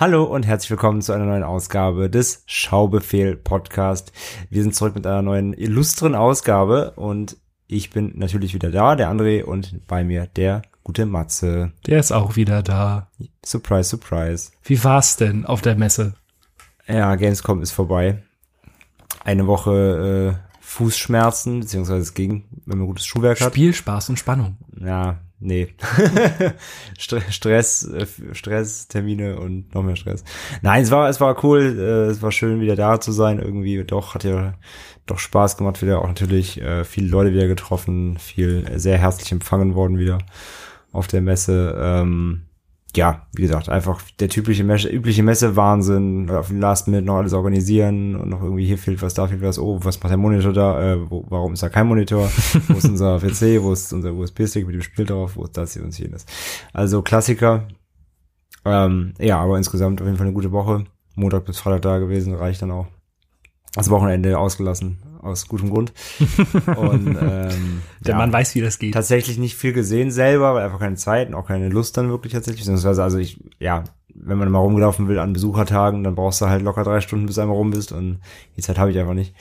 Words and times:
Hallo 0.00 0.22
und 0.22 0.46
herzlich 0.46 0.70
willkommen 0.70 1.02
zu 1.02 1.12
einer 1.12 1.24
neuen 1.24 1.42
Ausgabe 1.42 2.08
des 2.08 2.44
Schaubefehl 2.46 3.34
Podcast. 3.34 4.12
Wir 4.48 4.62
sind 4.62 4.72
zurück 4.72 4.94
mit 4.94 5.04
einer 5.04 5.22
neuen 5.22 5.52
illustren 5.54 6.14
Ausgabe 6.14 6.92
und 6.92 7.36
ich 7.66 7.90
bin 7.90 8.12
natürlich 8.14 8.54
wieder 8.54 8.70
da, 8.70 8.94
der 8.94 9.10
André 9.10 9.42
und 9.42 9.88
bei 9.88 10.04
mir 10.04 10.28
der 10.28 10.62
gute 10.84 11.04
Matze. 11.04 11.72
Der 11.84 11.98
ist 11.98 12.12
auch 12.12 12.36
wieder 12.36 12.62
da. 12.62 13.10
Surprise, 13.44 13.88
surprise. 13.88 14.52
Wie 14.62 14.84
war's 14.84 15.16
denn 15.16 15.44
auf 15.44 15.62
der 15.62 15.74
Messe? 15.74 16.14
Ja, 16.86 17.16
Gamescom 17.16 17.60
ist 17.60 17.72
vorbei. 17.72 18.22
Eine 19.24 19.48
Woche 19.48 20.38
äh, 20.38 20.60
Fußschmerzen, 20.60 21.58
beziehungsweise 21.58 22.02
es 22.02 22.14
ging, 22.14 22.44
wenn 22.66 22.78
man 22.78 22.86
gutes 22.86 23.04
Schuhwerk 23.04 23.40
hat. 23.40 23.52
Spiel, 23.52 23.74
Spaß 23.74 24.10
und 24.10 24.18
Spannung. 24.20 24.58
Ja, 24.78 25.18
nee. 25.40 25.68
Stress, 26.98 27.84
äh, 27.84 28.06
Stress, 28.32 28.88
Termine 28.88 29.38
und 29.38 29.74
noch 29.74 29.82
mehr 29.82 29.96
Stress. 29.96 30.24
Nein, 30.62 30.82
es 30.82 30.90
war, 30.90 31.08
es 31.08 31.20
war 31.20 31.44
cool, 31.44 31.78
äh, 31.78 32.10
es 32.10 32.22
war 32.22 32.32
schön 32.32 32.60
wieder 32.60 32.76
da 32.76 33.00
zu 33.00 33.12
sein 33.12 33.38
irgendwie. 33.38 33.82
Doch, 33.84 34.14
hat 34.14 34.24
ja 34.24 34.54
doch 35.06 35.18
Spaß 35.18 35.56
gemacht 35.56 35.82
wieder. 35.82 36.00
Auch 36.00 36.08
natürlich 36.08 36.60
äh, 36.60 36.84
viele 36.84 37.08
Leute 37.08 37.32
wieder 37.32 37.46
getroffen, 37.46 38.18
viel 38.18 38.78
sehr 38.78 38.98
herzlich 38.98 39.32
empfangen 39.32 39.74
worden 39.74 39.98
wieder 39.98 40.18
auf 40.92 41.06
der 41.06 41.20
Messe. 41.20 41.76
Ähm, 41.80 42.47
ja, 42.98 43.26
wie 43.32 43.42
gesagt, 43.42 43.68
einfach 43.68 44.02
der 44.18 44.28
typische 44.28 44.64
Messe, 44.64 44.88
übliche 44.88 45.22
Messe-Wahnsinn, 45.22 46.28
auf 46.30 46.48
den 46.48 46.60
Last 46.60 46.88
Minute 46.88 47.06
noch 47.06 47.18
alles 47.18 47.32
organisieren 47.32 48.16
und 48.16 48.28
noch 48.28 48.42
irgendwie 48.42 48.66
hier 48.66 48.76
fehlt 48.76 49.00
was, 49.02 49.14
da 49.14 49.28
fehlt 49.28 49.40
was, 49.40 49.58
oh, 49.58 49.78
was 49.82 50.00
macht 50.02 50.10
der 50.10 50.18
Monitor 50.18 50.52
da, 50.52 50.82
äh, 50.82 51.10
wo, 51.10 51.24
warum 51.28 51.52
ist 51.52 51.62
da 51.62 51.68
kein 51.68 51.86
Monitor, 51.86 52.28
wo 52.66 52.74
ist 52.74 52.88
unser 52.88 53.18
PC, 53.20 53.62
wo 53.62 53.72
ist 53.72 53.92
unser 53.92 54.12
USB-Stick 54.12 54.66
mit 54.66 54.74
dem 54.74 54.82
Spiel 54.82 55.06
drauf, 55.06 55.36
wo 55.36 55.44
ist 55.44 55.56
das 55.56 55.74
hier 55.74 55.84
und 55.84 55.96
jenes. 55.96 56.26
Also 56.72 57.02
Klassiker, 57.02 57.68
ähm, 58.64 59.14
ja, 59.20 59.38
aber 59.38 59.56
insgesamt 59.56 60.00
auf 60.00 60.06
jeden 60.06 60.18
Fall 60.18 60.26
eine 60.26 60.34
gute 60.34 60.50
Woche, 60.50 60.84
Montag 61.14 61.44
bis 61.44 61.60
Freitag 61.60 61.82
da 61.82 61.98
gewesen, 61.98 62.34
reicht 62.34 62.62
dann 62.62 62.72
auch. 62.72 62.88
Das 63.74 63.90
Wochenende 63.90 64.36
ausgelassen, 64.38 64.98
aus 65.20 65.48
gutem 65.48 65.70
Grund. 65.70 65.92
Und, 66.76 67.06
ähm, 67.20 67.82
Der 68.00 68.12
ja 68.12 68.16
Mann 68.16 68.32
weiß, 68.32 68.54
wie 68.54 68.60
das 68.60 68.78
geht. 68.78 68.94
tatsächlich 68.94 69.38
nicht 69.38 69.56
viel 69.56 69.72
gesehen 69.72 70.10
selber, 70.10 70.54
weil 70.54 70.64
einfach 70.64 70.80
keine 70.80 70.96
Zeit 70.96 71.28
und 71.28 71.34
auch 71.34 71.46
keine 71.46 71.68
Lust 71.68 71.96
dann 71.96 72.08
wirklich 72.08 72.32
tatsächlich. 72.32 72.62
Beziehungsweise, 72.62 73.02
also 73.02 73.18
ich, 73.18 73.38
ja, 73.58 73.84
wenn 74.14 74.38
man 74.38 74.50
mal 74.50 74.58
rumgelaufen 74.58 75.08
will 75.08 75.18
an 75.18 75.32
Besuchertagen, 75.32 76.02
dann 76.04 76.14
brauchst 76.14 76.40
du 76.40 76.46
halt 76.46 76.62
locker 76.62 76.84
drei 76.84 77.00
Stunden, 77.00 77.26
bis 77.26 77.36
du 77.36 77.42
einmal 77.42 77.56
rum 77.56 77.70
bist 77.70 77.92
und 77.92 78.20
die 78.56 78.62
Zeit 78.62 78.78
habe 78.78 78.90
ich 78.90 78.98
einfach 78.98 79.14
nicht. 79.14 79.34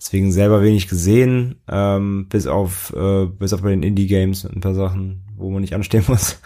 Deswegen 0.00 0.30
selber 0.30 0.62
wenig 0.62 0.86
gesehen, 0.86 1.56
ähm, 1.68 2.26
bis 2.28 2.46
auf 2.46 2.94
äh, 2.94 3.26
bis 3.26 3.52
auf 3.52 3.62
bei 3.62 3.70
den 3.70 3.82
Indie-Games 3.82 4.44
ein 4.44 4.60
paar 4.60 4.74
Sachen, 4.74 5.24
wo 5.36 5.50
man 5.50 5.60
nicht 5.60 5.74
anstehen 5.74 6.04
muss. 6.08 6.40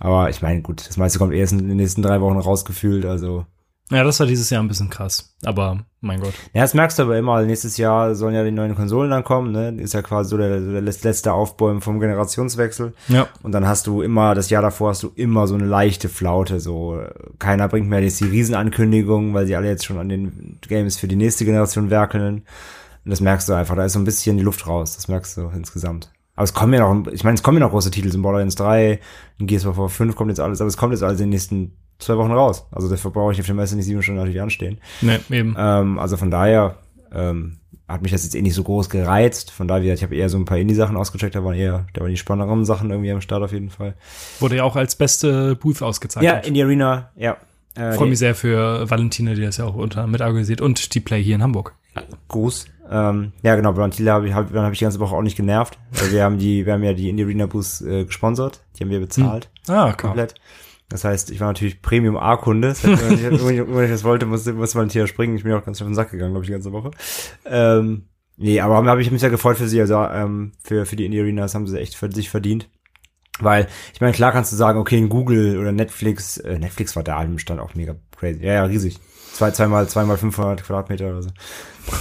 Aber 0.00 0.28
ich 0.28 0.42
meine, 0.42 0.62
gut, 0.62 0.88
das 0.88 0.96
meiste 0.96 1.18
kommt 1.20 1.32
erst 1.32 1.52
in 1.52 1.68
den 1.68 1.76
nächsten 1.76 2.02
drei 2.02 2.20
Wochen 2.20 2.38
rausgefühlt, 2.38 3.04
also 3.06 3.46
Ja, 3.90 4.02
das 4.02 4.18
war 4.18 4.26
dieses 4.26 4.50
Jahr 4.50 4.62
ein 4.62 4.68
bisschen 4.68 4.90
krass. 4.90 5.36
Aber 5.44 5.84
mein 6.00 6.20
Gott. 6.20 6.34
Ja, 6.52 6.62
das 6.62 6.74
merkst 6.74 6.98
du 6.98 7.04
aber 7.04 7.16
immer. 7.16 7.40
Nächstes 7.42 7.76
Jahr 7.76 8.16
sollen 8.16 8.34
ja 8.34 8.42
die 8.42 8.50
neuen 8.50 8.74
Konsolen 8.74 9.10
dann 9.10 9.22
kommen, 9.22 9.52
ne? 9.52 9.80
Ist 9.80 9.94
ja 9.94 10.02
quasi 10.02 10.30
so 10.30 10.36
der, 10.36 10.58
der 10.58 10.80
letzte 10.80 11.32
Aufbäumen 11.32 11.80
vom 11.80 12.00
Generationswechsel. 12.00 12.94
Ja. 13.06 13.28
Und 13.44 13.52
dann 13.52 13.66
hast 13.66 13.86
du 13.86 14.02
immer, 14.02 14.34
das 14.34 14.50
Jahr 14.50 14.62
davor 14.62 14.90
hast 14.90 15.04
du 15.04 15.12
immer 15.14 15.46
so 15.46 15.54
eine 15.54 15.66
leichte 15.66 16.08
Flaute. 16.08 16.58
So, 16.58 17.00
keiner 17.38 17.68
bringt 17.68 17.88
mehr 17.88 18.02
jetzt 18.02 18.18
die 18.18 18.24
Riesenankündigungen, 18.24 19.34
weil 19.34 19.46
sie 19.46 19.54
alle 19.54 19.68
jetzt 19.68 19.84
schon 19.84 19.98
an 19.98 20.08
den 20.08 20.58
Games 20.66 20.96
für 20.96 21.06
die 21.06 21.16
nächste 21.16 21.44
Generation 21.44 21.88
werkeln. 21.88 22.42
Und 23.04 23.10
das 23.10 23.20
merkst 23.20 23.48
du 23.48 23.52
einfach. 23.52 23.76
Da 23.76 23.84
ist 23.84 23.92
so 23.92 24.00
ein 24.00 24.04
bisschen 24.04 24.36
die 24.36 24.42
Luft 24.42 24.66
raus. 24.66 24.96
Das 24.96 25.06
merkst 25.06 25.36
du 25.36 25.48
insgesamt. 25.54 26.10
Aber 26.34 26.44
es 26.44 26.54
kommen 26.54 26.74
ja 26.74 26.80
noch, 26.80 27.06
ich 27.12 27.22
meine, 27.22 27.36
es 27.36 27.42
kommen 27.44 27.58
ja 27.58 27.64
noch 27.64 27.70
große 27.70 27.92
Titel. 27.92 28.10
So 28.10 28.20
Borderlands 28.20 28.56
3, 28.56 28.98
in 29.38 29.46
Gears 29.46 29.64
of 29.64 29.78
War 29.78 29.88
5 29.88 30.16
kommt 30.16 30.30
jetzt 30.30 30.40
alles, 30.40 30.60
aber 30.60 30.68
es 30.68 30.76
kommt 30.76 30.92
jetzt 30.92 31.04
alles 31.04 31.20
in 31.20 31.26
den 31.26 31.30
nächsten 31.30 31.76
zwei 31.98 32.16
Wochen 32.16 32.32
raus. 32.32 32.66
Also 32.70 32.88
dafür 32.88 33.10
brauche 33.10 33.32
ich 33.32 33.40
auf 33.40 33.46
dem 33.46 33.56
Messe 33.56 33.76
nicht 33.76 33.86
sieben 33.86 34.02
Stunden 34.02 34.20
natürlich 34.20 34.40
anstehen. 34.40 34.78
Ne, 35.00 35.20
eben. 35.30 35.54
Ähm, 35.58 35.98
also 35.98 36.16
von 36.16 36.30
daher 36.30 36.76
ähm, 37.12 37.58
hat 37.88 38.02
mich 38.02 38.12
das 38.12 38.24
jetzt 38.24 38.34
eh 38.34 38.42
nicht 38.42 38.54
so 38.54 38.62
groß 38.62 38.90
gereizt. 38.90 39.50
Von 39.50 39.68
daher, 39.68 39.94
ich 39.94 40.02
habe 40.02 40.14
eher 40.14 40.28
so 40.28 40.36
ein 40.36 40.44
paar 40.44 40.58
Indie-Sachen 40.58 40.96
ausgecheckt, 40.96 41.34
da 41.34 41.44
waren 41.44 41.54
eher, 41.54 41.86
da 41.92 42.00
waren 42.00 42.10
die 42.10 42.16
spannenderen 42.16 42.64
Sachen 42.64 42.90
irgendwie 42.90 43.12
am 43.12 43.20
Start 43.20 43.42
auf 43.42 43.52
jeden 43.52 43.70
Fall. 43.70 43.94
Wurde 44.40 44.56
ja 44.56 44.64
auch 44.64 44.76
als 44.76 44.96
beste 44.96 45.56
Booth 45.56 45.82
ausgezeichnet. 45.82 46.32
Ja, 46.32 46.38
Indie 46.40 46.62
Arena, 46.62 47.10
ja. 47.16 47.36
Äh, 47.74 47.92
Freue 47.92 48.08
mich 48.08 48.18
sehr 48.18 48.34
für 48.34 48.88
Valentina, 48.90 49.34
die 49.34 49.42
das 49.42 49.58
ja 49.58 49.66
auch 49.66 49.74
unter 49.74 50.06
mit 50.06 50.20
organisiert 50.22 50.60
und 50.60 50.94
die 50.94 51.00
Play 51.00 51.22
hier 51.22 51.34
in 51.34 51.42
Hamburg. 51.42 51.74
Gruß. 52.28 52.66
Ähm, 52.90 53.32
ja, 53.42 53.56
genau, 53.56 53.72
Brantila 53.72 54.14
habe 54.14 54.28
ich, 54.28 54.34
hab, 54.34 54.52
dann 54.52 54.64
hab 54.64 54.72
ich 54.72 54.78
die 54.78 54.84
ganze 54.84 55.00
Woche 55.00 55.14
auch 55.14 55.22
nicht 55.22 55.36
genervt. 55.36 55.78
Weil 55.92 56.12
wir 56.12 56.24
haben 56.24 56.38
die, 56.38 56.66
wir 56.66 56.72
haben 56.72 56.82
ja 56.82 56.92
die 56.92 57.08
Indie 57.08 57.24
Arena 57.24 57.46
Booths 57.46 57.80
äh, 57.82 58.04
gesponsert. 58.04 58.60
Die 58.76 58.84
haben 58.84 58.90
wir 58.90 59.00
bezahlt. 59.00 59.50
Ah, 59.66 59.92
klar. 59.92 59.96
Komplett. 59.96 60.34
Das 60.88 61.04
heißt, 61.04 61.30
ich 61.30 61.40
war 61.40 61.48
natürlich 61.48 61.82
Premium 61.82 62.16
A-Kunde. 62.16 62.68
Das 62.68 62.84
heißt, 62.84 63.08
wenn 63.08 63.54
ich, 63.54 63.66
wenn 63.66 63.90
das 63.90 64.04
wollte, 64.04 64.26
musste, 64.26 64.52
musste 64.52 64.78
Valentina 64.78 65.06
springen. 65.06 65.36
Ich 65.36 65.42
bin 65.42 65.52
auch 65.52 65.64
ganz 65.64 65.78
schön 65.78 65.86
auf 65.86 65.90
den 65.90 65.96
Sack 65.96 66.10
gegangen, 66.10 66.32
glaube 66.32 66.44
ich, 66.44 66.48
die 66.48 66.52
ganze 66.52 66.72
Woche. 66.72 66.90
Ähm, 67.44 68.08
nee, 68.36 68.60
aber 68.60 68.76
habe 68.76 69.02
ich 69.02 69.10
mich 69.10 69.20
sehr 69.20 69.30
gefreut 69.30 69.56
für 69.56 69.68
sie, 69.68 69.80
also 69.80 69.96
ähm, 69.96 70.52
für, 70.62 70.86
für 70.86 70.96
die 70.96 71.04
Indie 71.04 71.20
Arena, 71.20 71.42
das 71.42 71.54
haben 71.54 71.66
sie 71.66 71.78
echt 71.80 71.96
für 71.96 72.10
sich 72.12 72.30
verdient. 72.30 72.68
Weil, 73.38 73.66
ich 73.92 74.00
meine, 74.00 74.12
klar 74.12 74.32
kannst 74.32 74.52
du 74.52 74.56
sagen, 74.56 74.78
okay, 74.78 74.96
in 74.96 75.08
Google 75.08 75.58
oder 75.58 75.72
Netflix, 75.72 76.38
äh, 76.38 76.58
Netflix 76.58 76.96
war 76.96 77.02
da 77.02 77.22
im 77.22 77.38
Stand 77.38 77.60
auch 77.60 77.74
mega 77.74 77.96
crazy. 78.16 78.42
Ja, 78.42 78.54
ja, 78.54 78.64
riesig. 78.64 78.98
Zwei, 79.32 79.50
zweimal, 79.50 79.88
zweimal 79.88 80.16
500 80.16 80.62
Quadratmeter 80.64 81.08
oder 81.08 81.22
so. 81.22 81.30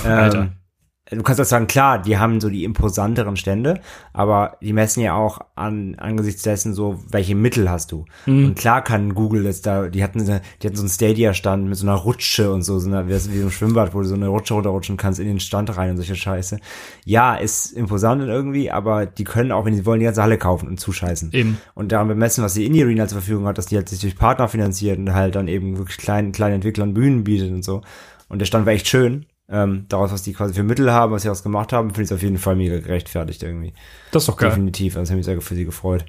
Alter. 0.06 0.54
Du 1.12 1.22
kannst 1.22 1.40
auch 1.40 1.46
sagen, 1.46 1.68
klar, 1.68 2.02
die 2.02 2.18
haben 2.18 2.42
so 2.42 2.50
die 2.50 2.64
imposanteren 2.64 3.36
Stände, 3.38 3.80
aber 4.12 4.58
die 4.60 4.74
messen 4.74 5.02
ja 5.04 5.14
auch 5.14 5.40
an, 5.54 5.94
angesichts 6.00 6.42
dessen 6.42 6.74
so, 6.74 7.00
welche 7.12 7.36
Mittel 7.36 7.70
hast 7.70 7.92
du. 7.92 8.06
Und 8.48 8.56
klar 8.56 8.84
kann 8.84 9.14
Google 9.14 9.46
jetzt 9.46 9.68
da, 9.68 9.88
die 9.88 10.04
hatten, 10.04 10.26
so- 10.26 10.40
die 10.62 10.66
hatten 10.68 10.76
so 10.76 10.82
einen 10.82 10.90
Stadia-Stand 10.90 11.68
mit 11.70 11.78
so 11.78 11.86
einer 11.86 11.96
Rutsche 11.96 12.52
und 12.52 12.64
so, 12.64 12.80
so 12.80 12.90
einer, 12.90 13.08
wie 13.08 13.12
wie 13.12 13.18
so 13.40 13.46
ein 13.46 13.52
Schwimmbad, 13.52 13.94
wo 13.94 14.00
du 14.02 14.08
so 14.08 14.16
eine 14.16 14.30
Rutsche 14.30 14.56
runterrutschen 14.56 14.98
kannst 14.98 15.20
in 15.20 15.28
den 15.28 15.40
Stand 15.40 15.78
rein 15.78 15.92
und 15.92 15.98
solche 15.98 16.16
Scheiße. 16.16 16.58
Ja, 17.06 17.36
ist 17.36 17.74
imposant 17.74 18.24
irgendwie, 18.24 18.72
aber 18.72 19.06
die 19.06 19.26
können 19.26 19.52
auch, 19.52 19.66
wenn 19.66 19.76
sie 19.76 19.86
wollen, 19.86 20.00
die 20.00 20.06
ganze 20.06 20.24
Halle 20.24 20.40
kaufen 20.40 20.68
und 20.68 20.80
zuscheißen. 20.80 21.30
Eben. 21.34 21.60
Und 21.76 21.92
daran 21.92 22.08
bemessen, 22.08 22.44
was 22.44 22.56
die 22.56 22.66
Indie 22.66 22.82
Arena 22.84 23.08
zur 23.08 23.20
Verfügung 23.20 23.46
hat, 23.46 23.60
dass 23.60 23.68
die 23.68 23.76
halt 23.76 23.90
sich 23.90 24.00
durch 24.02 24.18
Partner 24.18 24.48
finanziert 24.48 24.98
und 24.98 25.14
halt 25.14 25.36
dann 25.36 25.48
eben 25.50 25.78
wirklich 25.78 25.98
kleinen, 25.98 26.32
kleinen 26.32 26.56
Entwicklern 26.56 26.96
Bühnen 26.96 27.24
bietet 27.24 27.52
und 27.52 27.64
so. 27.64 27.84
Und 28.28 28.40
der 28.40 28.48
Stand 28.48 28.66
war 28.66 28.74
echt 28.74 28.88
schön. 28.88 29.28
Ähm, 29.48 29.86
daraus, 29.90 30.12
was 30.12 30.24
die 30.24 30.34
quasi 30.34 30.54
für 30.54 30.64
Mittel 30.64 30.92
haben, 30.92 31.12
was 31.12 31.22
sie 31.22 31.30
aus 31.30 31.44
gemacht 31.44 31.72
haben, 31.72 31.90
finde 31.90 32.02
ich 32.04 32.12
es 32.12 32.16
auf 32.16 32.24
jeden 32.24 32.38
Fall 32.38 32.56
mega 32.56 32.80
gerechtfertigt 32.80 33.44
irgendwie. 33.44 33.74
Das 34.12 34.24
ist 34.24 34.30
doch 34.30 34.38
geil. 34.38 34.50
Definitiv. 34.50 34.96
Also 34.96 35.04
ich 35.04 35.10
habe 35.12 35.18
mich 35.18 35.26
sehr 35.26 35.42
für 35.42 35.56
sie 35.56 35.66
gefreut. 35.66 36.06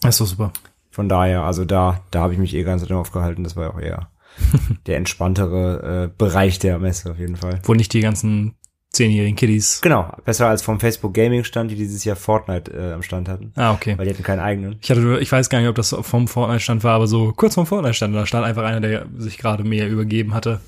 Das 0.00 0.16
ist 0.16 0.20
doch 0.20 0.26
super. 0.26 0.52
Von 0.90 1.08
daher, 1.08 1.42
also 1.42 1.64
da, 1.64 2.02
da 2.10 2.22
habe 2.22 2.32
ich 2.32 2.38
mich 2.38 2.54
eh 2.54 2.64
ganz 2.64 2.82
drin 2.82 2.96
aufgehalten. 2.96 3.44
Das 3.44 3.54
war 3.54 3.72
auch 3.72 3.78
eher 3.78 4.10
der 4.86 4.96
entspanntere 4.96 6.04
äh, 6.04 6.14
Bereich 6.18 6.58
der 6.58 6.78
Messe 6.78 7.12
auf 7.12 7.18
jeden 7.18 7.36
Fall. 7.36 7.60
Wo 7.62 7.74
nicht 7.74 7.92
die 7.92 8.00
ganzen 8.00 8.54
zehnjährigen 8.92 9.36
Kiddies. 9.36 9.80
Genau, 9.82 10.12
besser 10.24 10.48
als 10.48 10.62
vom 10.62 10.80
Facebook 10.80 11.14
Gaming 11.14 11.44
Stand, 11.44 11.70
die 11.70 11.76
dieses 11.76 12.04
Jahr 12.04 12.16
Fortnite 12.16 12.72
äh, 12.72 12.92
am 12.92 13.02
Stand 13.02 13.28
hatten. 13.28 13.52
Ah, 13.54 13.72
okay. 13.72 13.96
Weil 13.96 14.04
die 14.06 14.12
hatten 14.12 14.22
keinen 14.24 14.40
eigenen. 14.40 14.78
Ich 14.82 14.90
hatte, 14.90 15.18
ich 15.20 15.30
weiß 15.30 15.48
gar 15.48 15.60
nicht, 15.60 15.68
ob 15.68 15.76
das 15.76 15.94
vom 16.00 16.26
Fortnite-Stand 16.26 16.82
war, 16.82 16.94
aber 16.96 17.06
so 17.06 17.32
kurz 17.32 17.54
vom 17.54 17.66
Fortnite-Stand, 17.66 18.14
da 18.14 18.26
stand 18.26 18.44
einfach 18.44 18.64
einer, 18.64 18.80
der 18.80 19.06
sich 19.16 19.38
gerade 19.38 19.62
mehr 19.62 19.88
übergeben 19.88 20.34
hatte. 20.34 20.60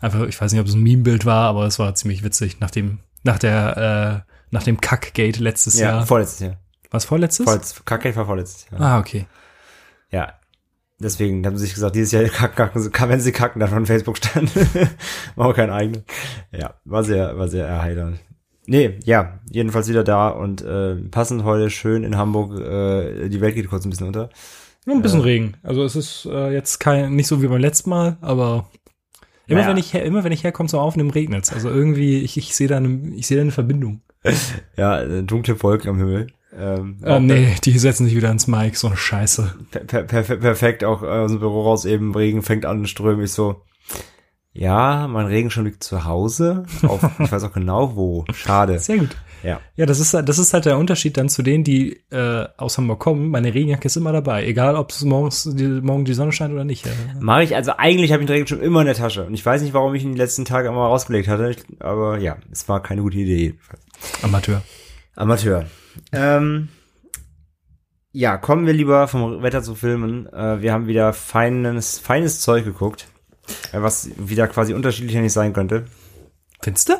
Einfach, 0.00 0.26
ich 0.26 0.40
weiß 0.40 0.50
nicht, 0.52 0.60
ob 0.60 0.66
es 0.66 0.74
ein 0.74 0.82
Meme-Bild 0.82 1.24
war, 1.26 1.48
aber 1.48 1.64
es 1.66 1.78
war 1.78 1.94
ziemlich 1.94 2.24
witzig 2.24 2.58
nach 2.58 2.70
dem, 2.72 2.98
nach 3.22 3.38
der, 3.38 4.24
äh, 4.26 4.32
nach 4.50 4.64
dem 4.64 4.80
Kackgate 4.80 5.38
letztes 5.40 5.78
Ja, 5.78 5.90
Jahr. 5.90 6.06
vorletztes 6.06 6.40
Jahr. 6.40 6.56
Was 6.90 7.04
vorletztes? 7.04 7.44
Vorletz, 7.44 7.84
Kacke 7.84 8.16
war 8.16 8.26
vorletztes 8.26 8.66
Jahr. 8.70 8.80
Ah, 8.80 8.98
okay. 8.98 9.26
Ja. 10.10 10.32
Deswegen 11.02 11.44
haben 11.46 11.56
sie 11.56 11.64
sich 11.64 11.74
gesagt, 11.74 11.96
dieses 11.96 12.12
Jahr 12.12 12.24
kacken, 12.28 12.92
kacken, 12.92 13.10
wenn 13.10 13.20
sie 13.20 13.32
kacken, 13.32 13.58
dann 13.60 13.70
von 13.70 13.86
Facebook 13.86 14.18
stand. 14.18 14.54
War 15.34 15.48
auch 15.48 15.54
kein 15.54 15.70
eigener. 15.70 16.02
Ja, 16.52 16.74
war 16.84 17.02
sehr, 17.04 17.38
war 17.38 17.48
sehr 17.48 17.66
erheiternd. 17.66 18.20
Nee, 18.66 18.98
ja, 19.04 19.40
jedenfalls 19.50 19.88
wieder 19.88 20.04
da 20.04 20.28
und 20.28 20.62
äh, 20.62 20.96
passend 21.10 21.42
heute 21.44 21.70
schön 21.70 22.04
in 22.04 22.16
Hamburg, 22.16 22.60
äh, 22.60 23.28
die 23.28 23.40
Welt 23.40 23.54
geht 23.54 23.68
kurz 23.68 23.84
ein 23.84 23.90
bisschen 23.90 24.06
unter. 24.06 24.28
Nur 24.86 24.96
ein 24.96 25.02
bisschen 25.02 25.20
Regen. 25.22 25.56
Also 25.62 25.82
es 25.82 25.96
ist 25.96 26.26
äh, 26.30 26.52
jetzt 26.52 26.78
kein, 26.78 27.14
nicht 27.14 27.26
so 27.26 27.42
wie 27.42 27.48
beim 27.48 27.60
letzten 27.60 27.90
Mal, 27.90 28.16
aber 28.20 28.68
immer 29.46 29.60
Naja. 29.60 29.70
wenn 29.70 29.76
ich 29.78 29.92
her, 29.92 30.04
immer 30.04 30.22
wenn 30.22 30.32
ich 30.32 30.44
herkomme 30.44 30.68
zum 30.68 30.80
Aufnehmen 30.80 31.10
regnet 31.10 31.52
Also 31.52 31.68
irgendwie, 31.68 32.18
ich, 32.20 32.36
ich 32.36 32.54
sehe 32.54 32.68
da 32.68 32.76
eine, 32.76 33.12
ich 33.16 33.26
sehe 33.26 33.36
da 33.38 33.42
eine 33.42 33.52
Verbindung. 33.52 34.02
Ja, 34.76 35.00
äh, 35.00 35.22
dunkle 35.22 35.62
Wolken 35.62 35.90
am 35.90 35.98
Himmel. 35.98 36.28
Ähm, 36.56 36.98
Äh, 37.04 37.20
nee, 37.20 37.54
die 37.64 37.78
setzen 37.78 38.06
sich 38.06 38.16
wieder 38.16 38.30
ins 38.30 38.46
Mic, 38.46 38.76
so 38.76 38.88
eine 38.88 38.96
Scheiße. 38.96 39.54
per, 39.70 40.02
per, 40.02 40.22
per, 40.22 40.36
perfekt 40.36 40.84
auch 40.84 41.02
äh, 41.02 41.06
aus 41.06 41.30
dem 41.30 41.40
Büro 41.40 41.62
raus 41.62 41.84
eben, 41.84 42.14
Regen 42.14 42.42
fängt 42.42 42.66
an 42.66 42.82
zu 42.82 42.88
strömen. 42.88 43.24
Ich 43.24 43.32
so, 43.32 43.62
ja, 44.52 45.06
mein 45.08 45.26
Regenschirm 45.26 45.64
liegt 45.64 45.84
zu 45.84 46.04
Hause. 46.04 46.64
Auf, 46.82 47.02
ich 47.18 47.30
weiß 47.30 47.44
auch 47.44 47.52
genau 47.52 47.94
wo. 47.94 48.24
Schade. 48.34 48.78
Sehr 48.78 48.98
gut. 48.98 49.16
Ja. 49.42 49.60
Ja, 49.76 49.86
das 49.86 50.00
ist, 50.00 50.12
das 50.12 50.38
ist 50.38 50.52
halt 50.52 50.66
der 50.66 50.76
Unterschied 50.76 51.16
dann 51.16 51.30
zu 51.30 51.42
denen, 51.42 51.64
die 51.64 52.02
äh, 52.10 52.46
aus 52.58 52.76
Hamburg 52.76 52.98
kommen. 53.00 53.28
Meine 53.30 53.54
Regenjacke 53.54 53.86
ist 53.86 53.96
immer 53.96 54.12
dabei, 54.12 54.44
egal 54.44 54.76
ob 54.76 54.90
es 54.90 55.02
morgens 55.02 55.44
die, 55.44 55.64
morgen 55.64 56.04
die 56.04 56.12
Sonne 56.12 56.32
scheint 56.32 56.52
oder 56.52 56.64
nicht. 56.64 56.84
Ja. 56.84 56.92
Mache 57.20 57.44
ich, 57.44 57.56
also 57.56 57.72
eigentlich 57.78 58.12
habe 58.12 58.22
ich 58.22 58.26
den 58.26 58.34
Regenschirm 58.34 58.60
immer 58.60 58.80
in 58.80 58.86
der 58.86 58.96
Tasche. 58.96 59.24
Und 59.24 59.32
ich 59.32 59.46
weiß 59.46 59.62
nicht, 59.62 59.72
warum 59.72 59.94
ich 59.94 60.02
ihn 60.02 60.12
die 60.12 60.18
letzten 60.18 60.44
Tage 60.44 60.68
immer 60.68 60.84
rausgelegt 60.86 61.28
hatte. 61.28 61.56
Aber 61.78 62.18
ja, 62.18 62.36
es 62.50 62.68
war 62.68 62.82
keine 62.82 63.00
gute 63.02 63.16
Idee 63.16 63.36
jedenfalls. 63.36 63.80
Amateur. 64.22 64.62
Amateur. 65.20 65.66
Ähm, 66.12 66.68
ja, 68.12 68.38
kommen 68.38 68.66
wir 68.66 68.72
lieber 68.72 69.06
vom 69.06 69.42
Wetter 69.42 69.62
zu 69.62 69.74
Filmen. 69.74 70.26
Äh, 70.32 70.62
wir 70.62 70.72
haben 70.72 70.86
wieder 70.86 71.12
feines, 71.12 71.98
feines 71.98 72.40
Zeug 72.40 72.64
geguckt. 72.64 73.06
Äh, 73.70 73.82
was 73.82 74.08
wieder 74.16 74.48
quasi 74.48 74.72
unterschiedlicher 74.72 75.20
nicht 75.20 75.34
sein 75.34 75.52
könnte. 75.52 75.86
Findest 76.62 76.88
du? 76.88 76.94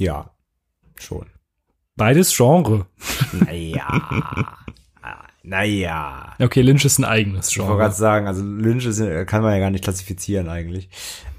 Ja, 0.00 0.30
schon. 0.98 1.26
Beides 1.94 2.34
Genre. 2.34 2.86
Naja. 3.32 4.46
naja. 5.42 6.36
Okay, 6.38 6.62
Lynch 6.62 6.86
ist 6.86 6.98
ein 6.98 7.04
eigenes 7.04 7.50
Ich 7.50 7.58
wollte 7.58 7.72
gerade 7.72 7.82
Genre. 7.90 7.92
sagen, 8.00 8.26
also 8.28 8.42
Lynch 8.42 8.86
ist, 8.86 8.98
kann 9.26 9.42
man 9.42 9.52
ja 9.52 9.58
gar 9.58 9.70
nicht 9.70 9.84
klassifizieren 9.84 10.48
eigentlich. 10.48 10.88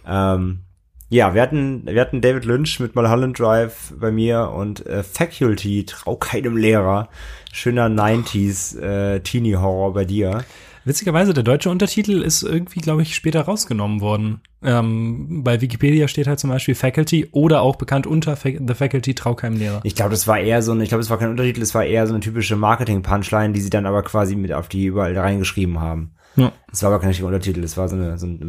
Ähm, 0.06 0.66
ja, 1.10 1.34
wir 1.34 1.42
hatten, 1.42 1.86
wir 1.86 2.00
hatten 2.00 2.22
David 2.22 2.46
Lynch 2.46 2.80
mit 2.80 2.96
Mulholland 2.96 3.40
Drive 3.40 3.94
bei 4.00 4.12
mir 4.12 4.52
und 4.52 4.86
äh, 4.86 5.04
Faculty, 5.04 5.86
Trau 5.86 6.16
keinem 6.16 6.56
Lehrer. 6.56 7.10
Schöner 7.52 7.88
90s 7.88 8.80
äh, 8.80 9.20
Teenie-Horror 9.22 9.94
bei 9.94 10.06
dir. 10.06 10.44
Witzigerweise, 10.86 11.34
der 11.34 11.44
deutsche 11.44 11.70
Untertitel 11.70 12.22
ist 12.22 12.44
irgendwie, 12.44 12.80
glaube 12.80 13.02
ich, 13.02 13.16
später 13.16 13.42
rausgenommen 13.42 14.02
worden. 14.02 14.42
Ähm, 14.62 15.44
bei 15.44 15.62
Wikipedia 15.62 16.08
steht 16.08 16.28
halt 16.28 16.40
zum 16.40 16.50
Beispiel 16.50 16.76
Faculty 16.76 17.28
oder 17.32 17.62
auch 17.62 17.76
bekannt 17.76 18.08
unter 18.08 18.36
Fa 18.36 18.50
The 18.50 18.74
Faculty 18.74 19.14
Trau 19.14 19.34
keinem 19.34 19.58
Lehrer. 19.58 19.82
Ich 19.84 19.96
glaube, 19.96 20.12
das 20.12 20.28
war 20.28 20.40
eher 20.40 20.62
so 20.62 20.72
eine, 20.72 20.84
ich 20.84 20.90
glaube, 20.90 21.02
es 21.02 21.10
war 21.10 21.18
kein 21.18 21.30
Untertitel, 21.30 21.62
es 21.62 21.76
war 21.76 21.86
eher 21.86 22.08
so 22.08 22.14
eine 22.14 22.22
typische 22.22 22.56
Marketing-Punchline, 22.56 23.54
die 23.54 23.62
sie 23.62 23.70
dann 23.70 23.86
aber 23.86 24.04
quasi 24.04 24.36
mit 24.36 24.54
auf 24.54 24.68
die 24.68 24.86
überall 24.86 25.18
reingeschrieben 25.18 25.80
haben. 25.80 26.12
Ja. 26.36 26.52
Es 26.72 26.82
war 26.84 26.92
aber 26.92 27.00
kein 27.00 27.10
richtiger 27.10 27.28
Untertitel, 27.28 27.64
es 27.64 27.78
war 27.78 27.90
so 27.90 27.96
eine, 27.96 28.18
so 28.18 28.28
ein 28.28 28.40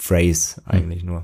Marketing-Phrase 0.00 0.62
eigentlich 0.66 1.04
nur. 1.04 1.22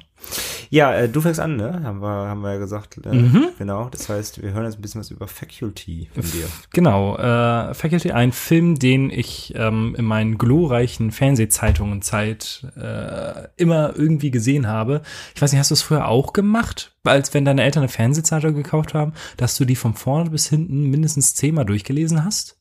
Ja, 0.71 0.93
äh, 0.95 1.09
du 1.09 1.21
fängst 1.21 1.39
an, 1.39 1.57
ne? 1.57 1.83
Haben 1.85 2.01
wir, 2.01 2.09
haben 2.09 2.41
wir 2.41 2.55
ja 2.55 2.59
gesagt. 2.59 2.99
Äh, 3.05 3.15
Mhm. 3.15 3.49
Genau. 3.59 3.89
Das 3.91 4.09
heißt, 4.09 4.43
wir 4.43 4.53
hören 4.53 4.65
jetzt 4.65 4.77
ein 4.77 4.83
bisschen 4.83 5.01
was 5.01 5.11
über 5.11 5.29
Faculty 5.29 6.09
von 6.13 6.25
dir. 6.25 6.47
Genau, 6.73 7.17
äh, 7.17 7.75
Faculty, 7.75 8.11
ein 8.11 8.33
Film, 8.33 8.79
den 8.79 9.11
ich 9.11 9.55
ähm, 9.57 9.95
in 9.97 10.05
meinen 10.05 10.37
glorreichen 10.39 11.13
Fernsehzeitungen 11.13 12.03
Zeit 12.03 12.67
äh, 12.77 13.49
immer 13.57 13.95
irgendwie 13.97 14.31
gesehen 14.31 14.67
habe. 14.67 15.03
Ich 15.35 15.43
weiß 15.43 15.53
nicht, 15.53 15.61
hast 15.61 15.71
du 15.71 15.75
es 15.75 15.83
früher 15.83 16.09
auch 16.09 16.33
gemacht? 16.33 16.93
Als 17.05 17.33
wenn 17.35 17.45
deine 17.45 17.63
Eltern 17.63 17.85
eine 17.85 17.89
Fernsehzeitung 17.89 18.55
gekauft 18.55 18.95
haben, 18.95 19.13
dass 19.37 19.57
du 19.57 19.65
die 19.65 19.77
von 19.77 19.95
vorne 19.95 20.31
bis 20.31 20.49
hinten 20.49 20.91
mindestens 20.91 21.35
zehnmal 21.35 21.65
durchgelesen 21.67 22.25
hast? 22.25 22.56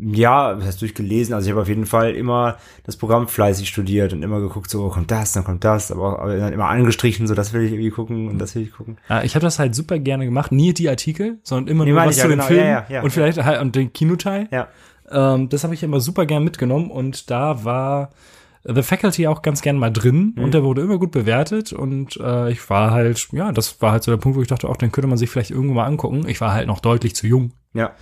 Ja, 0.00 0.54
das 0.54 0.64
hast 0.64 0.80
durchgelesen. 0.82 1.34
Also 1.34 1.46
ich 1.46 1.50
habe 1.50 1.62
auf 1.62 1.68
jeden 1.68 1.84
Fall 1.86 2.14
immer 2.14 2.56
das 2.84 2.96
Programm 2.96 3.26
fleißig 3.26 3.68
studiert 3.68 4.12
und 4.12 4.22
immer 4.22 4.38
geguckt, 4.40 4.70
so 4.70 4.88
kommt 4.90 5.10
das, 5.10 5.32
dann 5.32 5.42
kommt 5.42 5.64
das, 5.64 5.90
aber, 5.90 6.20
aber 6.20 6.36
dann 6.36 6.52
immer 6.52 6.66
angestrichen, 6.68 7.26
so 7.26 7.34
das 7.34 7.52
will 7.52 7.62
ich 7.62 7.72
irgendwie 7.72 7.90
gucken 7.90 8.28
und 8.28 8.38
das 8.38 8.54
will 8.54 8.62
ich 8.62 8.72
gucken. 8.72 8.96
Ja, 9.08 9.24
ich 9.24 9.34
habe 9.34 9.42
das 9.44 9.58
halt 9.58 9.74
super 9.74 9.98
gerne 9.98 10.24
gemacht. 10.24 10.52
Nie 10.52 10.72
die 10.72 10.88
Artikel, 10.88 11.38
sondern 11.42 11.66
immer 11.72 11.84
Nee, 11.84 11.90
nur 11.92 12.00
was 12.00 12.16
ich, 12.16 12.22
zu 12.22 12.28
ja, 12.28 12.28
den 12.28 12.38
genau. 12.38 12.44
Filmen 12.46 12.64
Ja, 12.64 12.70
ja, 12.70 12.86
ja. 12.88 13.02
und 13.02 13.10
vielleicht 13.10 13.42
halt 13.42 13.60
und 13.60 13.74
den 13.74 13.92
Kinoteil. 13.92 14.48
Ja. 14.52 14.68
Ähm, 15.10 15.48
das 15.48 15.64
habe 15.64 15.74
ich 15.74 15.82
immer 15.82 15.98
super 16.00 16.26
gern 16.26 16.44
mitgenommen 16.44 16.90
und 16.92 17.28
da 17.30 17.64
war 17.64 18.10
The 18.64 18.82
Faculty 18.82 19.26
auch 19.26 19.42
ganz 19.42 19.62
gern 19.62 19.78
mal 19.78 19.90
drin 19.90 20.34
Mhm. 20.36 20.44
und 20.44 20.54
der 20.54 20.62
wurde 20.62 20.82
immer 20.82 20.98
gut 20.98 21.10
bewertet 21.10 21.72
und 21.72 22.16
äh, 22.22 22.50
ich 22.52 22.68
war 22.70 22.90
halt, 22.92 23.28
ja, 23.32 23.50
das 23.50 23.80
war 23.82 23.92
halt 23.92 24.02
so 24.04 24.10
der 24.12 24.18
Punkt, 24.18 24.36
wo 24.38 24.42
ich 24.42 24.48
dachte, 24.48 24.68
auch 24.68 24.76
den 24.76 24.92
könnte 24.92 25.08
man 25.08 25.16
sich 25.18 25.30
vielleicht 25.30 25.50
irgendwo 25.50 25.74
mal 25.74 25.86
angucken. 25.86 26.28
Ich 26.28 26.40
war 26.40 26.52
halt 26.52 26.66
noch 26.68 26.80
deutlich 26.80 27.16
zu 27.16 27.26
jung. 27.26 27.52
Ja. 27.72 27.92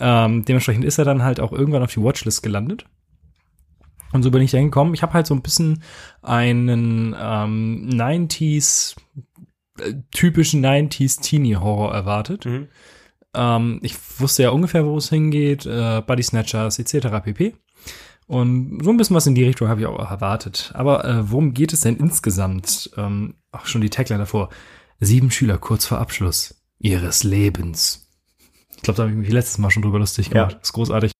Ähm, 0.00 0.44
dementsprechend 0.44 0.84
ist 0.84 0.98
er 0.98 1.04
dann 1.04 1.22
halt 1.22 1.40
auch 1.40 1.52
irgendwann 1.52 1.82
auf 1.82 1.92
die 1.92 2.02
Watchlist 2.02 2.42
gelandet. 2.42 2.86
Und 4.12 4.22
so 4.22 4.30
bin 4.30 4.42
ich 4.42 4.50
da 4.50 4.58
hingekommen. 4.58 4.94
Ich 4.94 5.02
habe 5.02 5.12
halt 5.12 5.26
so 5.26 5.34
ein 5.34 5.42
bisschen 5.42 5.82
einen 6.22 7.14
ähm, 7.18 7.88
90s, 7.92 8.96
äh, 9.78 9.94
typischen 10.10 10.64
90s 10.64 11.20
Teenie-Horror 11.20 11.94
erwartet. 11.94 12.44
Mhm. 12.44 12.68
Ähm, 13.34 13.80
ich 13.82 13.94
wusste 14.18 14.42
ja 14.42 14.50
ungefähr, 14.50 14.84
wo 14.84 14.96
es 14.96 15.08
hingeht, 15.08 15.66
äh, 15.66 16.02
Body 16.04 16.22
Snatchers 16.22 16.78
etc. 16.78 17.22
pp. 17.22 17.54
Und 18.26 18.80
so 18.82 18.90
ein 18.90 18.96
bisschen 18.96 19.16
was 19.16 19.26
in 19.26 19.34
die 19.34 19.44
Richtung 19.44 19.68
habe 19.68 19.80
ich 19.80 19.86
auch 19.86 20.10
erwartet. 20.10 20.70
Aber 20.74 21.04
äh, 21.04 21.30
worum 21.30 21.52
geht 21.52 21.72
es 21.72 21.80
denn 21.80 21.96
insgesamt? 21.96 22.90
Ähm, 22.96 23.34
auch 23.52 23.66
schon 23.66 23.80
die 23.80 23.90
Tagline 23.90 24.20
davor. 24.20 24.50
Sieben 25.00 25.30
Schüler 25.30 25.58
kurz 25.58 25.86
vor 25.86 25.98
Abschluss 25.98 26.62
ihres 26.78 27.24
Lebens. 27.24 27.99
Ich 28.80 28.84
glaube, 28.84 28.96
da 28.96 29.02
habe 29.02 29.12
ich 29.12 29.18
mich 29.18 29.30
letztes 29.30 29.58
Mal 29.58 29.70
schon 29.70 29.82
drüber 29.82 29.98
lustig 29.98 30.30
gemacht. 30.30 30.52
Ja. 30.52 30.58
ist 30.58 30.72
großartig. 30.72 31.12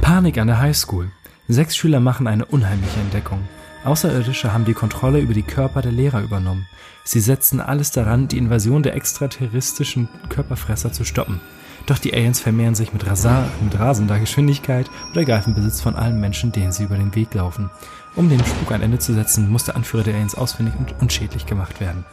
Panik 0.00 0.38
an 0.38 0.48
der 0.48 0.58
Highschool. 0.58 1.12
Sechs 1.46 1.76
Schüler 1.76 2.00
machen 2.00 2.26
eine 2.26 2.46
unheimliche 2.46 2.98
Entdeckung. 2.98 3.46
Außerirdische 3.84 4.52
haben 4.52 4.64
die 4.64 4.74
Kontrolle 4.74 5.20
über 5.20 5.34
die 5.34 5.44
Körper 5.44 5.82
der 5.82 5.92
Lehrer 5.92 6.20
übernommen. 6.20 6.66
Sie 7.04 7.20
setzen 7.20 7.60
alles 7.60 7.92
daran, 7.92 8.26
die 8.26 8.38
Invasion 8.38 8.82
der 8.82 8.96
extraterrestrischen 8.96 10.08
Körperfresser 10.30 10.92
zu 10.92 11.04
stoppen. 11.04 11.40
Doch 11.86 12.00
die 12.00 12.12
Aliens 12.12 12.40
vermehren 12.40 12.74
sich 12.74 12.92
mit, 12.92 13.06
rasa 13.06 13.48
mit 13.62 13.78
rasender 13.78 14.18
Geschwindigkeit 14.18 14.90
und 15.10 15.16
ergreifen 15.16 15.54
Besitz 15.54 15.80
von 15.80 15.94
allen 15.94 16.18
Menschen, 16.20 16.50
denen 16.50 16.72
sie 16.72 16.82
über 16.82 16.96
den 16.96 17.14
Weg 17.14 17.32
laufen. 17.34 17.70
Um 18.16 18.28
dem 18.28 18.44
Spuk 18.44 18.72
ein 18.72 18.82
Ende 18.82 18.98
zu 18.98 19.14
setzen, 19.14 19.48
muss 19.48 19.62
der 19.62 19.76
Anführer 19.76 20.02
der 20.02 20.14
Aliens 20.14 20.34
ausfindig 20.34 20.74
und 20.76 21.00
unschädlich 21.00 21.46
gemacht 21.46 21.80
werden. 21.80 22.04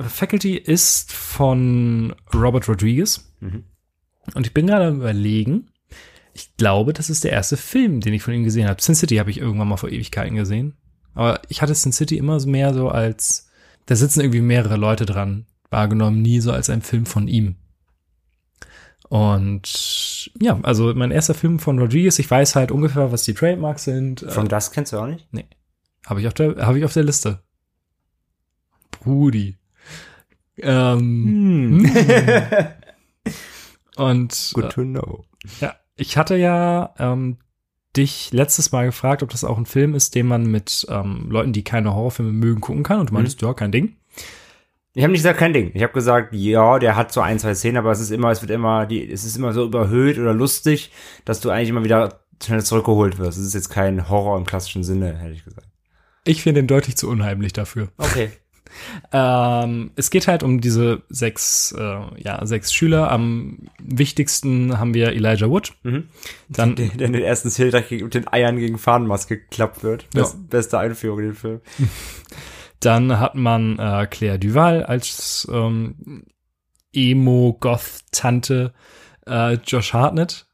Faculty 0.00 0.56
ist 0.56 1.12
von 1.12 2.14
Robert 2.34 2.68
Rodriguez. 2.68 3.32
Mhm. 3.40 3.64
Und 4.34 4.46
ich 4.46 4.54
bin 4.54 4.66
gerade 4.66 4.86
am 4.86 4.96
überlegen, 4.96 5.68
ich 6.34 6.56
glaube, 6.56 6.92
das 6.92 7.08
ist 7.08 7.24
der 7.24 7.32
erste 7.32 7.56
Film, 7.56 8.00
den 8.00 8.12
ich 8.12 8.22
von 8.22 8.34
ihm 8.34 8.44
gesehen 8.44 8.68
habe. 8.68 8.82
Sin 8.82 8.94
City 8.94 9.16
habe 9.16 9.30
ich 9.30 9.38
irgendwann 9.38 9.68
mal 9.68 9.76
vor 9.76 9.88
Ewigkeiten 9.88 10.36
gesehen. 10.36 10.76
Aber 11.14 11.40
ich 11.48 11.62
hatte 11.62 11.74
Sin 11.74 11.92
City 11.92 12.18
immer 12.18 12.38
so 12.40 12.48
mehr 12.48 12.74
so 12.74 12.88
als, 12.90 13.48
da 13.86 13.96
sitzen 13.96 14.20
irgendwie 14.20 14.42
mehrere 14.42 14.76
Leute 14.76 15.06
dran, 15.06 15.46
wahrgenommen, 15.70 16.20
nie 16.20 16.40
so 16.40 16.52
als 16.52 16.68
ein 16.68 16.82
Film 16.82 17.06
von 17.06 17.26
ihm. 17.28 17.56
Und 19.08 20.30
ja, 20.40 20.58
also 20.62 20.92
mein 20.94 21.12
erster 21.12 21.34
Film 21.34 21.58
von 21.58 21.78
Rodriguez, 21.78 22.18
ich 22.18 22.30
weiß 22.30 22.56
halt 22.56 22.70
ungefähr, 22.72 23.12
was 23.12 23.22
die 23.22 23.34
Trademarks 23.34 23.84
sind. 23.84 24.22
Äh, 24.22 24.30
From 24.30 24.48
Dusk 24.48 24.74
kennst 24.74 24.92
du 24.92 24.98
auch 24.98 25.06
nicht? 25.06 25.26
habe 26.06 26.20
ich 26.20 26.26
auf 26.26 26.34
der, 26.34 26.56
habe 26.66 26.78
ich 26.78 26.84
auf 26.84 26.92
der 26.92 27.04
Liste. 27.04 27.40
Brudi. 28.90 29.56
Ähm, 30.58 31.84
Hm. 31.84 31.90
und 33.96 34.50
Good 34.54 34.72
to 34.72 34.82
know. 34.82 35.24
Ja, 35.60 35.74
ich 35.96 36.16
hatte 36.16 36.36
ja 36.36 36.94
ähm, 36.98 37.38
dich 37.96 38.32
letztes 38.32 38.72
Mal 38.72 38.86
gefragt, 38.86 39.22
ob 39.22 39.30
das 39.30 39.44
auch 39.44 39.58
ein 39.58 39.66
Film 39.66 39.94
ist, 39.94 40.14
den 40.14 40.26
man 40.26 40.44
mit 40.46 40.86
ähm, 40.90 41.26
Leuten, 41.30 41.52
die 41.52 41.64
keine 41.64 41.94
Horrorfilme 41.94 42.32
mögen, 42.32 42.60
gucken 42.60 42.82
kann. 42.82 43.00
Und 43.00 43.10
du 43.10 43.14
meintest, 43.14 43.40
ja, 43.42 43.54
kein 43.54 43.72
Ding. 43.72 43.96
Ich 44.94 45.02
habe 45.02 45.12
nicht 45.12 45.20
gesagt, 45.20 45.38
kein 45.38 45.52
Ding. 45.52 45.72
Ich 45.74 45.82
habe 45.82 45.92
gesagt, 45.92 46.34
ja, 46.34 46.78
der 46.78 46.96
hat 46.96 47.12
so 47.12 47.20
ein, 47.20 47.38
zwei 47.38 47.54
Szenen, 47.54 47.76
aber 47.76 47.90
es 47.90 48.00
ist 48.00 48.10
immer, 48.10 48.30
es 48.30 48.40
wird 48.40 48.50
immer, 48.50 48.86
die, 48.86 49.10
es 49.10 49.24
ist 49.24 49.36
immer 49.36 49.52
so 49.52 49.64
überhöht 49.64 50.18
oder 50.18 50.32
lustig, 50.32 50.90
dass 51.26 51.40
du 51.40 51.50
eigentlich 51.50 51.68
immer 51.68 51.84
wieder 51.84 52.20
schnell 52.42 52.62
zurückgeholt 52.62 53.18
wirst. 53.18 53.38
Es 53.38 53.46
ist 53.46 53.54
jetzt 53.54 53.68
kein 53.68 54.08
Horror 54.08 54.38
im 54.38 54.44
klassischen 54.46 54.84
Sinne, 54.84 55.16
hätte 55.18 55.34
ich 55.34 55.44
gesagt. 55.44 55.68
Ich 56.24 56.42
finde 56.42 56.60
ihn 56.60 56.66
deutlich 56.66 56.96
zu 56.96 57.08
unheimlich 57.08 57.52
dafür. 57.52 57.88
Okay. 57.98 58.30
Ähm, 59.12 59.90
es 59.96 60.10
geht 60.10 60.28
halt 60.28 60.42
um 60.42 60.60
diese 60.60 61.02
sechs, 61.08 61.72
äh, 61.76 62.22
ja, 62.22 62.44
sechs 62.44 62.72
Schüler. 62.72 63.10
Am 63.10 63.68
wichtigsten 63.78 64.78
haben 64.78 64.94
wir 64.94 65.12
Elijah 65.12 65.48
Wood. 65.48 65.74
Mhm. 65.82 66.08
Dann, 66.48 66.76
Der, 66.76 66.88
der 66.88 67.06
in 67.06 67.12
den 67.12 67.22
ersten 67.22 67.50
Szenen 67.50 67.84
mit 67.90 68.14
den 68.14 68.28
Eiern 68.28 68.58
gegen 68.58 68.78
Fahnenmaske 68.78 69.38
geklappt 69.38 69.82
wird. 69.82 70.06
Ja. 70.14 70.22
Best, 70.22 70.50
Beste 70.50 70.78
Einführung 70.78 71.18
in 71.20 71.24
den 71.26 71.34
Film. 71.34 71.60
dann 72.80 73.18
hat 73.18 73.34
man 73.34 73.78
äh, 73.78 74.06
Claire 74.10 74.38
Duval 74.38 74.82
als 74.82 75.48
ähm, 75.50 76.24
Emo-Goth-Tante, 76.92 78.72
äh, 79.26 79.54
Josh 79.64 79.92
Hartnett 79.92 80.46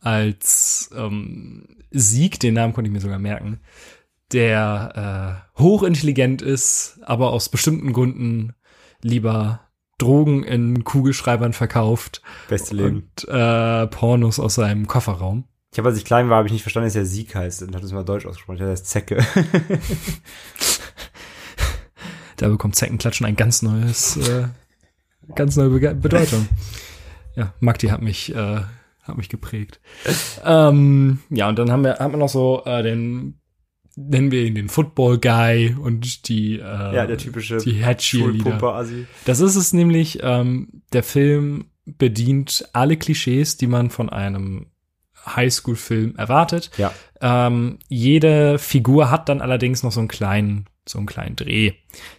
als 0.00 0.90
ähm, 0.94 1.66
Sieg, 1.90 2.38
den 2.40 2.54
Namen 2.54 2.72
konnte 2.72 2.88
ich 2.88 2.92
mir 2.92 3.00
sogar 3.00 3.18
merken, 3.18 3.60
der 4.32 5.44
äh, 5.56 5.60
hochintelligent 5.60 6.42
ist, 6.42 7.00
aber 7.02 7.32
aus 7.32 7.48
bestimmten 7.48 7.92
Gründen 7.92 8.54
lieber 9.00 9.60
Drogen 9.98 10.44
in 10.44 10.84
Kugelschreibern 10.84 11.52
verkauft 11.52 12.22
Beste 12.48 12.74
Leben. 12.76 13.10
und 13.18 13.28
äh, 13.28 13.86
Pornos 13.88 14.38
aus 14.38 14.54
seinem 14.54 14.86
Kofferraum. 14.86 15.44
Ich 15.72 15.78
habe, 15.78 15.88
als 15.88 15.98
ich 15.98 16.04
klein 16.04 16.30
war, 16.30 16.38
habe 16.38 16.48
ich 16.48 16.52
nicht 16.52 16.62
verstanden, 16.62 16.86
dass 16.86 16.96
er 16.96 17.04
Sieg 17.04 17.34
heißt 17.34 17.62
und 17.62 17.74
habe 17.74 17.82
das 17.82 17.92
mal 17.92 18.04
deutsch 18.04 18.24
ausgesprochen. 18.26 18.58
Der 18.58 18.68
heißt 18.68 18.86
Zecke. 18.86 19.24
Da 22.38 22.48
bekommt 22.48 22.76
Zeckenklatschen 22.76 23.26
ein 23.26 23.36
ganz 23.36 23.62
neues, 23.62 24.16
äh, 24.16 24.46
ganz 25.34 25.56
neue 25.56 25.70
Bege 25.70 25.94
Bedeutung. 25.94 26.48
ja, 27.34 27.52
Magdi 27.58 27.88
hat 27.88 28.00
mich, 28.00 28.34
äh, 28.34 28.60
hat 29.02 29.16
mich 29.16 29.28
geprägt. 29.28 29.80
ähm, 30.44 31.18
ja, 31.30 31.48
und 31.48 31.58
dann 31.58 31.70
haben 31.72 31.82
wir, 31.82 31.98
haben 31.98 32.12
wir 32.12 32.18
noch 32.18 32.28
so 32.28 32.62
äh, 32.64 32.82
den, 32.84 33.40
nennen 33.98 34.30
wir 34.30 34.44
ihn 34.44 34.54
den 34.54 34.68
Football 34.68 35.18
Guy 35.18 35.74
und 35.74 36.28
die, 36.28 36.54
äh, 36.54 36.94
Ja, 36.94 37.06
der 37.06 37.18
typische 37.18 37.58
die. 37.58 37.82
Schulpumper-Assi. 37.82 39.06
Das 39.24 39.40
ist 39.40 39.56
es 39.56 39.72
nämlich, 39.72 40.20
ähm, 40.22 40.82
der 40.92 41.02
Film 41.02 41.66
bedient 41.84 42.68
alle 42.72 42.96
Klischees, 42.96 43.56
die 43.56 43.66
man 43.66 43.90
von 43.90 44.08
einem 44.10 44.66
Highschool-Film 45.26 46.16
erwartet. 46.16 46.70
Ja. 46.78 46.92
Ähm, 47.20 47.78
jede 47.88 48.58
Figur 48.58 49.10
hat 49.10 49.28
dann 49.28 49.40
allerdings 49.40 49.82
noch 49.82 49.92
so 49.92 50.00
einen 50.00 50.08
kleinen, 50.08 50.66
so 50.86 50.98
einen 50.98 51.06
kleinen 51.06 51.36
Dreh. 51.36 51.72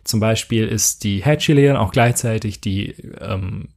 Zum 0.04 0.20
Beispiel 0.20 0.68
ist 0.68 1.04
die 1.04 1.24
Head 1.24 1.40
Cheerleaderin 1.40 1.78
auch 1.78 1.92
gleichzeitig 1.92 2.62
die, 2.62 2.92
ähm, 3.20 3.70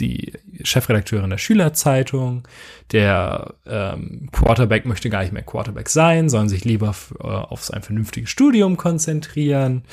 die 0.00 0.32
Chefredakteurin 0.62 1.30
der 1.30 1.38
Schülerzeitung. 1.38 2.46
Der 2.92 3.54
ähm, 3.66 4.28
Quarterback 4.32 4.86
möchte 4.86 5.10
gar 5.10 5.22
nicht 5.22 5.32
mehr 5.32 5.42
Quarterback 5.42 5.88
sein, 5.88 6.28
sondern 6.28 6.48
sich 6.48 6.64
lieber 6.64 6.94
äh, 7.18 7.26
auf 7.26 7.64
sein 7.64 7.82
vernünftiges 7.82 8.30
Studium 8.30 8.76
konzentrieren. 8.76 9.84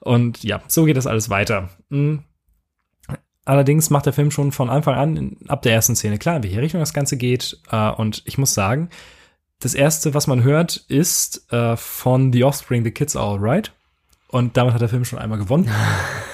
Und 0.00 0.42
ja, 0.44 0.62
so 0.68 0.84
geht 0.84 0.96
das 0.96 1.06
alles 1.06 1.30
weiter. 1.30 1.68
Mm. 1.88 2.18
Allerdings 3.44 3.88
macht 3.88 4.04
der 4.04 4.12
Film 4.12 4.30
schon 4.30 4.52
von 4.52 4.68
Anfang 4.68 4.94
an, 4.94 5.16
in, 5.16 5.36
ab 5.48 5.62
der 5.62 5.72
ersten 5.72 5.96
Szene 5.96 6.18
klar, 6.18 6.36
in 6.36 6.42
welche 6.42 6.60
Richtung 6.60 6.80
das 6.80 6.92
Ganze 6.92 7.16
geht. 7.16 7.58
Äh, 7.70 7.90
und 7.90 8.22
ich 8.26 8.38
muss 8.38 8.54
sagen, 8.54 8.90
das 9.60 9.74
erste, 9.74 10.14
was 10.14 10.26
man 10.26 10.44
hört, 10.44 10.76
ist 10.88 11.50
äh, 11.52 11.76
von 11.76 12.32
The 12.32 12.44
Offspring, 12.44 12.84
The 12.84 12.90
Kids 12.90 13.16
Are 13.16 13.32
Alright. 13.32 13.72
Und 14.28 14.56
damit 14.56 14.74
hat 14.74 14.82
der 14.82 14.90
Film 14.90 15.04
schon 15.04 15.18
einmal 15.18 15.38
gewonnen. 15.38 15.70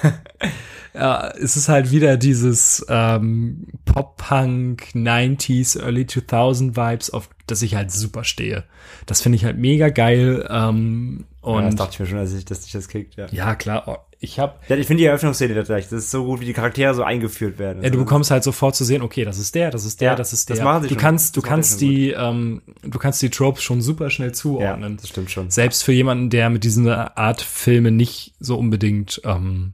ja, 0.95 1.29
es 1.31 1.57
ist 1.57 1.69
halt 1.69 1.91
wieder 1.91 2.17
dieses 2.17 2.85
ähm, 2.89 3.67
Pop-Punk 3.85 4.89
90s, 4.95 5.79
Early 5.79 6.07
2000 6.07 6.75
Vibes, 6.77 7.09
auf 7.09 7.29
das 7.47 7.61
ich 7.61 7.75
halt 7.75 7.91
super 7.91 8.23
stehe. 8.23 8.63
Das 9.05 9.21
finde 9.21 9.35
ich 9.35 9.45
halt 9.45 9.57
mega 9.57 9.89
geil. 9.89 10.47
Ähm, 10.49 11.25
Und 11.41 11.55
ja, 11.63 11.65
das 11.67 11.75
dachte 11.75 11.91
ich 11.93 11.99
mir 11.99 12.05
schon, 12.07 12.17
als 12.17 12.33
ich, 12.33 12.45
dass 12.45 12.65
ich 12.65 12.71
das 12.71 12.87
kickt, 12.87 13.15
ja. 13.17 13.27
ja, 13.31 13.53
klar, 13.55 13.83
oh, 13.87 13.97
ich 14.19 14.39
habe 14.39 14.55
Ja, 14.67 14.75
ich 14.77 14.87
finde 14.87 15.01
die 15.01 15.05
Eröffnungsszene 15.05 15.63
gleich. 15.63 15.83
Das 15.89 15.99
ist 15.99 16.09
so 16.11 16.25
gut, 16.25 16.39
wie 16.41 16.45
die 16.45 16.53
Charaktere 16.53 16.95
so 16.95 17.03
eingeführt 17.03 17.59
werden. 17.59 17.83
Ja, 17.83 17.91
du 17.91 17.99
bekommst 17.99 18.31
halt 18.31 18.43
sofort 18.43 18.75
zu 18.75 18.83
sehen, 18.83 19.03
okay, 19.03 19.25
das 19.25 19.37
ist 19.37 19.53
der, 19.53 19.69
das 19.69 19.85
ist 19.85 20.01
der, 20.01 20.11
Ja, 20.11 20.15
das 20.15 20.33
ist 20.33 20.49
das 20.49 20.57
der. 20.57 20.65
machen 20.65 20.81
sie 20.83 20.87
du 20.87 20.93
schon. 20.95 21.01
kannst, 21.01 21.37
du 21.37 21.41
Das 21.41 21.49
kannst 21.49 21.81
die, 21.81 22.09
ähm, 22.11 22.63
du 22.81 22.97
kannst 22.97 23.21
die 23.21 23.29
Tropes 23.29 23.61
schon 23.61 23.81
super 23.83 24.09
schnell 24.09 24.29
Ja, 24.29 24.33
zuordnen. 24.33 24.97
das 24.97 25.09
stimmt 25.09 25.29
schon. 25.29 25.51
Selbst 25.51 25.83
für 25.83 25.91
jemanden, 25.93 26.31
der 26.31 26.49
mit 26.49 26.63
dieser 26.63 27.15
Art 27.15 27.41
Filme 27.41 27.91
nicht 27.91 28.33
so 28.39 28.57
unbedingt 28.57 29.21
ähm, 29.23 29.73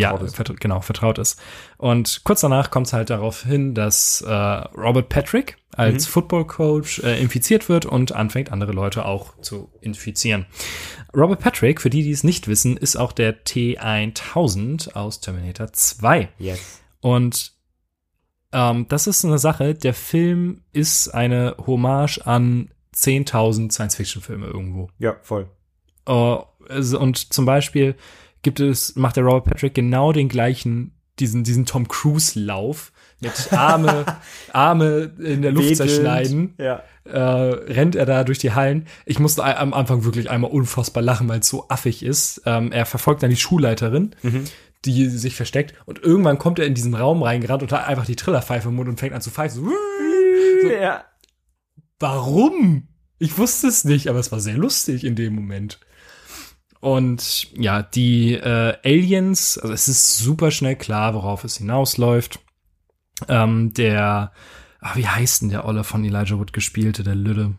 Vertraut 0.00 0.20
ja, 0.20 0.26
ist. 0.26 0.36
vertra 0.36 0.54
genau, 0.58 0.80
vertraut 0.80 1.18
ist. 1.18 1.40
Und 1.78 2.22
kurz 2.24 2.40
danach 2.40 2.70
kommt 2.70 2.86
es 2.86 2.92
halt 2.92 3.10
darauf 3.10 3.42
hin, 3.42 3.74
dass 3.74 4.20
äh, 4.22 4.30
Robert 4.32 5.08
Patrick 5.08 5.56
als 5.72 6.06
Mhm. 6.06 6.10
Football 6.10 6.46
Coach 6.46 7.00
äh, 7.00 7.20
infiziert 7.20 7.68
wird 7.68 7.84
und 7.86 8.12
anfängt, 8.12 8.50
andere 8.52 8.72
Leute 8.72 9.04
auch 9.04 9.38
zu 9.40 9.70
infizieren. 9.80 10.46
Robert 11.14 11.40
Patrick, 11.40 11.80
für 11.80 11.90
die, 11.90 12.02
die 12.02 12.10
es 12.12 12.24
nicht 12.24 12.48
wissen, 12.48 12.76
ist 12.76 12.96
auch 12.96 13.12
der 13.12 13.44
T1000 13.44 14.94
aus 14.94 15.20
Terminator 15.20 15.72
2. 15.72 16.28
Yes. 16.38 16.80
Und 17.00 17.52
ähm, 18.52 18.86
das 18.88 19.06
ist 19.06 19.24
eine 19.24 19.38
Sache, 19.38 19.74
der 19.74 19.94
Film 19.94 20.62
ist 20.72 21.08
eine 21.08 21.56
Hommage 21.66 22.18
an 22.24 22.70
10.000 22.94 23.70
Science-Fiction-Filme 23.72 24.46
irgendwo. 24.46 24.88
Ja, 24.98 25.16
voll. 25.22 25.50
Also- 26.06 26.98
und 27.00 27.32
zum 27.32 27.44
Beispiel 27.44 27.96
gibt 28.46 28.60
es, 28.60 28.94
macht 28.94 29.16
der 29.16 29.24
Robert 29.24 29.44
Patrick 29.44 29.74
genau 29.74 30.12
den 30.12 30.28
gleichen, 30.28 30.92
diesen, 31.18 31.42
diesen 31.42 31.66
Tom 31.66 31.88
Cruise-Lauf 31.88 32.92
mit 33.20 33.52
Arme, 33.52 34.04
Arme 34.52 35.12
in 35.18 35.42
der 35.42 35.50
Luft 35.50 35.64
Wedelnd. 35.70 35.90
zerschneiden 35.90 36.54
Ja. 36.58 36.82
äh, 37.04 37.18
rennt 37.18 37.96
er 37.96 38.06
da 38.06 38.22
durch 38.22 38.38
die 38.38 38.52
Hallen. 38.52 38.86
Ich 39.04 39.18
musste 39.18 39.42
am 39.44 39.74
Anfang 39.74 40.04
wirklich 40.04 40.30
einmal 40.30 40.52
unfassbar 40.52 41.02
lachen, 41.02 41.28
weil 41.28 41.40
es 41.40 41.48
so 41.48 41.68
affig 41.68 42.04
ist. 42.04 42.42
Ähm, 42.46 42.70
er 42.70 42.86
verfolgt 42.86 43.24
dann 43.24 43.30
die 43.30 43.36
Schulleiterin, 43.36 44.14
die 44.84 45.06
sich 45.08 45.34
versteckt 45.34 45.74
und 45.86 45.98
irgendwann 46.04 46.38
kommt 46.38 46.60
er 46.60 46.66
in 46.66 46.74
diesen 46.74 46.94
Raum 46.94 47.22
reingerannt 47.24 47.62
und 47.64 47.72
hat 47.72 47.88
einfach 47.88 48.06
die 48.06 48.14
Trillerpfeife 48.16 48.68
im 48.68 48.76
Mund 48.76 48.88
und 48.88 49.00
fängt 49.00 49.14
an 49.14 49.20
zu 49.22 49.30
pfeifen. 49.30 49.64
So, 50.62 50.68
Ja. 50.70 51.04
Warum? 51.98 52.86
Ich 53.18 53.38
wusste 53.38 53.66
es 53.68 53.84
nicht, 53.84 54.08
aber 54.08 54.18
es 54.18 54.30
war 54.30 54.40
sehr 54.40 54.56
lustig 54.58 55.02
in 55.04 55.16
dem 55.16 55.34
Moment. 55.34 55.80
Und 56.80 57.48
ja, 57.56 57.82
die 57.82 58.34
äh, 58.34 58.74
Aliens, 58.84 59.58
also 59.58 59.72
es 59.72 59.88
ist 59.88 60.18
super 60.18 60.50
schnell 60.50 60.76
klar, 60.76 61.14
worauf 61.14 61.44
es 61.44 61.56
hinausläuft. 61.58 62.40
Ähm, 63.28 63.72
der, 63.74 64.32
ah, 64.80 64.90
wie 64.94 65.06
heißt 65.08 65.42
denn 65.42 65.48
der 65.48 65.64
Olle 65.64 65.84
von 65.84 66.04
Elijah 66.04 66.38
Wood 66.38 66.52
gespielte, 66.52 67.02
der 67.02 67.14
Lüde? 67.14 67.54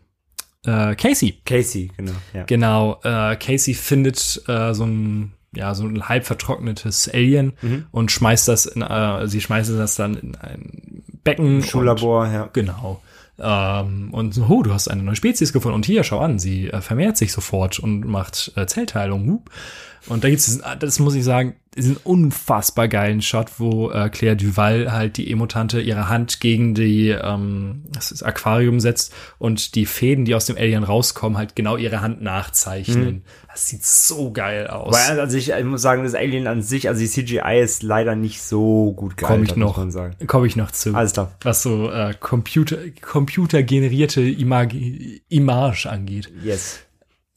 Äh, 0.64 0.94
Casey. 0.96 1.40
Casey, 1.44 1.90
genau. 1.96 2.12
Ja. 2.32 2.44
Genau, 2.44 3.00
äh, 3.04 3.36
Casey 3.36 3.74
findet 3.74 4.42
äh, 4.48 4.72
so 4.74 4.84
ein 4.84 5.32
ja 5.54 5.74
so 5.74 5.84
ein 5.86 6.08
halb 6.08 6.26
vertrocknetes 6.26 7.08
Alien 7.08 7.54
Mhm. 7.62 7.86
und 7.90 8.12
schmeißt 8.12 8.48
das 8.48 8.66
in 8.66 8.82
äh, 8.82 9.26
sie 9.28 9.40
schmeißt 9.40 9.70
das 9.70 9.94
dann 9.96 10.14
in 10.14 10.34
ein 10.36 11.02
Becken 11.24 11.62
Schullabor, 11.62 12.26
ja. 12.26 12.50
Genau. 12.52 13.02
Ähm, 13.38 14.12
und 14.12 14.34
so, 14.34 14.46
oh, 14.48 14.62
du 14.62 14.72
hast 14.72 14.88
eine 14.88 15.02
neue 15.02 15.16
Spezies 15.16 15.52
gefunden. 15.52 15.76
Und 15.76 15.86
hier, 15.86 16.04
schau 16.04 16.18
an, 16.18 16.38
sie 16.38 16.68
äh, 16.68 16.80
vermehrt 16.80 17.16
sich 17.16 17.32
sofort 17.32 17.78
und 17.78 18.04
macht 18.04 18.52
äh, 18.56 18.66
Zellteilung. 18.66 19.42
Und 20.06 20.24
da 20.24 20.30
gibt's 20.30 20.60
das 20.78 20.98
muss 20.98 21.14
ich 21.14 21.24
sagen, 21.24 21.56
diesen 21.78 21.96
unfassbar 21.96 22.88
geilen 22.88 23.22
Shot, 23.22 23.58
wo 23.58 23.90
äh, 23.90 24.10
Claire 24.10 24.36
Duval 24.36 24.92
halt 24.92 25.16
die 25.16 25.30
Emotante 25.30 25.80
ihre 25.80 26.08
Hand 26.08 26.40
gegen 26.40 26.74
die 26.74 27.08
ähm, 27.08 27.84
das 27.92 28.22
Aquarium 28.22 28.80
setzt 28.80 29.14
und 29.38 29.74
die 29.74 29.86
Fäden, 29.86 30.24
die 30.24 30.34
aus 30.34 30.46
dem 30.46 30.56
Alien 30.56 30.84
rauskommen, 30.84 31.38
halt 31.38 31.56
genau 31.56 31.76
ihre 31.76 32.00
Hand 32.00 32.20
nachzeichnen. 32.20 33.22
Das 33.48 33.68
sieht 33.68 33.84
so 33.84 34.32
geil 34.32 34.66
aus. 34.66 34.94
Weil, 34.94 35.18
also 35.18 35.36
ich, 35.36 35.50
ich 35.50 35.64
muss 35.64 35.82
sagen, 35.82 36.04
das 36.04 36.14
Alien 36.14 36.46
an 36.46 36.62
sich, 36.62 36.88
also 36.88 37.00
die 37.00 37.08
CGI 37.08 37.60
ist 37.62 37.82
leider 37.82 38.14
nicht 38.14 38.42
so 38.42 38.92
gut 38.92 39.16
Komm 39.16 39.44
ich 39.44 39.54
gealtert, 39.54 39.56
noch. 39.56 40.26
Komme 40.26 40.46
ich 40.46 40.56
noch 40.56 40.70
zu. 40.70 40.94
Alles 40.94 41.12
klar. 41.12 41.32
was 41.42 41.62
so 41.62 41.90
äh, 41.90 42.14
Computer, 42.18 42.76
computergenerierte 43.00 44.20
Imag 44.20 44.68
Image 45.28 45.86
angeht. 45.86 46.30
Yes. 46.42 46.80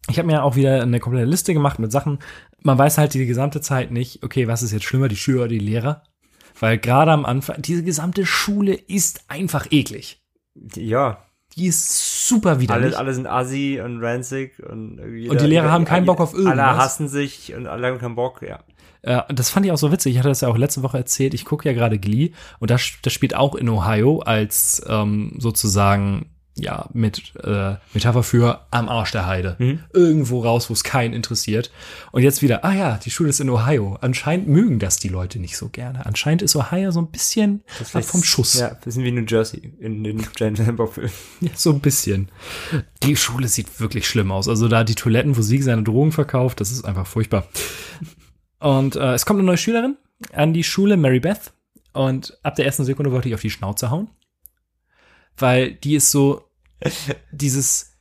Ich 0.09 0.17
habe 0.17 0.27
mir 0.27 0.43
auch 0.43 0.55
wieder 0.55 0.81
eine 0.81 0.99
komplette 0.99 1.27
Liste 1.27 1.53
gemacht 1.53 1.79
mit 1.79 1.91
Sachen. 1.91 2.19
Man 2.63 2.77
weiß 2.77 2.97
halt 2.97 3.13
die 3.13 3.25
gesamte 3.25 3.61
Zeit 3.61 3.91
nicht, 3.91 4.23
okay, 4.23 4.47
was 4.47 4.61
ist 4.63 4.71
jetzt 4.71 4.85
schlimmer, 4.85 5.07
die 5.07 5.15
Schüler 5.15 5.39
oder 5.41 5.47
die 5.49 5.59
Lehrer? 5.59 6.03
Weil 6.59 6.77
gerade 6.77 7.11
am 7.11 7.25
Anfang, 7.25 7.61
diese 7.61 7.83
gesamte 7.83 8.25
Schule 8.25 8.73
ist 8.73 9.23
einfach 9.29 9.67
eklig. 9.71 10.21
Ja, 10.75 11.17
Die 11.57 11.65
ist 11.67 12.27
super 12.27 12.59
widerlich. 12.59 12.89
alle, 12.95 12.97
alle 12.97 13.13
sind 13.13 13.25
assi 13.27 13.81
und 13.83 14.01
ranzig 14.03 14.59
und 14.63 14.99
irgendwie 14.99 15.29
Und 15.29 15.41
die 15.41 15.47
Lehrer 15.47 15.71
haben 15.71 15.85
keinen 15.85 16.05
Bock 16.05 16.19
auf 16.21 16.33
Alle 16.33 16.43
irgendwas. 16.43 16.77
hassen 16.77 17.07
sich 17.07 17.53
und 17.55 17.67
alle 17.67 17.87
haben 17.87 17.97
keinen 17.99 18.15
Bock, 18.15 18.41
ja. 18.41 18.59
Äh, 19.01 19.33
das 19.33 19.49
fand 19.49 19.65
ich 19.65 19.71
auch 19.71 19.77
so 19.77 19.91
witzig. 19.91 20.13
Ich 20.13 20.19
hatte 20.19 20.29
das 20.29 20.41
ja 20.41 20.47
auch 20.49 20.57
letzte 20.57 20.83
Woche 20.83 20.97
erzählt. 20.97 21.33
Ich 21.33 21.45
gucke 21.45 21.67
ja 21.67 21.73
gerade 21.73 21.97
Glee 21.99 22.31
und 22.59 22.69
das, 22.69 22.91
das 23.01 23.11
spielt 23.13 23.35
auch 23.35 23.55
in 23.55 23.67
Ohio 23.69 24.19
als 24.19 24.81
ähm, 24.87 25.33
sozusagen 25.39 26.27
ja 26.61 26.89
mit 26.93 27.33
äh, 27.43 27.75
Metapher 27.93 28.23
für 28.23 28.65
am 28.71 28.89
Arsch 28.89 29.11
der 29.11 29.27
Heide. 29.27 29.57
Irgendwo 29.93 30.41
raus, 30.41 30.69
wo 30.69 30.73
es 30.73 30.83
keinen 30.83 31.13
interessiert. 31.13 31.71
Und 32.11 32.23
jetzt 32.23 32.41
wieder, 32.41 32.63
ah 32.63 32.73
ja, 32.73 32.97
die 32.97 33.11
Schule 33.11 33.29
ist 33.29 33.39
in 33.39 33.49
Ohio. 33.49 33.97
Anscheinend 34.01 34.47
mögen 34.47 34.79
das 34.79 34.97
die 34.97 35.09
Leute 35.09 35.39
nicht 35.39 35.57
so 35.57 35.69
gerne. 35.69 36.05
Anscheinend 36.05 36.41
ist 36.41 36.55
Ohio 36.55 36.91
so 36.91 37.01
ein 37.01 37.11
bisschen 37.11 37.63
ab 37.93 38.03
vom 38.03 38.23
Schuss. 38.23 38.59
Ja, 38.59 38.69
bisschen 38.73 39.03
wie 39.03 39.11
New 39.11 39.25
Jersey 39.27 39.73
in 39.79 40.03
den 40.03 40.25
James 40.37 40.59
Hamburg-Filmen. 40.59 41.11
Ja, 41.41 41.49
so 41.55 41.71
ein 41.71 41.79
bisschen. 41.79 42.29
Die 43.03 43.15
Schule 43.15 43.47
sieht 43.47 43.79
wirklich 43.79 44.07
schlimm 44.07 44.31
aus. 44.31 44.47
Also 44.47 44.67
da 44.67 44.83
die 44.83 44.95
Toiletten, 44.95 45.35
wo 45.35 45.41
Sieg 45.41 45.63
seine 45.63 45.83
Drogen 45.83 46.11
verkauft, 46.11 46.61
das 46.61 46.71
ist 46.71 46.85
einfach 46.85 47.07
furchtbar. 47.07 47.47
Und 48.59 48.95
äh, 48.95 49.13
es 49.13 49.25
kommt 49.25 49.39
eine 49.39 49.47
neue 49.47 49.57
Schülerin 49.57 49.97
an 50.33 50.53
die 50.53 50.63
Schule, 50.63 50.97
Mary 50.97 51.19
Beth. 51.19 51.51
Und 51.93 52.37
ab 52.43 52.55
der 52.55 52.65
ersten 52.65 52.85
Sekunde 52.85 53.11
wollte 53.11 53.27
ich 53.27 53.35
auf 53.35 53.41
die 53.41 53.49
Schnauze 53.49 53.89
hauen. 53.89 54.09
Weil 55.37 55.73
die 55.73 55.95
ist 55.95 56.11
so 56.11 56.50
dieses 57.31 57.97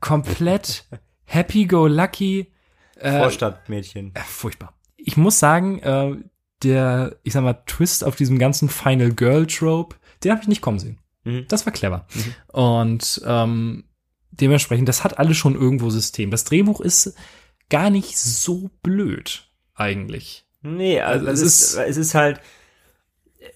komplett 0.00 0.84
happy-go-lucky 1.24 2.52
äh, 2.96 3.18
Vorstadtmädchen. 3.18 4.12
äh, 4.14 4.20
furchtbar. 4.20 4.74
Ich 4.96 5.16
muss 5.16 5.38
sagen, 5.38 5.78
äh, 5.80 6.16
der, 6.62 7.16
ich 7.22 7.32
sag 7.32 7.42
mal, 7.42 7.62
Twist 7.66 8.04
auf 8.04 8.16
diesem 8.16 8.38
ganzen 8.38 8.68
Final 8.68 9.12
Girl 9.12 9.46
Trope, 9.46 9.96
den 10.22 10.32
habe 10.32 10.42
ich 10.42 10.48
nicht 10.48 10.60
kommen 10.60 10.78
sehen. 10.78 10.98
Mhm. 11.24 11.46
Das 11.48 11.64
war 11.64 11.72
clever. 11.72 12.06
Und 12.48 13.22
ähm, 13.24 13.84
dementsprechend, 14.30 14.88
das 14.88 15.04
hat 15.04 15.18
alles 15.18 15.36
schon 15.36 15.54
irgendwo 15.54 15.90
System. 15.90 16.30
Das 16.30 16.44
Drehbuch 16.44 16.80
ist 16.80 17.14
gar 17.70 17.90
nicht 17.90 18.18
so 18.18 18.70
blöd, 18.82 19.48
eigentlich. 19.74 20.44
Nee, 20.62 21.00
also, 21.00 21.26
Also 21.26 21.44
es, 21.44 21.52
es 21.52 21.72
ist, 21.72 21.76
es 21.76 21.96
ist 21.96 22.14
halt, 22.14 22.40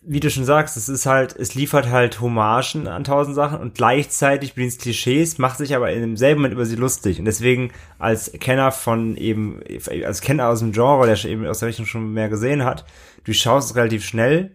wie 0.02 0.20
du 0.20 0.30
schon 0.30 0.44
sagst, 0.44 0.76
es 0.76 0.88
ist 0.88 1.06
halt, 1.06 1.36
es 1.36 1.54
liefert 1.54 1.88
halt 1.90 2.20
Hommagen 2.20 2.88
an 2.88 3.04
tausend 3.04 3.34
Sachen 3.34 3.58
und 3.58 3.74
gleichzeitig 3.74 4.54
bedient 4.54 4.78
Klischees, 4.78 5.38
macht 5.38 5.58
sich 5.58 5.74
aber 5.74 5.92
in 5.92 6.00
demselben 6.00 6.40
Moment 6.40 6.54
über 6.54 6.66
sie 6.66 6.76
lustig. 6.76 7.18
Und 7.18 7.26
deswegen 7.26 7.70
als 7.98 8.32
Kenner 8.32 8.72
von 8.72 9.16
eben, 9.16 9.60
als 10.04 10.20
Kenner 10.20 10.48
aus 10.48 10.60
dem 10.60 10.72
Genre, 10.72 11.06
der 11.06 11.22
eben 11.30 11.46
aus 11.46 11.58
der 11.58 11.68
Richtung 11.68 11.86
schon 11.86 12.12
mehr 12.12 12.28
gesehen 12.28 12.64
hat, 12.64 12.84
du 13.24 13.32
schaust 13.32 13.70
es 13.70 13.76
relativ 13.76 14.04
schnell, 14.04 14.54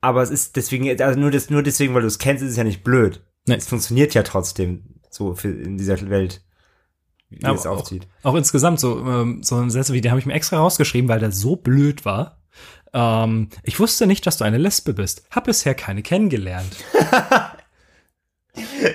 aber 0.00 0.22
es 0.22 0.30
ist 0.30 0.56
deswegen, 0.56 0.88
also 1.00 1.18
nur, 1.18 1.30
das, 1.30 1.50
nur 1.50 1.62
deswegen, 1.62 1.94
weil 1.94 2.02
du 2.02 2.08
es 2.08 2.18
kennst, 2.18 2.42
ist 2.42 2.50
es 2.50 2.56
ja 2.56 2.64
nicht 2.64 2.82
blöd. 2.82 3.22
Nee. 3.46 3.56
Es 3.56 3.66
funktioniert 3.66 4.14
ja 4.14 4.22
trotzdem 4.22 5.00
so 5.10 5.34
für, 5.34 5.50
in 5.50 5.76
dieser 5.76 6.08
Welt, 6.08 6.42
wie 7.28 7.44
Aber 7.44 7.56
es 7.56 7.66
aufzieht. 7.66 8.08
Auch 8.22 8.34
insgesamt 8.34 8.80
so, 8.80 9.04
ähm, 9.06 9.42
so 9.42 9.68
Sätze 9.68 9.92
wie, 9.92 10.00
die 10.00 10.10
habe 10.10 10.20
ich 10.20 10.26
mir 10.26 10.34
extra 10.34 10.58
rausgeschrieben, 10.58 11.08
weil 11.08 11.20
der 11.20 11.32
so 11.32 11.56
blöd 11.56 12.04
war. 12.04 12.39
Ähm, 12.92 13.48
ich 13.62 13.78
wusste 13.78 14.06
nicht, 14.06 14.26
dass 14.26 14.36
du 14.38 14.44
eine 14.44 14.58
Lesbe 14.58 14.92
bist. 14.94 15.24
Hab 15.30 15.44
bisher 15.44 15.74
keine 15.74 16.02
kennengelernt. 16.02 16.76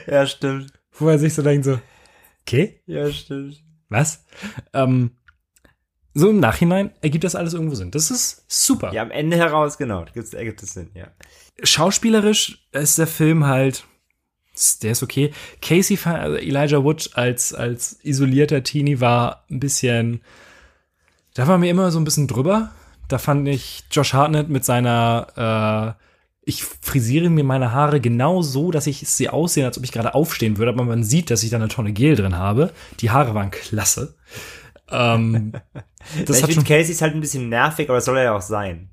Ja, 0.07 0.27
stimmt. 0.27 0.71
Wo 0.91 1.07
er 1.09 1.19
sich 1.19 1.33
so 1.33 1.41
denkt 1.41 1.65
so, 1.65 1.79
okay, 2.41 2.81
Ja, 2.85 3.09
stimmt. 3.11 3.63
was? 3.89 4.25
Ähm, 4.73 5.11
so 6.13 6.29
im 6.29 6.39
Nachhinein 6.39 6.91
ergibt 7.01 7.23
das 7.23 7.35
alles 7.35 7.53
irgendwo 7.53 7.75
Sinn. 7.75 7.91
Das 7.91 8.11
ist 8.11 8.43
super. 8.47 8.93
Ja, 8.93 9.01
am 9.01 9.11
Ende 9.11 9.37
heraus, 9.37 9.77
genau, 9.77 10.05
gibt's, 10.13 10.33
ergibt 10.33 10.61
es 10.63 10.73
Sinn, 10.73 10.91
ja. 10.93 11.07
Schauspielerisch 11.63 12.67
ist 12.71 12.97
der 12.97 13.07
Film 13.07 13.45
halt, 13.45 13.85
der 14.81 14.91
ist 14.91 15.03
okay. 15.03 15.31
Casey, 15.61 15.97
also 16.03 16.35
Elijah 16.37 16.83
Wood 16.83 17.11
als, 17.13 17.53
als 17.53 17.99
isolierter 18.03 18.63
Teenie 18.63 18.99
war 18.99 19.45
ein 19.49 19.59
bisschen, 19.59 20.21
da 21.33 21.47
war 21.47 21.57
mir 21.57 21.69
immer 21.69 21.91
so 21.91 21.99
ein 21.99 22.05
bisschen 22.05 22.27
drüber. 22.27 22.71
Da 23.07 23.17
fand 23.17 23.47
ich 23.47 23.83
Josh 23.91 24.13
Hartnett 24.13 24.49
mit 24.49 24.65
seiner, 24.65 25.95
äh, 25.97 26.03
ich 26.41 26.63
frisiere 26.63 27.29
mir 27.29 27.43
meine 27.43 27.71
Haare 27.71 28.01
genau 28.01 28.41
so, 28.41 28.71
dass 28.71 28.87
ich 28.87 29.07
sie 29.07 29.29
aussehen, 29.29 29.65
als 29.65 29.77
ob 29.77 29.83
ich 29.83 29.91
gerade 29.91 30.15
aufstehen 30.15 30.57
würde, 30.57 30.71
aber 30.71 30.83
man 30.83 31.03
sieht, 31.03 31.29
dass 31.31 31.43
ich 31.43 31.49
da 31.49 31.57
eine 31.57 31.67
Tonne 31.67 31.93
Gel 31.93 32.15
drin 32.15 32.37
habe. 32.37 32.71
Die 32.99 33.11
Haare 33.11 33.33
waren 33.33 33.51
klasse. 33.51 34.15
Ähm, 34.89 35.53
das 36.25 36.39
ich 36.39 36.45
finde, 36.45 36.63
Casey 36.63 36.91
ist 36.91 37.01
halt 37.01 37.13
ein 37.13 37.21
bisschen 37.21 37.49
nervig, 37.49 37.89
aber 37.89 37.97
das 37.97 38.05
soll 38.05 38.17
er 38.17 38.23
ja 38.23 38.35
auch 38.35 38.41
sein. 38.41 38.89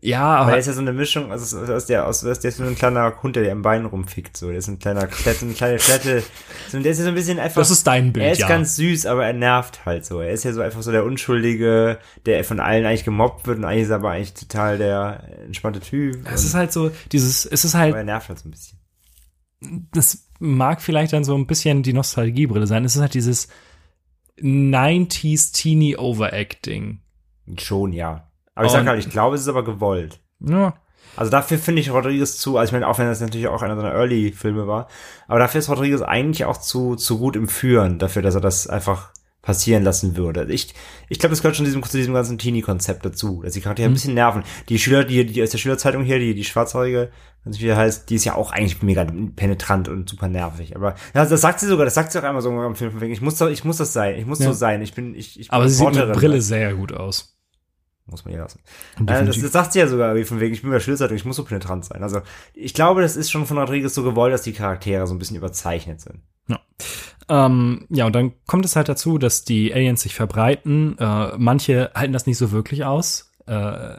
ja, 0.00 0.20
Aber 0.20 0.42
aber 0.42 0.52
er 0.52 0.58
ist 0.58 0.66
ja 0.66 0.72
so 0.72 0.80
eine 0.80 0.92
Mischung, 0.92 1.32
also 1.32 1.58
aus 1.58 1.86
der, 1.86 2.06
aus, 2.06 2.20
der 2.20 2.32
ist 2.32 2.56
so 2.56 2.64
ein 2.64 2.74
kleiner 2.74 3.22
Hund, 3.22 3.36
der 3.36 3.50
am 3.50 3.62
Bein 3.62 3.86
rumfickt, 3.86 4.36
so. 4.36 4.48
Der 4.48 4.58
ist 4.58 4.68
ein 4.68 4.78
kleiner, 4.78 5.06
Klette, 5.06 5.44
eine 5.44 5.54
kleine 5.54 5.78
Klette. 5.78 6.22
So, 6.68 6.78
der 6.80 6.92
ist 6.92 6.98
ja 6.98 7.04
so 7.04 7.10
ein 7.10 7.14
bisschen 7.14 7.38
einfach. 7.38 7.60
das 7.60 7.70
ist 7.70 7.86
dein 7.86 8.12
Bild, 8.12 8.26
er 8.26 8.32
ist 8.32 8.40
ja. 8.40 8.48
ganz 8.48 8.76
süß, 8.76 9.06
aber 9.06 9.26
er 9.26 9.32
nervt 9.32 9.84
halt 9.86 10.04
so. 10.04 10.20
Er 10.20 10.30
ist 10.30 10.44
ja 10.44 10.52
so 10.52 10.60
einfach 10.60 10.82
so 10.82 10.92
der 10.92 11.04
Unschuldige, 11.04 11.98
der 12.26 12.44
von 12.44 12.60
allen 12.60 12.86
eigentlich 12.86 13.04
gemobbt 13.04 13.46
wird 13.46 13.58
und 13.58 13.64
eigentlich 13.64 13.84
ist 13.84 13.90
er 13.90 13.96
aber 13.96 14.10
eigentlich 14.10 14.34
total 14.34 14.78
der 14.78 15.24
entspannte 15.46 15.80
Typ. 15.80 16.18
es 16.32 16.44
ist 16.44 16.54
halt 16.54 16.72
so, 16.72 16.90
dieses, 17.12 17.46
es 17.46 17.64
ist 17.64 17.74
halt 17.74 17.92
aber 17.92 17.98
er 17.98 18.04
nervt 18.04 18.28
halt 18.28 18.38
so 18.38 18.48
ein 18.48 18.52
bisschen. 18.52 18.78
das 19.92 20.28
mag 20.38 20.82
vielleicht 20.82 21.12
dann 21.12 21.24
so 21.24 21.36
ein 21.36 21.46
bisschen 21.46 21.82
die 21.82 21.92
Nostalgiebrille 21.92 22.66
sein. 22.66 22.84
Es 22.84 22.94
ist 22.94 23.00
halt 23.02 23.14
dieses 23.14 23.48
90s 24.40 25.52
Teenie 25.52 25.96
Overacting. 25.96 27.00
Schon, 27.58 27.92
ja. 27.92 28.28
Aber 28.54 28.66
ich 28.66 28.72
sag 28.72 28.86
halt, 28.86 28.98
ich 28.98 29.10
glaube, 29.10 29.36
es 29.36 29.42
ist 29.42 29.48
aber 29.48 29.64
gewollt. 29.64 30.20
Ja. 30.40 30.74
Also 31.16 31.30
dafür 31.30 31.58
finde 31.58 31.80
ich 31.80 31.90
Rodriguez 31.90 32.38
zu, 32.38 32.58
also 32.58 32.70
ich 32.70 32.72
meine, 32.72 32.86
auch 32.86 32.98
wenn 32.98 33.06
das 33.06 33.20
natürlich 33.20 33.48
auch 33.48 33.62
einer 33.62 33.76
seiner 33.76 33.92
Early-Filme 33.92 34.66
war, 34.66 34.88
aber 35.26 35.40
dafür 35.40 35.58
ist 35.58 35.68
Rodriguez 35.68 36.02
eigentlich 36.02 36.44
auch 36.44 36.58
zu, 36.58 36.94
zu 36.94 37.18
gut 37.18 37.34
im 37.34 37.48
Führen, 37.48 37.98
dafür, 37.98 38.22
dass 38.22 38.36
er 38.36 38.40
das 38.40 38.68
einfach 38.68 39.12
passieren 39.42 39.82
lassen 39.82 40.16
würde. 40.16 40.46
Ich, 40.52 40.74
ich 41.08 41.18
glaube, 41.18 41.30
das 41.30 41.40
gehört 41.40 41.56
schon 41.56 41.64
diesem, 41.64 41.82
zu 41.82 41.96
diesem 41.96 42.14
ganzen 42.14 42.38
Teenie-Konzept 42.38 43.04
dazu, 43.04 43.42
dass 43.42 43.54
die 43.54 43.60
Charaktere 43.60 43.88
ein 43.88 43.94
bisschen 43.94 44.14
nerven. 44.14 44.44
Die 44.68 44.78
Schüler, 44.78 45.04
die, 45.04 45.24
die 45.24 45.42
aus 45.42 45.50
der 45.50 45.58
Schülerzeitung 45.58 46.04
hier, 46.04 46.18
die, 46.18 46.34
die 46.34 46.44
Schwarzhaarige, 46.44 47.10
nicht, 47.44 47.62
wie 47.62 47.72
heißt, 47.72 48.10
die 48.10 48.16
ist 48.16 48.24
ja 48.24 48.34
auch 48.34 48.50
eigentlich 48.52 48.82
mega 48.82 49.04
penetrant 49.36 49.88
und 49.88 50.08
super 50.08 50.28
nervig. 50.28 50.76
Aber 50.76 50.94
ja, 51.14 51.24
das 51.24 51.40
sagt 51.40 51.60
sie 51.60 51.66
sogar, 51.66 51.84
das 51.86 51.94
sagt 51.94 52.12
sie 52.12 52.18
auch 52.18 52.24
einmal 52.24 52.42
so 52.42 52.50
am 52.50 52.76
Film 52.76 52.90
von 52.92 53.00
wegen, 53.00 53.12
ich 53.12 53.20
muss, 53.22 53.36
doch- 53.36 53.48
ich 53.48 53.64
muss 53.64 53.78
das 53.78 53.92
sein, 53.92 54.16
ich 54.18 54.26
muss 54.26 54.38
Ja. 54.40 54.46
so 54.46 54.52
sein, 54.52 54.82
ich 54.82 54.94
bin, 54.94 55.14
ich, 55.14 55.40
ich 55.40 55.48
bin 55.48 55.54
Aber 55.54 55.68
sie 55.68 55.76
sieht 55.76 55.94
mit. 55.94 56.12
Brille 56.12 56.42
sehr 56.42 56.74
gut 56.74 56.92
aus. 56.92 57.34
Muss 58.10 58.24
man 58.24 58.32
ihr 58.32 58.40
lassen. 58.40 58.60
Äh, 59.06 59.24
das, 59.26 59.36
sagt 59.36 59.72
sie 59.74 59.80
ja 59.80 59.86
sogar, 59.86 60.14
wie 60.16 60.24
von 60.24 60.40
wegen, 60.40 60.54
ich 60.54 60.62
bin 60.62 60.70
bei 60.70 60.76
der 60.76 60.80
Schulzeitung, 60.82 61.14
ich 61.16 61.26
muss 61.26 61.36
so 61.36 61.44
penetrant 61.44 61.84
sein. 61.84 62.02
Also, 62.02 62.22
ich 62.54 62.72
glaube, 62.72 63.02
das 63.02 63.16
ist 63.16 63.30
schon 63.30 63.44
von 63.44 63.58
Rodriguez 63.58 63.94
so 63.94 64.02
gewollt, 64.02 64.32
dass 64.32 64.40
die 64.42 64.54
Charaktere 64.54 65.06
so 65.06 65.14
ein 65.14 65.18
bisschen 65.18 65.36
überzeichnet 65.36 66.00
sind. 66.00 66.20
Ähm, 67.30 67.86
ja, 67.90 68.06
und 68.06 68.14
dann 68.14 68.32
kommt 68.46 68.64
es 68.64 68.74
halt 68.76 68.88
dazu, 68.88 69.18
dass 69.18 69.44
die 69.44 69.74
Aliens 69.74 70.00
sich 70.00 70.14
verbreiten. 70.14 70.96
Äh, 70.98 71.36
manche 71.36 71.90
halten 71.94 72.14
das 72.14 72.26
nicht 72.26 72.38
so 72.38 72.52
wirklich 72.52 72.84
aus. 72.86 73.27
Äh, 73.48 73.98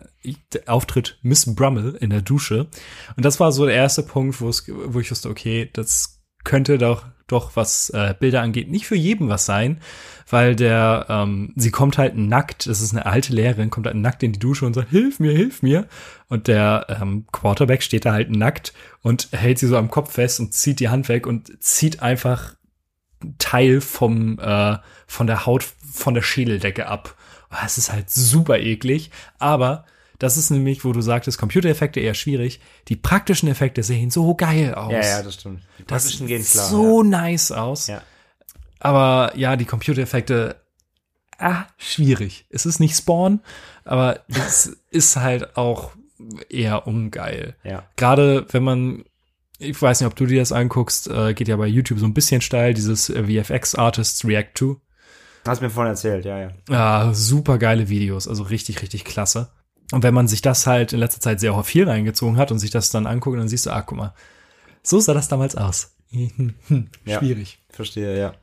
Auftritt 0.68 1.18
Miss 1.22 1.54
Brummel 1.56 1.96
in 2.00 2.10
der 2.10 2.22
Dusche. 2.22 2.68
Und 3.16 3.26
das 3.26 3.40
war 3.40 3.52
so 3.52 3.66
der 3.66 3.76
erste 3.76 4.04
Punkt, 4.04 4.42
wo 4.42 4.50
ich 4.50 5.12
wusste, 5.12 5.30
okay, 5.30 5.70
das 5.74 6.20
könnte 6.44 6.78
doch, 6.78 7.06
doch 7.28 7.56
was 7.56 7.90
äh, 7.92 8.14
Bilder 8.20 8.42
angeht, 8.42 8.70
nicht 8.70 8.88
für 8.88 8.96
jeden 8.96 9.30
was 9.30 9.46
sein, 9.46 9.82
weil 10.30 10.56
der, 10.56 11.06
ähm, 11.10 11.54
sie 11.56 11.72
kommt 11.72 11.98
halt 11.98 12.16
nackt, 12.16 12.68
das 12.68 12.82
ist 12.82 12.94
eine 12.94 13.06
alte 13.06 13.34
Lehrerin, 13.34 13.70
kommt 13.70 13.88
halt 13.88 13.96
nackt 13.96 14.24
in 14.24 14.34
die 14.34 14.40
Dusche 14.40 14.66
und 14.66 14.74
sagt, 14.74 14.90
hilf 14.90 15.20
mir, 15.20 15.32
hilf 15.32 15.62
mir. 15.62 15.88
Und 16.28 16.48
der 16.48 16.86
ähm, 17.02 17.26
Quarterback 17.32 17.84
steht 17.84 18.06
da 18.06 18.14
halt 18.14 18.30
nackt 18.30 18.74
und 19.02 19.30
hält 19.32 19.60
sie 19.60 19.68
so 19.68 19.78
am 19.78 19.90
Kopf 19.90 20.14
fest 20.14 20.40
und 20.40 20.54
zieht 20.54 20.80
die 20.80 20.90
Hand 20.90 21.10
weg 21.10 21.28
und 21.28 21.62
zieht 21.64 22.02
einfach 22.02 22.56
Teil 23.38 23.82
vom 23.82 24.40
äh, 24.40 24.78
von 25.08 25.28
der 25.28 25.46
Haut 25.46 25.64
von 25.92 26.14
der 26.14 26.22
Schädeldecke 26.22 26.88
ab. 26.88 27.16
Oh, 27.52 27.58
Es 27.66 27.78
ist 27.78 27.92
halt 27.92 28.10
super 28.10 28.60
eklig, 28.60 29.10
aber 29.40 29.86
das 30.20 30.36
ist 30.36 30.50
nämlich, 30.50 30.84
wo 30.84 30.92
du 30.92 31.02
sagtest, 31.02 31.38
Computereffekte 31.38 32.02
eher 32.02 32.14
schwierig. 32.14 32.60
Die 32.90 32.98
praktischen 32.98 33.48
Effekte 33.48 33.84
sehen 33.84 34.12
so 34.12 34.36
geil 34.36 34.76
aus. 34.76 34.92
Ja, 34.92 35.02
ja, 35.02 35.24
das 35.24 35.36
stimmt. 35.36 35.62
Die 35.80 35.86
das 35.86 36.04
praktischen 36.04 36.28
sieht 36.28 36.38
gehen 36.38 36.46
klar. 36.46 36.68
so 36.68 37.04
nice 37.04 37.52
aus. 37.52 37.88
Ja. 37.88 38.04
Aber 38.80 39.32
ja, 39.38 39.56
die 39.56 39.66
Computereffekte, 39.66 40.58
ah, 41.38 41.66
schwierig. 41.78 42.46
Es 42.50 42.66
ist 42.66 42.80
nicht 42.80 42.96
Spawn, 42.98 43.40
aber 43.86 44.22
es 44.28 44.78
ist 44.92 45.16
halt 45.16 45.56
auch 45.56 45.92
eher 46.50 46.86
ungeil. 46.86 47.56
ja. 47.64 47.72
ja. 47.72 47.84
Gerade 47.96 48.46
wenn 48.52 48.64
man, 48.64 49.06
ich 49.58 49.82
weiß 49.82 50.02
nicht, 50.02 50.08
ob 50.08 50.18
du 50.18 50.26
dir 50.26 50.40
das 50.40 50.52
anguckst, 50.52 51.08
äh, 51.08 51.34
geht 51.34 51.48
ja 51.48 51.56
bei 51.56 51.68
YouTube 51.68 52.00
so 52.00 52.06
ein 52.06 52.14
bisschen 52.14 52.42
steil, 52.42 52.74
dieses 52.74 53.10
äh, 53.10 53.24
VFX 53.44 53.76
Artists 53.76 54.26
React 54.26 54.52
to. 54.54 54.82
Hast 55.46 55.62
mir 55.62 55.70
vorhin 55.70 55.92
erzählt, 55.92 56.26
ja, 56.26 56.40
ja. 56.40 56.50
Ah, 56.70 57.14
super 57.14 57.58
geile 57.58 57.90
Videos, 57.90 58.28
also 58.28 58.44
richtig, 58.44 58.82
richtig 58.82 59.06
klasse. 59.06 59.50
Und 59.92 60.04
wenn 60.04 60.14
man 60.14 60.28
sich 60.28 60.42
das 60.42 60.68
halt 60.68 60.94
in 60.94 61.00
letzter 61.00 61.22
Zeit 61.22 61.40
sehr 61.40 61.62
viel 61.64 61.90
reingezogen 61.90 62.38
hat 62.38 62.52
und 62.52 62.60
sich 62.60 62.70
das 62.72 62.92
dann 62.92 63.08
anguckt, 63.08 63.40
dann 63.40 63.48
siehst 63.48 63.66
du, 63.66 63.72
ah, 63.72 63.82
guck 63.82 63.98
mal, 63.98 64.14
so 64.84 65.00
sah 65.00 65.14
das 65.14 65.28
damals 65.28 65.56
aus. 65.56 65.96
Ja. 67.06 67.20
Schwierig. 67.20 67.60
Verstehe, 67.70 68.18
ja. 68.18 68.34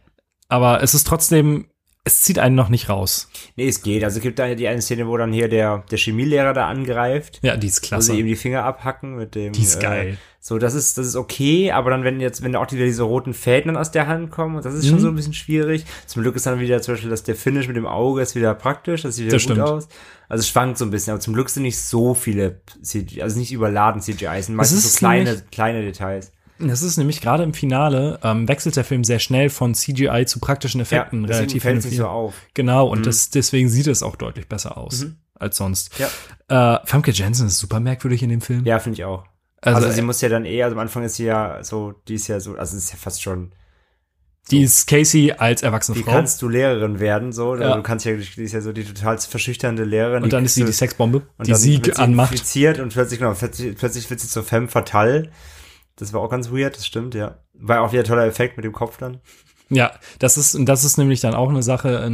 Aber 0.49 0.83
es 0.83 0.95
ist 0.95 1.07
trotzdem, 1.07 1.67
es 2.07 2.23
zieht 2.23 2.39
einen 2.39 2.55
noch 2.55 2.69
nicht 2.69 2.89
raus. 2.89 3.29
Nee, 3.57 3.67
es 3.69 3.83
geht. 3.83 4.05
Also 4.05 4.19
es 4.19 4.23
gibt 4.23 4.39
da 4.39 4.55
die 4.55 4.69
eine 4.69 4.81
Szene, 4.81 5.07
wo 5.09 5.17
dann 5.17 5.33
hier 5.33 5.49
der, 5.49 5.83
der 5.91 5.99
Chemielehrer 5.99 6.53
da 6.55 6.69
angreift. 6.69 7.41
Ja, 7.43 7.57
die 7.57 7.67
ist 7.67 7.83
Wo 7.83 7.87
klasse. 7.89 8.13
sie 8.13 8.21
ihm 8.21 8.27
die 8.27 8.37
Finger 8.37 8.65
abhacken 8.65 9.17
mit 9.17 9.35
dem. 9.35 9.53
Die 9.53 9.63
ist 9.63 9.77
äh, 9.77 9.83
geil. 9.83 10.19
So, 10.41 10.59
das 10.59 10.75
ist, 10.75 10.97
das 10.97 11.09
ist 11.09 11.17
okay, 11.17 11.73
aber 11.73 11.91
dann, 11.91 12.05
wenn 12.05 12.21
jetzt, 12.21 12.45
wenn 12.45 12.53
da 12.53 12.61
auch 12.61 12.71
wieder 12.71 12.85
diese 12.85 13.03
roten 13.03 13.35
Fäden 13.35 13.67
dann 13.73 13.77
aus 13.77 13.91
der 13.91 14.07
Hand 14.07 14.31
kommen, 14.31 14.63
das 14.63 14.73
ist 14.75 14.87
schon 14.87 14.99
Mhm. 14.99 15.01
so 15.01 15.09
ein 15.09 15.17
bisschen 15.17 15.35
schwierig. 15.35 15.85
Zum 16.07 16.23
Glück 16.23 16.37
ist 16.37 16.47
dann 16.47 16.61
wieder 16.61 16.81
zum 16.81 16.95
Beispiel, 16.95 17.11
dass 17.11 17.25
der 17.25 17.35
Finish 17.35 17.67
mit 17.67 17.77
dem 17.77 17.87
Auge 17.87 18.23
ist 18.23 18.37
wieder 18.37 18.55
praktisch, 18.55 19.03
das 19.03 19.17
sieht 19.17 19.27
wieder 19.27 19.37
Das 19.37 19.43
gut 19.45 19.57
stimmt. 19.57 19.69
aus. 19.69 19.89
Also 20.29 20.41
es 20.43 20.49
schwankt 20.49 20.79
so 20.79 20.85
ein 20.85 20.93
bisschen, 20.93 21.11
aber 21.13 21.21
zum 21.21 21.35
Glück 21.35 21.51
sind 21.51 21.65
nicht 21.65 21.79
so 21.79 22.15
viele 22.15 22.61
CGI, 22.83 23.23
also 23.23 23.37
nicht 23.39 23.51
überladen 23.53 24.01
CGI, 24.01 24.39
es 24.39 24.47
sind 24.47 24.55
meistens 24.55 24.85
ist 24.85 24.93
so 24.95 24.99
kleine, 25.01 25.25
nämlich- 25.25 25.51
kleine 25.51 25.83
Details. 25.83 26.31
Das 26.59 26.83
ist 26.83 26.97
nämlich 26.97 27.21
gerade 27.21 27.43
im 27.43 27.53
Finale, 27.55 28.19
ähm, 28.23 28.49
wechselt 28.49 28.77
der 28.77 28.85
Film 28.85 29.05
sehr 29.05 29.19
schnell 29.19 29.51
von 29.51 29.75
CGI 29.75 30.25
zu 30.27 30.39
praktischen 30.41 30.81
Effekten 30.81 31.23
deswegen 31.23 31.39
relativ 31.51 31.63
fällt 31.63 31.85
es 31.85 31.97
so 31.97 32.07
auf. 32.07 32.35
Genau, 32.55 32.87
und 32.89 33.05
das, 33.07 33.31
deswegen 33.31 33.69
sieht 33.69 33.87
es 33.87 34.03
auch 34.03 34.17
deutlich 34.17 34.49
besser 34.49 34.79
aus 34.79 35.05
Mhm. 35.05 35.17
als 35.35 35.57
sonst. 35.59 35.91
Ja. 35.99 36.77
Äh, 36.77 36.87
Famke 36.87 37.11
Jensen 37.11 37.47
ist 37.49 37.59
super 37.59 37.81
merkwürdig 37.81 38.23
in 38.23 38.31
dem 38.31 38.41
Film. 38.41 38.65
Ja, 38.65 38.79
finde 38.79 38.99
ich 38.99 39.05
auch. 39.05 39.25
also, 39.61 39.83
Also, 39.85 39.91
sie 39.97 40.03
muss 40.03 40.21
ja 40.21 40.29
dann 40.29 40.45
eh, 40.47 40.63
also 40.63 40.77
am 40.77 40.81
Anfang 40.81 41.03
ist 41.05 41.17
sie 41.17 41.25
ja 41.25 41.63
so, 41.63 41.93
die 42.09 42.15
ist 42.15 42.29
ja 42.29 42.41
so, 42.41 42.55
also 42.57 42.77
ist 42.77 42.91
ja 42.91 42.97
fast 42.99 43.23
schon, 43.23 43.53
die 44.51 44.63
ist 44.63 44.87
Casey 44.87 45.33
als 45.37 45.63
erwachsene 45.63 45.99
wie 45.99 46.05
Frau. 46.05 46.13
kannst 46.13 46.41
du 46.41 46.49
Lehrerin 46.49 47.01
werden, 47.01 47.33
so, 47.33 47.51
Also 47.53 47.65
Ja. 47.65 47.77
du 47.77 47.83
kannst 47.83 48.05
ja, 48.07 48.13
die 48.15 48.43
ist 48.45 48.53
ja 48.53 48.61
so 48.61 48.73
die 48.73 48.85
total 48.85 49.19
verschüchternde 49.19 49.83
Lehrerin. 49.85 50.23
und 50.23 50.33
dann 50.33 50.45
ist 50.45 50.55
sie 50.55 50.65
die 50.65 50.73
Sexbombe, 50.73 51.23
Und 51.37 51.49
die 51.49 51.55
sie 51.57 51.85
wird 51.85 51.99
anmacht. 51.99 52.33
und 52.33 52.93
plötzlich, 52.93 53.19
genau, 53.19 53.35
plötzlich, 53.35 53.77
plötzlich 53.77 54.09
wird 54.09 54.21
sie 54.21 54.29
zur 54.29 54.45
Femme 54.45 54.69
fatale. 54.69 55.31
Das 55.97 56.13
war 56.13 56.21
auch 56.21 56.31
ganz 56.31 56.51
weird, 56.51 56.77
das 56.77 56.87
stimmt, 56.87 57.15
ja. 57.15 57.39
War 57.55 57.83
auch 57.83 57.93
wieder 57.93 58.03
ein 58.03 58.07
toller 58.07 58.27
Effekt 58.27 58.57
mit 58.57 58.65
dem 58.65 58.73
Kopf 58.73 58.99
dann. 58.99 59.21
Ja, 59.69 59.93
das 60.19 60.37
ist, 60.37 60.55
und 60.55 60.67
das 60.67 60.85
ist 60.85 60.97
nämlich 60.97 61.21
dann 61.21 61.35
auch 61.35 61.49
eine 61.49 61.63
Sache, 61.63 62.09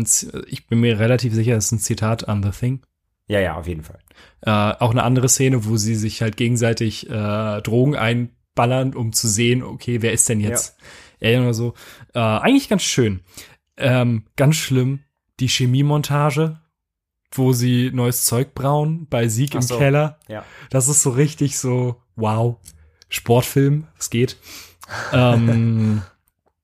ich 0.47 0.67
bin 0.69 0.81
mir 0.81 0.99
relativ 0.99 1.35
sicher, 1.35 1.55
das 1.55 1.67
ist 1.67 1.73
ein 1.73 1.79
Zitat 1.81 2.29
an 2.29 2.43
The 2.43 2.51
Thing. 2.51 2.83
Ja, 3.27 3.41
ja, 3.41 3.57
auf 3.57 3.67
jeden 3.67 3.83
Fall. 3.83 3.99
Äh, 4.41 4.51
auch 4.51 4.91
eine 4.91 5.03
andere 5.03 5.29
Szene, 5.29 5.65
wo 5.67 5.77
sie 5.77 5.95
sich 5.95 6.23
halt 6.23 6.37
gegenseitig 6.37 7.11
äh, 7.11 7.61
Drogen 7.61 7.97
einballern, 7.97 8.95
um 8.95 9.13
zu 9.13 9.29
sehen, 9.29 9.63
okay, 9.63 10.01
wer 10.03 10.13
ist 10.13 10.29
denn 10.29 10.41
jetzt 10.41 10.77
Alien 11.21 11.43
oder 11.43 11.55
so. 11.55 11.75
Äh, 12.15 12.21
eigentlich 12.21 12.69
ganz 12.69 12.83
schön. 12.83 13.21
Ähm, 13.77 14.25
ganz 14.37 14.57
schlimm, 14.57 15.01
die 15.41 15.49
Chemiemontage. 15.49 16.59
wo 17.35 17.53
sie 17.53 17.91
neues 17.93 18.25
Zeug 18.25 18.55
brauen 18.55 19.07
bei 19.09 19.29
Sieg 19.29 19.51
Ach 19.53 19.57
im 19.57 19.63
so. 19.63 19.79
Keller. 19.79 20.19
Ja. 20.29 20.45
Das 20.71 20.89
ist 20.89 21.03
so 21.03 21.11
richtig 21.11 21.59
so, 21.59 22.03
wow, 22.17 22.59
Sportfilm, 23.13 23.87
es 23.99 24.11
geht. 24.11 24.37
ähm, 25.13 26.03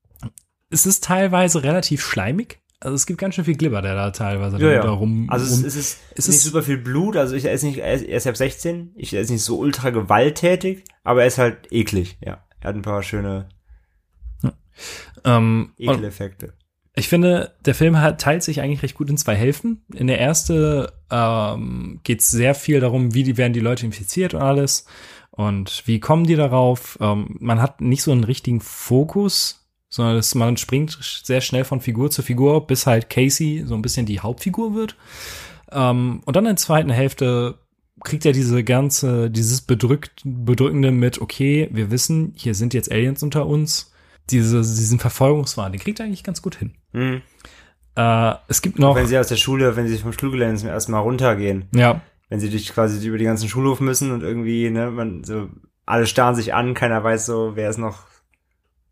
es 0.71 0.87
ist 0.87 1.05
teilweise 1.05 1.63
relativ 1.63 2.05
schleimig. 2.05 2.61
Also 2.81 2.95
es 2.95 3.07
gibt 3.07 3.19
ganz 3.21 3.35
schön 3.35 3.45
viel 3.45 3.57
Glibber, 3.57 3.83
der 3.83 3.95
da 3.97 4.11
teilweise 4.13 4.57
Ja, 4.59 4.71
ja. 4.71 4.83
da 4.83 4.91
rum. 4.91 5.29
Also 5.31 5.45
es, 5.47 5.63
es 5.65 5.75
ist, 5.77 5.99
Es 6.15 6.29
nicht 6.29 6.37
ist- 6.37 6.45
super 6.45 6.63
viel 6.63 6.79
Blut, 6.79 7.17
also 7.17 7.35
ich, 7.35 7.45
er 7.45 7.53
ist 7.53 7.65
nicht, 7.65 7.79
er 7.79 7.93
ist, 7.95 8.03
er 8.05 8.17
ist 8.17 8.27
ab 8.27 8.37
16, 8.37 8.93
ich, 8.95 9.13
er 9.15 9.21
ist 9.21 9.31
nicht 9.31 9.43
so 9.43 9.59
ultra 9.59 9.91
gewalttätig, 9.91 10.85
aber 11.03 11.23
er 11.23 11.27
ist 11.27 11.39
halt 11.39 11.73
eklig, 11.73 12.19
ja. 12.21 12.45
Er 12.61 12.69
hat 12.69 12.77
ein 12.77 12.83
paar 12.83 13.03
schöne 13.03 13.49
ähm, 15.25 15.73
und 15.79 15.85
Ekeleffekte. 15.85 16.55
ich 16.95 17.09
finde, 17.09 17.55
der 17.65 17.75
Film 17.75 18.01
hat, 18.01 18.21
teilt 18.21 18.43
sich 18.45 18.61
eigentlich 18.61 18.83
recht 18.83 18.95
gut 18.95 19.11
in 19.11 19.17
zwei 19.19 19.35
Hälften. 19.35 19.83
In 19.95 20.07
der 20.07 20.19
erste 20.19 20.93
ähm, 21.11 22.01
geht 22.05 22.21
es 22.21 22.31
sehr 22.31 22.55
viel 22.55 22.79
darum, 22.81 23.13
wie 23.15 23.25
die, 23.25 23.37
werden 23.37 23.53
die 23.53 23.61
Leute 23.61 23.87
infiziert 23.87 24.35
und 24.35 24.43
alles. 24.43 24.87
Und 25.39 25.85
wie 25.87 26.01
kommen 26.01 26.25
die 26.25 26.35
darauf? 26.35 26.99
Ähm, 27.01 27.37
man 27.39 27.63
hat 27.63 27.81
nicht 27.81 28.03
so 28.03 28.11
einen 28.11 28.25
richtigen 28.25 28.61
Fokus, 28.61 29.69
sondern 29.89 30.17
es, 30.17 30.35
man 30.35 30.57
springt 30.57 30.99
sehr 31.01 31.41
schnell 31.41 31.63
von 31.63 31.81
Figur 31.81 32.11
zu 32.11 32.23
Figur, 32.23 32.67
bis 32.67 32.89
halt 32.89 33.09
Casey 33.09 33.63
so 33.65 33.77
ein 33.77 33.83
bisschen 33.83 34.05
die 34.05 34.19
Hauptfigur 34.19 34.75
wird. 34.75 34.97
Ähm, 35.71 36.23
und 36.25 36.35
dann 36.35 36.45
in 36.45 36.51
der 36.51 36.57
zweiten 36.57 36.91
Hälfte 36.91 37.61
kriegt 38.03 38.27
er 38.27 38.33
diese 38.33 38.65
ganze, 38.65 39.31
dieses 39.31 39.61
bedrückt, 39.61 40.23
bedrückende 40.25 40.91
mit, 40.91 41.21
okay, 41.21 41.69
wir 41.71 41.93
wissen, 41.93 42.33
hier 42.35 42.57
sind 42.57 42.75
jetzt 42.75 42.91
Aliens 42.91 43.23
unter 43.23 43.47
uns. 43.47 43.93
Diese, 44.31 44.57
diesen 44.57 44.99
Verfolgungswahn, 44.99 45.71
den 45.71 45.81
kriegt 45.81 46.01
er 46.01 46.07
eigentlich 46.07 46.25
ganz 46.25 46.43
gut 46.43 46.57
hin. 46.57 46.75
Mhm. 46.93 47.23
Äh, 47.95 48.35
es 48.49 48.61
gibt 48.61 48.81
noch, 48.81 48.97
Wenn 48.97 49.07
sie 49.07 49.17
aus 49.17 49.29
der 49.29 49.37
Schule, 49.37 49.77
wenn 49.77 49.87
sie 49.87 49.99
vom 49.99 50.13
Schulgelände 50.13 50.57
zum 50.57 50.69
ersten 50.69 50.91
Mal 50.91 50.99
runtergehen, 50.99 51.67
ja, 51.73 52.01
wenn 52.29 52.41
sie 52.41 52.51
durch 52.51 52.69
quasi 52.73 53.07
über 53.07 53.19
die 53.19 53.25
ganzen 53.25 53.49
Schulhof 53.49 53.81
müssen 53.81 54.13
und 54.13 54.23
irgendwie, 54.23 54.71
ne, 54.71 54.91
man 54.91 55.25
so, 55.25 55.49
alle 55.87 56.07
starren 56.07 56.35
sich 56.35 56.55
an, 56.55 56.75
keiner 56.75 57.03
weiß 57.03 57.27
so, 57.27 57.53
wer 57.55 57.71
ist 57.71 57.79
noch 57.79 58.07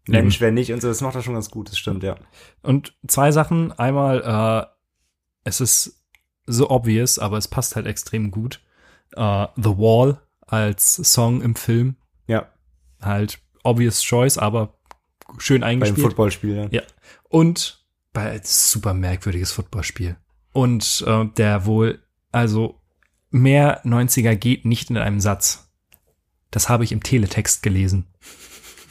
Mensch, 0.08 0.40
wer 0.40 0.52
nicht 0.52 0.72
und 0.72 0.80
so, 0.80 0.88
das 0.88 1.00
macht 1.00 1.16
er 1.16 1.22
schon 1.22 1.34
ganz 1.34 1.50
gut, 1.50 1.68
das 1.68 1.78
stimmt, 1.78 2.02
ja. 2.02 2.16
und 2.62 2.96
zwei 3.08 3.32
Sachen. 3.32 3.72
Einmal, 3.72 4.22
äh, 4.22 4.66
es 5.44 5.60
ist 5.60 6.04
so 6.46 6.70
obvious, 6.70 7.18
aber 7.18 7.38
es 7.38 7.48
passt 7.48 7.76
halt 7.76 7.86
extrem 7.86 8.30
gut. 8.30 8.60
Äh, 9.16 9.46
The 9.56 9.78
Wall 9.78 10.20
als 10.46 10.94
Song 10.94 11.42
im 11.42 11.56
Film, 11.56 11.96
Ja, 12.28 12.48
halt 13.02 13.40
obvious 13.64 14.02
choice, 14.02 14.38
aber 14.38 14.78
schön 15.38 15.62
beim 15.62 15.70
eingespielt. 15.70 16.06
Footballspiel, 16.06 16.54
ja. 16.54 16.68
Ja. 16.70 16.82
Und 17.28 17.84
bei 18.12 18.40
super 18.42 18.94
merkwürdiges 18.94 19.52
Footballspiel. 19.52 20.16
Und 20.52 21.04
äh, 21.06 21.26
der 21.36 21.66
wohl, 21.66 22.02
also 22.32 22.80
mehr 23.40 23.84
90er 23.84 24.34
geht 24.36 24.64
nicht 24.64 24.90
in 24.90 24.96
einem 24.96 25.20
Satz. 25.20 25.70
Das 26.50 26.68
habe 26.68 26.84
ich 26.84 26.92
im 26.92 27.02
Teletext 27.02 27.62
gelesen. 27.62 28.06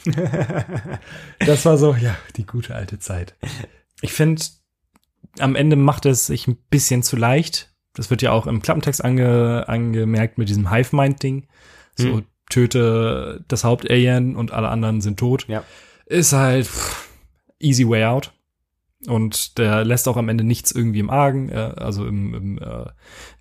das 1.40 1.64
war 1.64 1.78
so, 1.78 1.94
ja, 1.94 2.16
die 2.36 2.46
gute 2.46 2.74
alte 2.74 2.98
Zeit. 2.98 3.34
Ich 4.00 4.12
finde, 4.12 4.42
am 5.38 5.56
Ende 5.56 5.76
macht 5.76 6.06
es 6.06 6.26
sich 6.26 6.46
ein 6.46 6.56
bisschen 6.70 7.02
zu 7.02 7.16
leicht. 7.16 7.74
Das 7.94 8.10
wird 8.10 8.22
ja 8.22 8.30
auch 8.30 8.46
im 8.46 8.62
Klappentext 8.62 9.04
ange, 9.04 9.64
angemerkt 9.68 10.38
mit 10.38 10.48
diesem 10.48 10.70
Hive-Mind-Ding. 10.70 11.48
So, 11.96 12.18
Hm. 12.18 12.26
töte 12.50 13.44
das 13.48 13.64
Hauptalien 13.64 14.36
und 14.36 14.52
alle 14.52 14.68
anderen 14.68 15.00
sind 15.00 15.18
tot. 15.18 15.46
Ja. 15.48 15.64
Ist 16.04 16.32
halt 16.32 16.66
pff, 16.66 17.08
easy 17.58 17.88
way 17.88 18.04
out. 18.04 18.32
Und 19.06 19.58
der 19.58 19.84
lässt 19.84 20.08
auch 20.08 20.16
am 20.16 20.28
Ende 20.28 20.42
nichts 20.42 20.72
irgendwie 20.72 21.00
im 21.00 21.10
Argen, 21.10 21.50
äh, 21.50 21.74
also 21.76 22.06
im, 22.06 22.34
im 22.34 22.58
äh, 22.58 22.86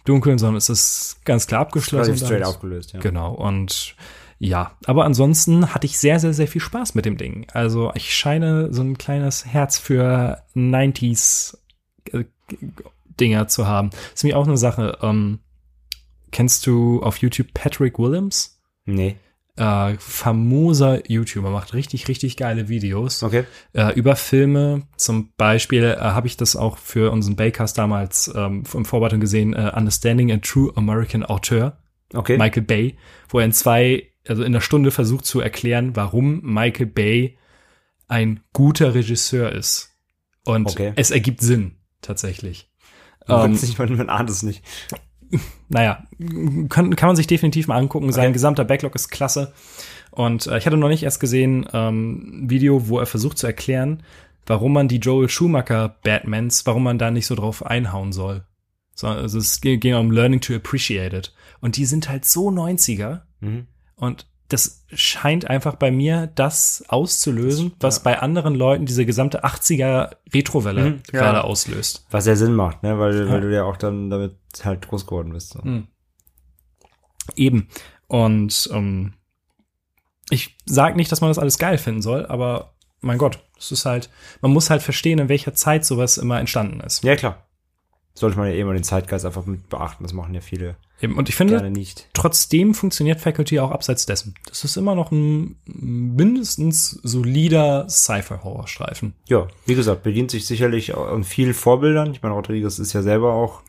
Dunkeln, 0.03 0.37
sondern 0.37 0.57
es 0.57 0.69
ist 0.69 1.21
ganz 1.23 1.47
klar 1.47 1.61
abgeschlossen. 1.61 2.13
Quasi 2.13 2.25
straight 2.25 2.45
aufgelöst, 2.45 2.93
ja. 2.93 2.99
Genau. 2.99 3.33
Und 3.33 3.95
ja, 4.37 4.77
aber 4.85 5.05
ansonsten 5.05 5.73
hatte 5.73 5.87
ich 5.87 5.97
sehr, 5.97 6.19
sehr, 6.19 6.33
sehr 6.33 6.47
viel 6.47 6.61
Spaß 6.61 6.93
mit 6.95 7.05
dem 7.05 7.17
Ding. 7.17 7.47
Also 7.53 7.91
ich 7.95 8.13
scheine 8.13 8.73
so 8.73 8.81
ein 8.81 8.97
kleines 8.97 9.45
Herz 9.45 9.77
für 9.77 10.43
90s 10.55 11.57
äh, 12.11 12.25
Dinger 13.19 13.47
zu 13.47 13.65
haben. 13.65 13.91
Das 13.91 14.15
ist 14.15 14.23
mir 14.25 14.37
auch 14.37 14.47
eine 14.47 14.57
Sache. 14.57 14.97
Ähm, 15.01 15.39
kennst 16.31 16.67
du 16.67 17.01
auf 17.01 17.17
YouTube 17.17 17.53
Patrick 17.53 17.97
Williams? 17.97 18.59
Nee, 18.83 19.15
Äh, 19.57 19.95
famoser 19.99 21.09
YouTuber, 21.09 21.49
macht 21.49 21.73
richtig, 21.73 22.09
richtig 22.09 22.35
geile 22.35 22.67
Videos 22.67 23.23
okay. 23.23 23.45
äh, 23.71 23.93
über 23.93 24.17
Filme. 24.17 24.83
Zum 24.97 25.31
Beispiel 25.37 25.83
äh, 25.83 25.97
habe 25.97 26.27
ich 26.27 26.35
das 26.35 26.57
auch 26.57 26.77
für 26.77 27.11
unseren 27.11 27.37
Baycast 27.37 27.77
damals 27.77 28.29
ähm, 28.35 28.63
im 28.73 28.83
Vorbereitung 28.83 29.21
gesehen, 29.21 29.53
äh, 29.53 29.71
Understanding 29.73 30.31
a 30.33 30.37
True 30.37 30.73
American 30.75 31.23
Auteur. 31.23 31.77
Okay. 32.13 32.37
Michael 32.37 32.63
Bay, 32.63 32.97
wo 33.29 33.39
er 33.39 33.45
in 33.45 33.53
zwei, 33.53 34.09
also 34.27 34.43
in 34.43 34.47
einer 34.53 34.61
Stunde 34.61 34.91
versucht 34.91 35.25
zu 35.25 35.39
erklären, 35.39 35.95
warum 35.95 36.41
Michael 36.43 36.87
Bay 36.87 37.37
ein 38.07 38.41
guter 38.53 38.93
Regisseur 38.93 39.51
ist. 39.51 39.95
Und 40.45 40.67
Okay. 40.67 40.93
es 40.97 41.11
ergibt 41.11 41.41
Sinn, 41.41 41.77
tatsächlich. 42.01 42.69
Ähm, 43.27 43.53
nicht, 43.53 43.79
man, 43.79 43.95
man 43.97 44.09
ahnt 44.09 44.29
es 44.29 44.43
nicht. 44.43 44.63
Naja, 45.69 46.05
kann, 46.69 46.95
kann 46.95 47.07
man 47.07 47.15
sich 47.15 47.27
definitiv 47.27 47.67
mal 47.67 47.77
angucken. 47.77 48.11
Sein 48.11 48.25
Okay. 48.25 48.33
gesamter 48.33 48.65
Backlog 48.65 48.95
ist 48.95 49.09
klasse. 49.09 49.53
Und 50.11 50.47
äh, 50.47 50.57
ich 50.57 50.65
hatte 50.65 50.77
noch 50.77 50.89
nicht 50.89 51.03
erst 51.03 51.19
gesehen, 51.19 51.67
ähm, 51.73 52.43
Video, 52.49 52.87
wo 52.87 52.99
er 52.99 53.05
versucht 53.05 53.37
zu 53.37 53.47
erklären, 53.47 54.03
warum 54.45 54.73
man 54.73 54.87
die 54.87 54.99
Joel 54.99 55.29
Schumacher 55.29 55.97
Batmans, 56.03 56.65
warum 56.65 56.83
man 56.83 56.97
da 56.97 57.11
nicht 57.11 57.27
so 57.27 57.35
drauf 57.35 57.65
einhauen 57.65 58.13
soll. 58.13 58.45
So, 58.93 59.07
also 59.07 59.37
es 59.39 59.59
ging 59.59 59.79
ging 59.79 59.95
um 59.95 60.11
Learning 60.11 60.39
to 60.39 60.53
Appreciate 60.55 61.15
it. 61.15 61.33
Und 61.59 61.75
die 61.77 61.85
sind 61.85 62.07
halt 62.07 62.25
so 62.25 62.49
90er. 62.49 63.21
Mhm. 63.41 63.67
Und 63.95 64.27
das 64.49 64.85
scheint 64.93 65.49
einfach 65.49 65.75
bei 65.75 65.89
mir 65.91 66.27
das 66.35 66.83
auszulösen, 66.87 67.73
was 67.79 67.97
ja. 67.97 68.03
bei 68.03 68.19
anderen 68.19 68.53
Leuten 68.53 68.85
diese 68.85 69.05
gesamte 69.05 69.43
80er 69.43 70.17
Retrowelle 70.33 70.83
Mhm, 70.91 71.01
ja. 71.11 71.19
gerade 71.19 71.43
auslöst. 71.43 72.05
Was 72.11 72.27
ja 72.27 72.35
Sinn 72.35 72.53
macht, 72.53 72.83
ne, 72.83 72.99
weil, 72.99 73.25
Ja. 73.25 73.31
weil 73.31 73.41
du 73.41 73.53
ja 73.53 73.63
auch 73.63 73.77
dann 73.77 74.09
damit 74.09 74.37
halt 74.63 74.87
groß 74.87 75.07
geworden 75.07 75.31
bist. 75.33 75.53
So. 75.53 75.59
Mhm. 75.63 75.87
Eben. 77.35 77.69
Und 78.07 78.69
ähm, 78.71 79.13
ich 80.29 80.57
sag 80.65 80.95
nicht, 80.95 81.11
dass 81.11 81.21
man 81.21 81.29
das 81.31 81.39
alles 81.39 81.57
geil 81.57 81.77
finden 81.77 82.01
soll, 82.01 82.25
aber 82.27 82.75
mein 83.01 83.17
Gott, 83.17 83.39
es 83.57 83.71
ist 83.71 83.85
halt, 83.85 84.09
man 84.41 84.51
muss 84.51 84.69
halt 84.69 84.81
verstehen, 84.81 85.19
in 85.19 85.29
welcher 85.29 85.53
Zeit 85.53 85.85
sowas 85.85 86.17
immer 86.17 86.39
entstanden 86.39 86.79
ist. 86.81 87.03
Ja, 87.03 87.15
klar. 87.15 87.47
Sollte 88.13 88.37
man 88.37 88.47
ja 88.47 88.53
eh 88.53 88.63
mal 88.63 88.73
den 88.73 88.83
Zeitgeist 88.83 89.25
einfach 89.25 89.45
mit 89.45 89.69
beachten. 89.69 90.03
Das 90.03 90.13
machen 90.13 90.33
ja 90.33 90.41
viele 90.41 90.77
Eben. 91.01 91.17
Und 91.17 91.27
ich 91.27 91.35
finde, 91.35 91.73
trotzdem 92.13 92.73
funktioniert 92.73 93.19
Faculty 93.19 93.59
auch 93.59 93.71
abseits 93.71 94.05
dessen. 94.05 94.35
Das 94.47 94.63
ist 94.63 94.77
immer 94.77 94.95
noch 94.95 95.11
ein 95.11 95.57
mindestens 95.65 96.91
solider 97.03 97.87
Sci-Fi-Horrorstreifen. 97.89 99.13
Ja, 99.27 99.47
wie 99.65 99.75
gesagt, 99.75 100.03
bedient 100.03 100.31
sich 100.31 100.45
sicherlich 100.45 100.95
an 100.95 101.23
vielen 101.23 101.53
Vorbildern. 101.53 102.11
Ich 102.11 102.21
meine, 102.21 102.35
Rodriguez 102.35 102.79
ist 102.79 102.93
ja 102.93 103.01
selber 103.01 103.33
auch 103.33 103.61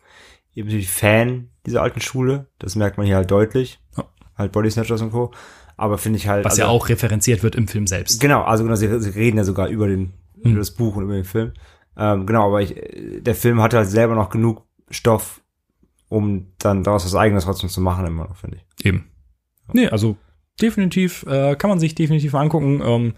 eben 0.55 0.69
natürlich 0.69 0.89
Fan 0.89 1.49
dieser 1.67 1.83
alten 1.83 2.01
Schule. 2.01 2.47
Das 2.59 2.77
merkt 2.77 2.97
man 2.97 3.07
hier 3.07 3.17
halt 3.17 3.31
deutlich. 3.31 3.81
Ja. 3.97 4.05
Halt 4.37 4.53
Body 4.53 4.71
Snatchers 4.71 5.03
und 5.03 5.11
Co. 5.11 5.33
Aber 5.77 5.99
finde 5.99 6.19
ich 6.19 6.29
halt. 6.29 6.45
Was 6.45 6.53
also, 6.53 6.63
ja 6.63 6.69
auch 6.69 6.89
referenziert 6.89 7.43
wird 7.43 7.57
im 7.57 7.69
Film 7.69 7.87
selbst. 7.87 8.21
Genau, 8.21 8.43
also 8.43 8.63
genau, 8.65 8.77
sie, 8.77 9.01
sie 9.01 9.11
reden 9.11 9.37
ja 9.37 9.45
sogar 9.45 9.69
über 9.69 9.89
den, 9.89 10.13
Hm. 10.43 10.53
über 10.53 10.61
das 10.61 10.71
Buch 10.71 10.97
und 10.97 11.05
über 11.05 11.15
den 11.15 11.25
Film. 11.25 11.53
Ähm, 11.97 12.27
genau, 12.27 12.47
aber 12.47 12.63
ich, 12.63 12.75
der 13.21 13.35
Film 13.35 13.61
hat 13.63 13.75
halt 13.75 13.89
selber 13.89 14.15
noch 14.15 14.31
genug 14.31 14.63
Stoff, 14.91 15.41
um 16.09 16.47
dann 16.59 16.85
daraus 16.85 17.05
was 17.05 17.15
eigenes 17.15 17.45
trotzdem 17.45 17.69
zu 17.71 17.81
machen, 17.81 18.07
immer 18.07 18.25
noch, 18.29 18.37
finde 18.37 18.59
ich. 18.59 18.87
Eben. 18.87 19.11
Nee, 19.73 19.89
also 19.89 20.17
definitiv, 20.61 21.25
äh, 21.27 21.57
kann 21.57 21.71
man 21.71 21.81
sich 21.81 21.95
definitiv 21.95 22.33
mal 22.33 22.41
angucken. 22.43 22.81
Ähm, 22.85 23.15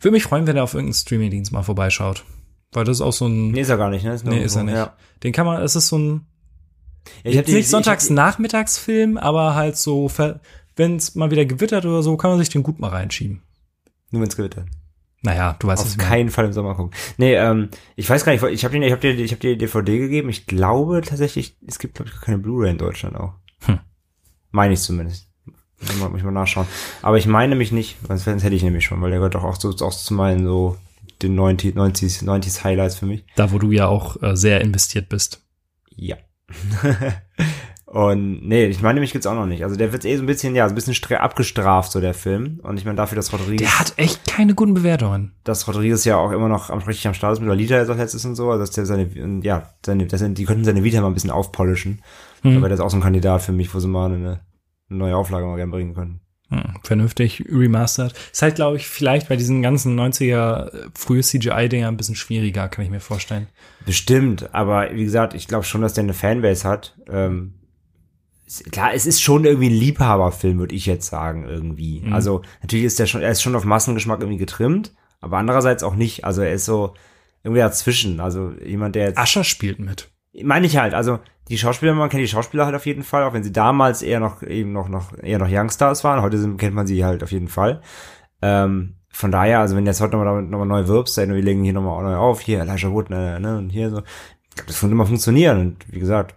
Würde 0.00 0.12
mich 0.12 0.22
freuen, 0.24 0.46
wenn 0.46 0.56
er 0.56 0.64
auf 0.64 0.74
irgendeinen 0.74 0.94
Streaming-Dienst 0.94 1.52
mal 1.52 1.62
vorbeischaut. 1.62 2.24
Weil 2.72 2.84
das 2.84 2.98
ist 2.98 3.02
auch 3.02 3.12
so 3.12 3.26
ein. 3.26 3.50
Nee, 3.50 3.60
ist 3.60 3.68
er 3.68 3.76
gar 3.76 3.90
nicht, 3.90 4.04
ne? 4.04 4.16
nur 4.24 4.34
Nee, 4.34 4.44
ist 4.44 4.56
er 4.56 4.62
nicht. 4.62 4.74
Ja. 4.74 4.96
Den 5.22 5.32
kann 5.32 5.44
man, 5.46 5.60
es 5.62 5.76
ist 5.76 5.88
so 5.88 5.98
ein, 5.98 6.26
Ja, 7.24 7.30
ich 7.30 7.34
jetzt 7.34 7.48
die- 7.48 7.52
nicht 7.54 7.64
ich- 7.64 7.70
Sonntags-Nachmittagsfilm, 7.70 9.16
aber 9.18 9.54
halt 9.54 9.76
so, 9.76 10.10
wenn 10.76 10.96
es 10.96 11.14
mal 11.14 11.30
wieder 11.30 11.44
gewittert 11.44 11.84
oder 11.84 12.02
so, 12.02 12.16
kann 12.16 12.30
man 12.30 12.38
sich 12.38 12.48
den 12.48 12.62
gut 12.62 12.78
mal 12.78 12.88
reinschieben. 12.88 13.42
Nur 14.10 14.22
wenn's 14.22 14.36
gewittert. 14.36 14.66
Naja, 15.22 15.56
du 15.58 15.66
weißt 15.66 15.82
Auf 15.82 15.90
ich 15.90 15.96
meine. 15.98 16.08
keinen 16.08 16.30
Fall 16.30 16.46
im 16.46 16.52
Sommer 16.52 16.74
gucken. 16.74 16.96
Nee, 17.18 17.34
ähm, 17.34 17.68
ich 17.96 18.08
weiß 18.08 18.24
gar 18.24 18.32
nicht, 18.32 18.42
ich 18.42 18.64
habe 18.64 18.78
dir, 18.78 18.86
ich 18.86 18.92
hab 18.92 19.00
dir, 19.00 19.12
ich 19.12 19.32
hab 19.32 19.40
dir 19.40 19.52
die 19.52 19.58
DVD 19.58 19.98
gegeben. 19.98 20.30
Ich 20.30 20.46
glaube 20.46 21.02
tatsächlich, 21.02 21.56
es 21.66 21.78
gibt 21.78 21.96
glaube 21.96 22.10
ich 22.12 22.20
keine 22.20 22.38
Blu-ray 22.38 22.70
in 22.70 22.78
Deutschland 22.78 23.16
auch. 23.16 23.34
Hm. 23.66 23.80
Meine 24.50 24.74
ich 24.74 24.80
zumindest. 24.80 25.28
Muss 25.80 25.90
ich 25.90 25.98
mal, 25.98 26.08
muss 26.08 26.18
ich 26.18 26.24
mal 26.24 26.30
nachschauen. 26.30 26.66
Aber 27.02 27.18
ich 27.18 27.26
meine 27.26 27.54
mich 27.54 27.72
nicht, 27.72 27.96
sonst 28.06 28.26
hätte 28.26 28.54
ich 28.54 28.62
nämlich 28.62 28.84
schon, 28.84 29.00
weil 29.02 29.10
der 29.10 29.18
gehört 29.18 29.34
doch 29.34 29.44
auch 29.44 29.56
so 29.56 29.70
auch 29.84 29.94
zu 29.94 30.14
meinen 30.14 30.44
so 30.44 30.76
den 31.22 31.34
90, 31.34 31.76
90s, 31.76 32.24
90s 32.24 32.64
Highlights 32.64 32.96
für 32.96 33.06
mich. 33.06 33.24
Da, 33.36 33.52
wo 33.52 33.58
du 33.58 33.72
ja 33.72 33.88
auch 33.88 34.22
äh, 34.22 34.36
sehr 34.36 34.60
investiert 34.60 35.08
bist. 35.08 35.42
Ja. 35.90 36.16
Und 37.90 38.46
nee, 38.46 38.66
ich 38.66 38.82
meine, 38.82 39.00
mich 39.00 39.10
gibt's 39.10 39.26
auch 39.26 39.34
noch 39.34 39.46
nicht. 39.46 39.64
Also 39.64 39.74
der 39.74 39.92
wird 39.92 40.04
eh 40.04 40.14
so 40.14 40.22
ein 40.22 40.26
bisschen, 40.26 40.54
ja, 40.54 40.68
so 40.68 40.72
ein 40.72 40.76
bisschen 40.76 40.94
abgestraft, 41.16 41.90
so 41.90 42.00
der 42.00 42.14
Film. 42.14 42.60
Und 42.62 42.78
ich 42.78 42.84
meine, 42.84 42.94
dafür, 42.94 43.16
dass 43.16 43.32
Rodriguez, 43.32 43.58
Der 43.58 43.80
hat 43.80 43.94
echt 43.96 44.28
keine 44.28 44.54
guten 44.54 44.74
Bewertungen. 44.74 45.32
dass 45.42 45.66
Rodriguez 45.66 46.04
ja 46.04 46.16
auch 46.16 46.30
immer 46.30 46.48
noch 46.48 46.70
am, 46.70 46.78
richtig 46.78 47.08
am 47.08 47.14
Start 47.14 47.32
ist 47.32 47.40
mit 47.40 47.48
Lolita 47.48 47.76
jetzt 47.76 47.90
auch 47.90 47.96
letztes 47.96 48.24
und 48.24 48.36
so, 48.36 48.48
also 48.48 48.60
dass 48.60 48.70
der 48.70 48.86
seine, 48.86 49.10
ja, 49.42 49.74
seine, 49.84 50.06
das 50.06 50.20
sind, 50.20 50.38
die 50.38 50.44
könnten 50.44 50.64
seine 50.64 50.84
Vita 50.84 51.00
mal 51.00 51.08
ein 51.08 51.14
bisschen 51.14 51.32
aufpolischen. 51.32 52.00
Hm. 52.42 52.58
Aber 52.58 52.68
das 52.68 52.78
ist 52.78 52.84
auch 52.84 52.90
so 52.90 52.96
ein 52.96 53.02
Kandidat 53.02 53.42
für 53.42 53.50
mich, 53.50 53.74
wo 53.74 53.80
sie 53.80 53.88
mal 53.88 54.06
eine, 54.06 54.14
eine 54.88 54.98
neue 54.98 55.16
Auflage 55.16 55.46
mal 55.46 55.56
gerne 55.56 55.72
bringen 55.72 55.94
können. 55.94 56.20
Hm, 56.50 56.74
vernünftig 56.84 57.44
remastered. 57.50 58.14
Ist 58.32 58.42
halt, 58.42 58.54
glaube 58.54 58.76
ich, 58.76 58.86
vielleicht 58.86 59.28
bei 59.28 59.34
diesen 59.34 59.62
ganzen 59.62 59.98
90er 59.98 60.68
äh, 60.68 60.88
frühe 60.94 61.22
CGI-Dinger 61.22 61.88
ein 61.88 61.96
bisschen 61.96 62.14
schwieriger, 62.16 62.68
kann 62.68 62.84
ich 62.84 62.90
mir 62.92 63.00
vorstellen. 63.00 63.48
Bestimmt, 63.84 64.54
aber 64.54 64.94
wie 64.94 65.04
gesagt, 65.04 65.34
ich 65.34 65.48
glaube 65.48 65.64
schon, 65.64 65.80
dass 65.80 65.94
der 65.94 66.04
eine 66.04 66.14
Fanbase 66.14 66.68
hat. 66.68 66.96
Ähm, 67.08 67.54
klar, 68.70 68.94
es 68.94 69.06
ist 69.06 69.22
schon 69.22 69.44
irgendwie 69.44 69.68
ein 69.68 69.74
Liebhaberfilm, 69.74 70.58
würde 70.58 70.74
ich 70.74 70.86
jetzt 70.86 71.08
sagen, 71.08 71.44
irgendwie. 71.44 72.02
Mhm. 72.02 72.12
Also 72.12 72.42
natürlich 72.62 72.84
ist 72.84 72.98
der 72.98 73.06
schon, 73.06 73.22
er 73.22 73.30
ist 73.30 73.42
schon 73.42 73.56
auf 73.56 73.64
Massengeschmack 73.64 74.20
irgendwie 74.20 74.38
getrimmt, 74.38 74.92
aber 75.20 75.38
andererseits 75.38 75.82
auch 75.82 75.94
nicht. 75.94 76.24
Also 76.24 76.42
er 76.42 76.52
ist 76.52 76.64
so 76.64 76.94
irgendwie 77.42 77.60
dazwischen. 77.60 78.20
Also 78.20 78.52
jemand, 78.64 78.94
der 78.94 79.08
jetzt. 79.08 79.18
Ascher 79.18 79.44
spielt 79.44 79.78
mit. 79.78 80.10
meine 80.42 80.66
ich 80.66 80.76
halt, 80.76 80.94
also 80.94 81.18
die 81.48 81.58
Schauspieler, 81.58 81.94
man 81.94 82.08
kennt 82.08 82.22
die 82.22 82.28
Schauspieler 82.28 82.64
halt 82.64 82.76
auf 82.76 82.86
jeden 82.86 83.02
Fall, 83.02 83.24
auch 83.24 83.32
wenn 83.32 83.42
sie 83.42 83.52
damals 83.52 84.02
eher 84.02 84.20
noch 84.20 84.42
eben 84.42 84.72
noch 84.72 84.88
noch 84.88 85.16
eher 85.20 85.38
noch 85.38 85.48
Youngstars 85.50 86.04
waren, 86.04 86.22
heute 86.22 86.38
sind, 86.38 86.58
kennt 86.58 86.74
man 86.74 86.86
sie 86.86 87.04
halt 87.04 87.22
auf 87.22 87.32
jeden 87.32 87.48
Fall. 87.48 87.82
Ähm, 88.40 88.96
von 89.08 89.32
daher, 89.32 89.58
also 89.58 89.76
wenn 89.76 89.84
du 89.84 89.90
jetzt 89.90 90.00
heute 90.00 90.16
nochmal 90.16 90.34
damit 90.34 90.50
nochmal 90.50 90.68
neu 90.68 90.86
wirbst, 90.86 91.18
dann 91.18 91.34
wir 91.34 91.42
legen 91.42 91.64
hier 91.64 91.72
nochmal 91.72 92.04
neu 92.04 92.16
auf, 92.16 92.40
hier 92.40 92.60
Elijah 92.60 92.92
Wood, 92.92 93.10
ne, 93.10 93.40
ne, 93.40 93.58
und 93.58 93.70
hier 93.70 93.90
so, 93.90 93.98
ich 93.98 94.54
glaub, 94.54 94.66
das 94.68 94.80
wird 94.80 94.92
immer 94.92 95.06
funktionieren. 95.06 95.60
Und 95.60 95.92
wie 95.92 95.98
gesagt, 95.98 96.36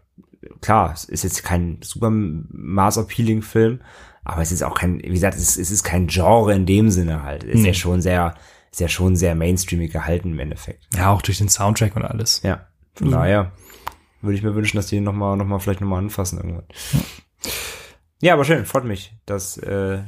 klar, 0.62 0.92
es 0.94 1.06
ist 1.06 1.24
jetzt 1.24 1.44
kein 1.44 1.80
super 1.82 2.10
Mass-Appealing-Film, 2.12 3.82
aber 4.24 4.42
es 4.42 4.52
ist 4.52 4.64
auch 4.64 4.76
kein, 4.76 5.00
wie 5.02 5.10
gesagt, 5.10 5.36
es 5.36 5.42
ist, 5.42 5.58
es 5.58 5.72
ist 5.72 5.84
kein 5.84 6.08
Genre 6.08 6.54
in 6.54 6.66
dem 6.66 6.90
Sinne 6.90 7.24
halt. 7.24 7.44
Es 7.44 7.52
ist 7.56 7.60
Hm. 7.60 7.66
ja 7.66 7.74
schon 7.74 8.02
sehr, 8.02 8.36
ist 8.72 8.80
ja 8.80 8.88
schon 8.88 9.16
sehr 9.16 9.36
mainstreamig 9.36 9.92
gehalten 9.92 10.32
im 10.32 10.40
Endeffekt. 10.40 10.88
Ja, 10.96 11.12
auch 11.12 11.22
durch 11.22 11.38
den 11.38 11.50
Soundtrack 11.50 11.96
und 11.96 12.04
alles. 12.06 12.42
Ja, 12.44 12.68
von 12.96 13.08
Mhm. 13.08 13.12
daher 13.12 13.52
würde 14.22 14.38
ich 14.38 14.44
mir 14.44 14.56
wünschen, 14.56 14.78
dass 14.78 14.88
die 14.88 14.96
ihn 14.98 15.04
noch 15.04 15.14
mal, 15.14 15.36
noch 15.36 15.46
mal 15.46 15.60
vielleicht 15.60 15.82
noch 15.82 15.88
mal 15.88 15.98
anfassen 15.98 16.38
irgendwann. 16.38 16.64
Ja, 18.22 18.34
aber 18.34 18.46
schön, 18.46 18.66
freut 18.66 18.86
mich, 18.86 19.14
dass, 19.26 19.58
äh, 19.58 20.00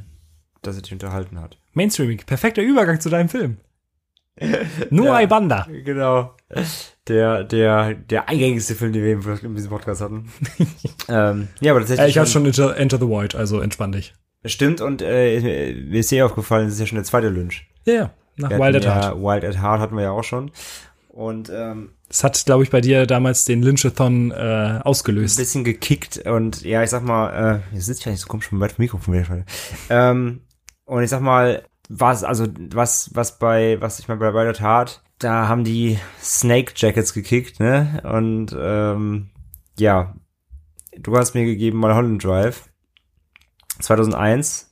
dass 0.62 0.78
er 0.78 0.82
dich 0.82 0.94
unterhalten 0.94 1.40
hat. 1.42 1.58
Mainstreaming, 1.74 2.20
perfekter 2.26 2.62
Übergang 2.62 3.02
zu 3.02 3.10
deinem 3.10 3.28
Film. 3.30 3.58
Noah 4.90 5.20
Ja. 5.22 5.28
Banda. 5.28 5.68
Genau. 5.70 6.34
Der, 7.08 7.44
der, 7.44 7.94
der 7.94 8.30
eingängigste 8.30 8.74
Film, 8.74 8.92
den 8.92 9.04
wir 9.04 9.12
eben 9.12 9.40
in 9.44 9.56
diesem 9.56 9.70
Podcast 9.70 10.02
hatten. 10.02 10.32
ähm, 11.08 11.50
ja, 11.60 11.72
aber 11.72 11.82
tatsächlich. 11.82 12.08
Äh, 12.08 12.10
ich 12.10 12.18
hatte 12.18 12.32
schon 12.32 12.46
Enter, 12.46 12.76
Enter 12.78 12.98
the 12.98 13.08
Void, 13.08 13.36
also 13.36 13.60
entspann 13.60 13.92
dich. 13.92 14.16
Stimmt, 14.46 14.82
und 14.82 15.02
äh, 15.02 15.74
mir 15.88 16.00
ist 16.00 16.10
sehr 16.10 16.26
aufgefallen, 16.26 16.68
es 16.68 16.74
ist 16.74 16.80
ja 16.80 16.86
schon 16.88 16.98
der 16.98 17.06
zweite 17.06 17.30
Lynch. 17.30 17.68
Ja. 17.86 18.12
Nach 18.38 18.50
Wir 18.50 18.60
Wild 18.60 18.76
hatten 18.76 18.76
at 18.76 18.84
ja, 18.84 18.96
Heart. 18.96 19.18
Wild 19.22 19.46
at 19.46 19.62
Heart 19.62 19.80
hatten 19.82 19.96
wir 19.96 20.04
ja 20.04 20.12
auch 20.12 20.24
schon. 20.24 20.52
Und 21.10 21.50
ähm, 21.50 21.92
Das 22.10 22.24
hat, 22.24 22.44
glaube 22.46 22.64
ich, 22.64 22.70
bei 22.70 22.82
dir 22.82 23.06
damals 23.08 23.46
den 23.46 23.64
Lynchathon 23.64 24.32
äh, 24.32 24.36
ein 24.36 24.82
ausgelöst. 24.82 25.38
bisschen 25.38 25.64
gekickt 25.64 26.18
und 26.26 26.62
ja, 26.64 26.84
ich 26.84 26.90
sag 26.90 27.04
mal, 27.04 27.62
äh, 27.72 27.76
jetzt 27.76 27.86
sitzt 27.86 28.04
ja 28.06 28.12
nicht 28.12 28.22
so 28.22 28.28
komisch 28.28 28.50
weit 28.52 28.74
vom 28.74 28.84
Mikrofon 28.84 29.14
wieder. 29.14 29.46
Ähm, 29.90 30.42
und 30.84 31.04
ich 31.04 31.10
sag 31.10 31.22
mal, 31.22 31.64
was, 31.88 32.24
also 32.24 32.48
was, 32.72 33.12
was 33.14 33.40
bei, 33.40 33.80
was 33.80 34.00
ich 34.00 34.08
mal 34.08 34.18
bei 34.18 34.34
Wild 34.34 34.50
at 34.50 34.62
Heart, 34.62 35.02
da 35.20 35.48
haben 35.48 35.64
die 35.64 35.98
Snake 36.22 36.74
Jackets 36.76 37.14
gekickt, 37.14 37.60
ne? 37.60 38.02
Und 38.04 38.56
ähm, 38.60 39.30
ja, 39.80 40.16
du 40.98 41.18
hast 41.18 41.34
mir 41.36 41.46
gegeben 41.46 41.80
mal 41.80 41.96
Holland 41.96 42.24
Drive 42.24 42.70
2001 43.80 44.72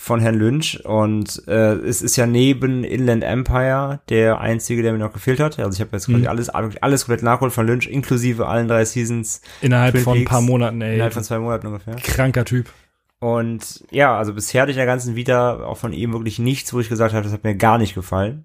von 0.00 0.20
Herrn 0.20 0.36
Lynch 0.36 0.84
und 0.84 1.42
äh, 1.48 1.72
es 1.74 2.02
ist 2.02 2.16
ja 2.16 2.26
neben 2.26 2.84
Inland 2.84 3.24
Empire 3.24 4.00
der 4.08 4.40
einzige, 4.40 4.82
der 4.82 4.92
mir 4.92 4.98
noch 4.98 5.12
gefehlt 5.12 5.40
hat. 5.40 5.58
Also 5.58 5.74
ich 5.76 5.80
habe 5.80 5.90
jetzt 5.96 6.06
quasi 6.06 6.20
Mhm. 6.20 6.28
alles, 6.28 6.48
alles 6.48 7.04
komplett 7.04 7.24
nachgeholt 7.24 7.52
von 7.52 7.66
Lynch, 7.66 7.88
inklusive 7.88 8.46
allen 8.46 8.68
drei 8.68 8.84
Seasons 8.84 9.42
Innerhalb 9.60 9.94
Twin 9.94 10.04
von 10.04 10.18
ein 10.18 10.24
paar 10.24 10.40
Monaten, 10.40 10.80
ey. 10.80 10.94
innerhalb 10.94 11.12
von 11.14 11.24
zwei 11.24 11.38
Monaten 11.40 11.66
ungefähr. 11.66 11.96
Kranker 11.96 12.44
Typ. 12.44 12.72
Und 13.20 13.84
ja, 13.90 14.16
also 14.16 14.32
bisher 14.32 14.62
hatte 14.62 14.70
ich 14.70 14.76
in 14.76 14.80
der 14.80 14.86
ganzen 14.86 15.16
Vita 15.16 15.64
auch 15.64 15.76
von 15.76 15.92
ihm 15.92 16.12
wirklich 16.12 16.38
nichts, 16.38 16.72
wo 16.72 16.78
ich 16.78 16.88
gesagt 16.88 17.12
habe, 17.12 17.24
das 17.24 17.32
hat 17.32 17.42
mir 17.42 17.56
gar 17.56 17.76
nicht 17.76 17.94
gefallen. 17.96 18.44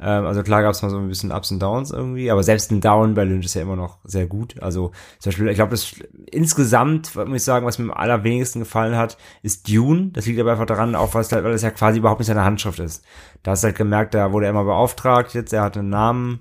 Ähm, 0.00 0.26
also 0.26 0.42
klar 0.42 0.62
gab 0.62 0.72
es 0.72 0.82
mal 0.82 0.90
so 0.90 0.98
ein 0.98 1.08
bisschen 1.08 1.32
Ups 1.32 1.50
und 1.50 1.60
Downs 1.60 1.90
irgendwie, 1.90 2.30
aber 2.30 2.42
selbst 2.42 2.70
ein 2.70 2.80
Down 2.80 3.14
bei 3.14 3.24
Lynch 3.24 3.46
ist 3.46 3.54
ja 3.54 3.62
immer 3.62 3.76
noch 3.76 3.98
sehr 4.04 4.26
gut. 4.26 4.60
Also 4.62 4.92
zum 5.18 5.30
Beispiel, 5.30 5.48
ich 5.48 5.56
glaube, 5.56 5.72
das 5.72 5.94
insgesamt, 6.30 7.14
muss 7.16 7.36
ich 7.36 7.44
sagen, 7.44 7.66
was 7.66 7.78
mir 7.78 7.86
am 7.86 7.90
allerwenigsten 7.90 8.60
gefallen 8.60 8.96
hat, 8.96 9.18
ist 9.42 9.68
Dune. 9.68 10.10
Das 10.12 10.26
liegt 10.26 10.38
aber 10.38 10.52
einfach 10.52 10.66
daran, 10.66 10.94
auch 10.94 11.14
was, 11.14 11.32
weil 11.32 11.42
das 11.42 11.62
ja 11.62 11.70
quasi 11.70 11.98
überhaupt 11.98 12.20
nicht 12.20 12.28
seine 12.28 12.44
Handschrift 12.44 12.78
ist. 12.78 13.04
Da 13.42 13.52
hast 13.52 13.64
du 13.64 13.66
halt 13.66 13.76
gemerkt, 13.76 14.14
da 14.14 14.32
wurde 14.32 14.46
er 14.46 14.50
immer 14.50 14.64
beauftragt, 14.64 15.34
jetzt 15.34 15.52
er 15.52 15.62
hat 15.62 15.76
einen 15.76 15.90
Namen 15.90 16.40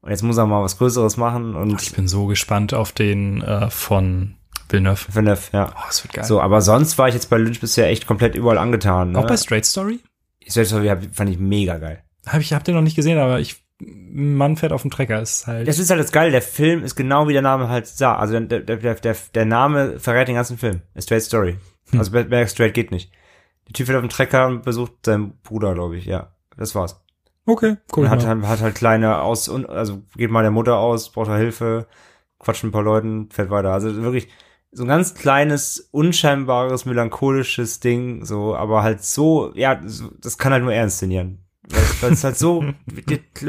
und 0.00 0.10
jetzt 0.10 0.22
muss 0.22 0.36
er 0.36 0.46
mal 0.46 0.62
was 0.62 0.78
Größeres 0.78 1.16
machen 1.16 1.56
und 1.56 1.82
Ich 1.82 1.92
bin 1.92 2.06
so 2.06 2.26
gespannt 2.26 2.74
auf 2.74 2.92
den 2.92 3.42
äh, 3.42 3.68
von 3.70 4.36
Villeneuve. 4.68 5.14
Villeneuve, 5.14 5.42
ja. 5.52 5.70
Oh, 5.76 5.82
das 5.86 6.04
wird 6.04 6.14
geil. 6.14 6.24
So, 6.24 6.40
aber 6.40 6.60
sonst 6.60 6.98
war 6.98 7.08
ich 7.08 7.14
jetzt 7.14 7.30
bei 7.30 7.38
Lynch 7.38 7.60
bisher 7.60 7.88
echt 7.88 8.06
komplett 8.06 8.36
überall 8.36 8.58
angetan. 8.58 9.12
Ne? 9.12 9.18
Auch 9.18 9.26
bei 9.26 9.36
Straight 9.36 9.66
Story? 9.66 10.00
Selbst 10.46 10.72
fand 10.72 11.30
ich 11.30 11.38
mega 11.38 11.78
geil. 11.78 12.02
Hab 12.26 12.40
ich, 12.40 12.52
hab 12.52 12.64
den 12.64 12.74
noch 12.74 12.82
nicht 12.82 12.96
gesehen, 12.96 13.18
aber 13.18 13.40
ich, 13.40 13.64
Mann 13.80 14.56
fährt 14.56 14.72
auf 14.72 14.82
dem 14.82 14.90
Trecker, 14.90 15.20
ist 15.20 15.46
halt. 15.46 15.66
Das 15.66 15.78
ist 15.78 15.90
halt 15.90 16.00
das 16.00 16.12
Geile, 16.12 16.30
der 16.30 16.42
Film 16.42 16.84
ist 16.84 16.94
genau 16.94 17.26
wie 17.28 17.32
der 17.32 17.42
Name 17.42 17.68
halt 17.68 17.86
sah. 17.86 18.16
Also 18.16 18.38
der, 18.38 18.60
der, 18.60 18.76
der, 18.76 19.16
der, 19.34 19.44
Name 19.44 19.98
verrät 19.98 20.28
den 20.28 20.36
ganzen 20.36 20.56
Film. 20.58 20.82
A 20.94 21.00
Straight 21.00 21.22
Story. 21.22 21.56
Also 21.96 22.12
mehr 22.12 22.24
mehr 22.24 22.46
straight 22.46 22.74
geht 22.74 22.90
nicht. 22.92 23.10
Der 23.66 23.72
Typ 23.74 23.86
fährt 23.86 23.96
auf 23.96 24.04
dem 24.04 24.08
Trecker 24.08 24.46
und 24.46 24.62
besucht 24.62 24.92
seinen 25.04 25.38
Bruder, 25.42 25.74
glaube 25.74 25.96
ich, 25.96 26.04
ja. 26.06 26.32
Das 26.56 26.74
war's. 26.74 27.02
okay, 27.46 27.76
cool. 27.96 28.04
Und 28.04 28.10
hat, 28.10 28.22
ja. 28.22 28.28
halt- 28.28 28.46
hat 28.46 28.60
halt 28.60 28.74
kleine 28.76 29.20
aus, 29.20 29.48
und- 29.48 29.68
also 29.68 30.02
geht 30.16 30.30
mal 30.30 30.42
der 30.42 30.50
Mutter 30.52 30.76
aus, 30.76 31.10
braucht 31.10 31.28
er 31.28 31.38
Hilfe, 31.38 31.86
quatscht 32.38 32.62
ein 32.64 32.70
paar 32.72 32.82
Leuten, 32.84 33.30
fährt 33.30 33.50
weiter. 33.50 33.72
Also 33.72 33.94
wirklich 34.02 34.28
so 34.70 34.84
ein 34.84 34.88
ganz 34.88 35.14
kleines, 35.14 35.88
unscheinbares, 35.90 36.84
melancholisches 36.84 37.80
Ding, 37.80 38.24
so, 38.24 38.54
aber 38.56 38.82
halt 38.82 39.02
so, 39.02 39.52
ja, 39.54 39.74
das 40.20 40.38
kann 40.38 40.52
halt 40.52 40.62
nur 40.62 40.72
er 40.72 40.84
inszenieren. 40.84 41.41
Weil, 42.00 42.12
es 42.12 42.24
halt 42.24 42.36
so 42.36 42.64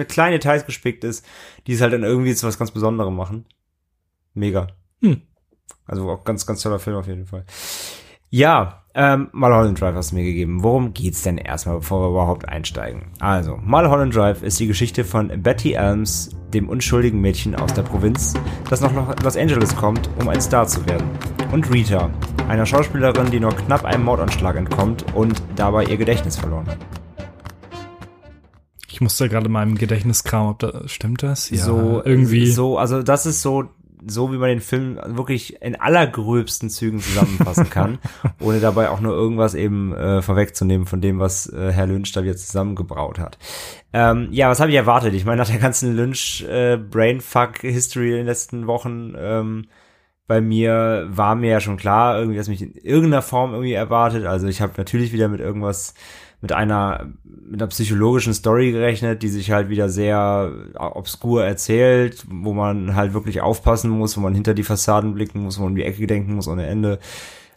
kleine 0.07 0.37
Details 0.37 0.65
gespickt 0.65 1.03
ist, 1.03 1.25
die 1.65 1.73
es 1.73 1.81
halt 1.81 1.93
dann 1.93 2.03
irgendwie 2.03 2.35
zu 2.35 2.45
was 2.45 2.59
ganz 2.59 2.71
Besonderem 2.71 3.15
machen. 3.15 3.45
Mega. 4.33 4.67
Hm. 5.01 5.21
Also 5.85 6.09
auch 6.09 6.23
ganz, 6.23 6.45
ganz 6.45 6.61
toller 6.61 6.79
Film 6.79 6.97
auf 6.97 7.07
jeden 7.07 7.25
Fall. 7.25 7.45
Ja, 8.29 8.83
ähm, 8.95 9.29
Mulholland 9.31 9.79
Drive 9.79 9.95
hast 9.95 10.11
du 10.11 10.15
mir 10.15 10.23
gegeben. 10.23 10.63
Worum 10.63 10.93
geht's 10.93 11.23
denn 11.23 11.37
erstmal, 11.37 11.77
bevor 11.77 12.01
wir 12.01 12.09
überhaupt 12.09 12.47
einsteigen? 12.47 13.11
Also, 13.19 13.57
Mulholland 13.57 14.15
Drive 14.15 14.41
ist 14.43 14.59
die 14.59 14.67
Geschichte 14.67 15.03
von 15.03 15.29
Betty 15.41 15.73
Elms, 15.73 16.31
dem 16.53 16.69
unschuldigen 16.69 17.21
Mädchen 17.21 17.55
aus 17.55 17.73
der 17.73 17.83
Provinz, 17.83 18.33
das 18.69 18.81
noch 18.81 18.93
nach 18.93 19.21
Los 19.23 19.37
Angeles 19.37 19.75
kommt, 19.75 20.09
um 20.19 20.29
ein 20.29 20.41
Star 20.41 20.67
zu 20.67 20.85
werden. 20.87 21.07
Und 21.51 21.71
Rita, 21.71 22.09
einer 22.47 22.65
Schauspielerin, 22.65 23.29
die 23.29 23.39
nur 23.39 23.55
knapp 23.55 23.85
einem 23.85 24.03
Mordanschlag 24.03 24.55
entkommt 24.55 25.05
und 25.13 25.41
dabei 25.55 25.85
ihr 25.85 25.97
Gedächtnis 25.97 26.35
verloren 26.35 26.67
hat. 26.67 27.02
Musste 29.03 29.29
gerade 29.29 29.49
mal 29.49 29.63
im 29.63 29.77
Gedächtnis 29.77 30.23
kramen, 30.23 30.49
ob 30.49 30.59
da, 30.59 30.87
stimmt 30.87 31.23
das? 31.23 31.49
Ja, 31.49 31.57
so 31.57 32.01
irgendwie. 32.03 32.47
So, 32.47 32.77
also 32.77 33.03
das 33.03 33.25
ist 33.25 33.41
so, 33.41 33.69
so 34.05 34.31
wie 34.31 34.37
man 34.37 34.49
den 34.49 34.61
Film 34.61 34.99
wirklich 35.05 35.61
in 35.61 35.75
allergröbsten 35.75 36.69
Zügen 36.69 36.99
zusammenfassen 36.99 37.69
kann, 37.69 37.99
ohne 38.39 38.59
dabei 38.59 38.89
auch 38.89 38.99
nur 38.99 39.13
irgendwas 39.13 39.55
eben 39.55 39.93
äh, 39.93 40.21
vorwegzunehmen 40.21 40.87
von 40.87 41.01
dem, 41.01 41.19
was 41.19 41.47
äh, 41.47 41.71
Herr 41.71 41.87
Lynch 41.87 42.11
da 42.11 42.23
wieder 42.23 42.35
zusammengebraut 42.35 43.19
hat. 43.19 43.37
Ähm, 43.93 44.29
ja, 44.31 44.49
was 44.49 44.59
habe 44.59 44.71
ich 44.71 44.77
erwartet? 44.77 45.13
Ich 45.13 45.25
meine, 45.25 45.41
nach 45.41 45.49
der 45.49 45.59
ganzen 45.59 45.95
Lynch 45.95 46.45
äh, 46.49 46.73
in 46.75 47.19
den 47.21 48.25
letzten 48.25 48.67
Wochen 48.67 49.13
ähm, 49.17 49.67
bei 50.27 50.41
mir 50.41 51.07
war 51.09 51.35
mir 51.35 51.51
ja 51.51 51.59
schon 51.59 51.77
klar, 51.77 52.17
irgendwie, 52.17 52.37
dass 52.37 52.47
mich 52.47 52.61
in 52.61 52.73
irgendeiner 52.75 53.21
Form 53.21 53.51
irgendwie 53.51 53.73
erwartet. 53.73 54.25
Also 54.25 54.47
ich 54.47 54.61
habe 54.61 54.73
natürlich 54.77 55.11
wieder 55.11 55.27
mit 55.27 55.41
irgendwas, 55.41 55.93
mit 56.43 56.51
einer, 56.51 57.13
mit 57.23 57.61
einer 57.61 57.69
psychologischen 57.69 58.33
Story 58.33 58.73
gerechnet, 58.73 59.23
die 59.23 59.29
sich 59.29 59.51
halt 59.51 59.69
wieder 59.69 59.87
sehr 59.87 60.51
obskur 60.75 61.45
erzählt, 61.45 62.25
wo 62.29 62.51
man 62.51 62.95
halt 62.95 63.13
wirklich 63.13 63.39
aufpassen 63.39 63.89
muss, 63.89 64.17
wo 64.17 64.21
man 64.21 64.33
hinter 64.33 64.53
die 64.53 64.63
Fassaden 64.63 65.13
blicken 65.13 65.39
muss, 65.39 65.57
wo 65.57 65.63
man 65.63 65.71
um 65.71 65.77
die 65.77 65.85
Ecke 65.85 66.05
denken 66.05 66.35
muss 66.35 66.49
ohne 66.49 66.65
Ende. 66.65 66.99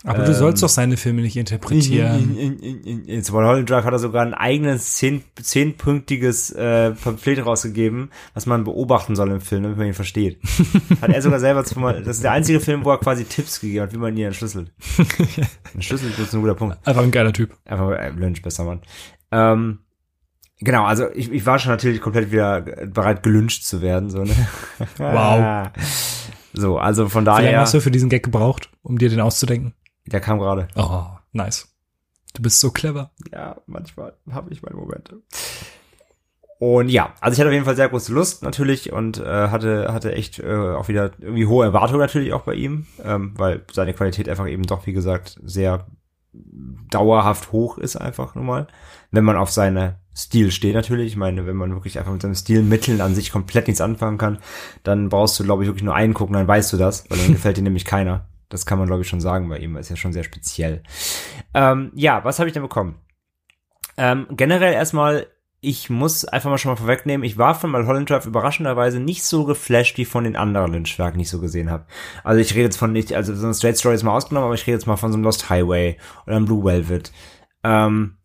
Aber 0.06 0.24
du 0.24 0.34
sollst 0.34 0.62
doch 0.62 0.68
seine 0.68 0.96
Filme 0.96 1.22
nicht 1.22 1.36
interpretieren. 1.36 2.36
In, 2.38 2.58
in, 2.60 2.80
in, 2.84 3.04
in 3.06 3.24
Mulholland 3.30 3.68
Drive 3.68 3.84
hat 3.84 3.92
er 3.92 3.98
sogar 3.98 4.24
ein 4.24 4.34
eigenes 4.34 4.94
zehn, 4.94 5.24
zehnpunktiges 5.40 6.52
äh, 6.52 6.92
Pamphlet 6.92 7.44
rausgegeben, 7.44 8.10
was 8.32 8.46
man 8.46 8.64
beobachten 8.64 9.16
soll 9.16 9.30
im 9.32 9.40
Film, 9.40 9.64
damit 9.64 9.78
man 9.78 9.88
ihn 9.88 9.94
versteht. 9.94 10.40
hat 11.00 11.10
er 11.10 11.20
sogar 11.22 11.40
selber, 11.40 11.64
zu, 11.64 11.80
das 11.80 12.16
ist 12.16 12.24
der 12.24 12.32
einzige 12.32 12.60
Film, 12.60 12.84
wo 12.84 12.90
er 12.90 12.98
quasi 12.98 13.24
Tipps 13.24 13.60
gegeben 13.60 13.82
hat, 13.82 13.92
wie 13.92 13.98
man 13.98 14.16
ihn 14.16 14.26
entschlüsselt. 14.26 14.72
Entschlüsselt 15.74 16.18
ist 16.18 16.34
ein 16.34 16.40
guter 16.40 16.54
Punkt. 16.54 16.78
Einfach 16.86 17.02
ein 17.02 17.10
geiler 17.10 17.32
Typ. 17.32 17.56
Einfach 17.64 17.90
äh, 17.90 18.10
Lynch, 18.10 18.42
besser 18.42 18.64
Mann. 18.64 18.82
Ähm, 19.32 19.80
genau, 20.60 20.84
also 20.84 21.06
ich, 21.14 21.32
ich 21.32 21.44
war 21.46 21.58
schon 21.58 21.72
natürlich 21.72 22.00
komplett 22.00 22.30
wieder 22.30 22.60
bereit, 22.60 23.24
gelünscht 23.24 23.64
zu 23.64 23.82
werden. 23.82 24.10
So, 24.10 24.22
ne? 24.22 24.34
Wow. 24.98 25.68
So, 26.58 26.78
also 26.78 27.10
von 27.10 27.24
Wie 27.24 27.28
lange 27.28 27.42
daher, 27.42 27.60
hast 27.60 27.74
du 27.74 27.82
für 27.82 27.90
diesen 27.90 28.08
Gag 28.08 28.22
gebraucht, 28.22 28.70
um 28.80 28.96
dir 28.96 29.10
den 29.10 29.20
auszudenken? 29.20 29.74
Der 30.06 30.20
kam 30.20 30.38
gerade. 30.38 30.68
Oh, 30.76 31.06
nice. 31.32 31.68
Du 32.34 32.42
bist 32.42 32.60
so 32.60 32.70
clever. 32.70 33.10
Ja, 33.32 33.56
manchmal 33.66 34.14
habe 34.30 34.52
ich 34.52 34.62
meine 34.62 34.76
Momente. 34.76 35.22
Und 36.58 36.88
ja, 36.88 37.14
also 37.20 37.34
ich 37.34 37.40
hatte 37.40 37.48
auf 37.48 37.52
jeden 37.52 37.66
Fall 37.66 37.76
sehr 37.76 37.88
große 37.88 38.12
Lust 38.12 38.42
natürlich 38.42 38.92
und 38.92 39.18
äh, 39.18 39.48
hatte 39.48 39.92
hatte 39.92 40.14
echt 40.14 40.38
äh, 40.38 40.74
auch 40.74 40.88
wieder 40.88 41.10
irgendwie 41.18 41.46
hohe 41.46 41.66
Erwartungen 41.66 42.00
natürlich 42.00 42.32
auch 42.32 42.42
bei 42.42 42.54
ihm, 42.54 42.86
ähm, 43.04 43.34
weil 43.36 43.62
seine 43.72 43.92
Qualität 43.92 44.28
einfach 44.28 44.48
eben 44.48 44.62
doch 44.62 44.86
wie 44.86 44.94
gesagt 44.94 45.38
sehr 45.44 45.86
dauerhaft 46.90 47.52
hoch 47.52 47.78
ist 47.78 47.96
einfach 47.96 48.34
nun 48.34 48.46
mal, 48.46 48.66
wenn 49.10 49.24
man 49.24 49.36
auf 49.36 49.50
seine 49.50 50.00
Stil 50.14 50.50
steht 50.50 50.74
natürlich. 50.74 51.08
Ich 51.08 51.16
meine, 51.16 51.46
wenn 51.46 51.56
man 51.56 51.72
wirklich 51.72 51.98
einfach 51.98 52.12
mit 52.12 52.22
seinem 52.22 52.34
Stilmitteln 52.34 53.02
an 53.02 53.14
sich 53.14 53.32
komplett 53.32 53.66
nichts 53.66 53.82
anfangen 53.82 54.16
kann, 54.16 54.38
dann 54.82 55.10
brauchst 55.10 55.38
du 55.38 55.44
glaube 55.44 55.62
ich 55.62 55.68
wirklich 55.68 55.84
nur 55.84 55.94
einen 55.94 56.14
gucken, 56.14 56.34
dann 56.34 56.48
weißt 56.48 56.72
du 56.72 56.78
das, 56.78 57.04
weil 57.10 57.18
dann 57.18 57.32
gefällt 57.32 57.58
dir 57.58 57.62
nämlich 57.62 57.84
keiner. 57.84 58.28
Das 58.48 58.66
kann 58.66 58.78
man 58.78 58.87
glaube 58.87 59.02
ich 59.02 59.09
schon 59.09 59.20
sagen 59.20 59.48
bei 59.48 59.59
ihm, 59.59 59.76
ist 59.76 59.90
ja 59.90 59.96
schon 59.96 60.12
sehr 60.12 60.24
speziell. 60.24 60.82
Ähm, 61.54 61.92
ja, 61.94 62.24
was 62.24 62.38
habe 62.38 62.48
ich 62.48 62.52
denn 62.52 62.62
bekommen? 62.62 63.00
Ähm, 63.96 64.26
generell 64.30 64.74
erstmal, 64.74 65.26
ich 65.61 65.88
muss 65.90 66.24
einfach 66.24 66.50
mal 66.50 66.59
schon 66.59 66.70
mal 66.70 66.76
vorwegnehmen, 66.76 67.24
ich 67.24 67.38
war 67.38 67.54
von 67.54 67.70
Mulholland 67.70 68.11
Drive 68.11 68.26
überraschenderweise 68.26 69.00
nicht 69.00 69.24
so 69.24 69.44
geflasht, 69.44 69.96
wie 69.98 70.04
von 70.04 70.24
den 70.24 70.37
anderen 70.37 70.72
Lynch-Werken, 70.72 71.18
die 71.18 71.22
ich 71.22 71.30
so 71.30 71.40
gesehen 71.40 71.70
habe. 71.70 71.87
Also 72.22 72.40
ich 72.40 72.54
rede 72.54 72.64
jetzt 72.64 72.76
von 72.76 72.92
nicht, 72.92 73.14
also 73.14 73.35
so 73.35 73.46
ein 73.46 73.54
Straight 73.54 73.78
Story 73.78 73.94
ist 73.94 74.02
mal 74.02 74.14
ausgenommen, 74.14 74.46
aber 74.46 74.54
ich 74.54 74.66
rede 74.66 74.76
jetzt 74.76 74.87
mal 74.87 74.96
von 74.96 75.11
so 75.11 75.16
einem 75.16 75.24
Lost 75.24 75.48
Highway 75.48 75.96
oder 76.26 76.37
einem 76.37 76.44
Blue 76.44 76.64
Velvet. 76.64 77.11
Ähm, 77.64 78.15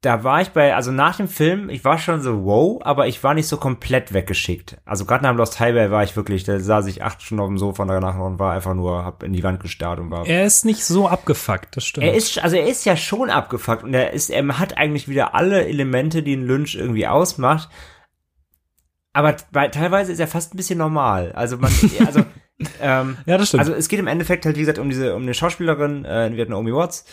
da 0.00 0.22
war 0.22 0.40
ich 0.40 0.50
bei, 0.50 0.76
also 0.76 0.92
nach 0.92 1.16
dem 1.16 1.26
Film, 1.26 1.70
ich 1.70 1.84
war 1.84 1.98
schon 1.98 2.22
so 2.22 2.44
wow, 2.44 2.80
aber 2.84 3.08
ich 3.08 3.24
war 3.24 3.34
nicht 3.34 3.48
so 3.48 3.56
komplett 3.56 4.12
weggeschickt. 4.12 4.76
Also 4.84 5.04
gerade 5.04 5.24
nach 5.24 5.32
dem 5.32 5.38
Lost 5.38 5.58
Highway 5.58 5.90
war 5.90 6.04
ich 6.04 6.14
wirklich, 6.14 6.44
da 6.44 6.60
saß 6.60 6.86
ich 6.86 7.02
acht 7.02 7.20
Stunden 7.20 7.42
auf 7.42 7.48
dem 7.48 7.58
Sofa 7.58 7.84
danach 7.84 8.16
und 8.16 8.38
war 8.38 8.52
einfach 8.52 8.74
nur, 8.74 9.04
hab 9.04 9.24
in 9.24 9.32
die 9.32 9.42
Wand 9.42 9.58
gestarrt 9.58 9.98
und 9.98 10.12
war 10.12 10.24
Er 10.24 10.44
ist 10.44 10.64
nicht 10.64 10.84
so 10.84 11.08
abgefuckt, 11.08 11.76
das 11.76 11.84
stimmt. 11.84 12.06
er 12.06 12.14
ist, 12.14 12.38
also 12.38 12.54
er 12.54 12.68
ist 12.68 12.84
ja 12.84 12.96
schon 12.96 13.28
abgefuckt 13.28 13.82
und 13.82 13.92
er 13.92 14.12
ist, 14.12 14.30
er 14.30 14.58
hat 14.60 14.78
eigentlich 14.78 15.08
wieder 15.08 15.34
alle 15.34 15.66
Elemente, 15.66 16.22
die 16.22 16.36
ein 16.36 16.46
Lynch 16.46 16.76
irgendwie 16.76 17.08
ausmacht. 17.08 17.68
Aber 19.12 19.34
bei, 19.50 19.66
teilweise 19.66 20.12
ist 20.12 20.20
er 20.20 20.28
fast 20.28 20.54
ein 20.54 20.58
bisschen 20.58 20.78
normal. 20.78 21.32
Also 21.32 21.56
man, 21.56 21.72
also, 22.06 22.20
ähm, 22.80 23.16
ja, 23.26 23.36
das 23.36 23.48
stimmt. 23.48 23.62
also 23.62 23.74
es 23.74 23.88
geht 23.88 23.98
im 23.98 24.06
Endeffekt 24.06 24.46
halt, 24.46 24.54
wie 24.54 24.60
gesagt, 24.60 24.78
um 24.78 24.90
diese, 24.90 25.16
um 25.16 25.22
eine 25.22 25.34
Schauspielerin, 25.34 26.04
äh, 26.04 26.30
wir 26.32 26.42
hatten 26.42 26.52
Naomi 26.52 26.72
Watts, 26.72 27.04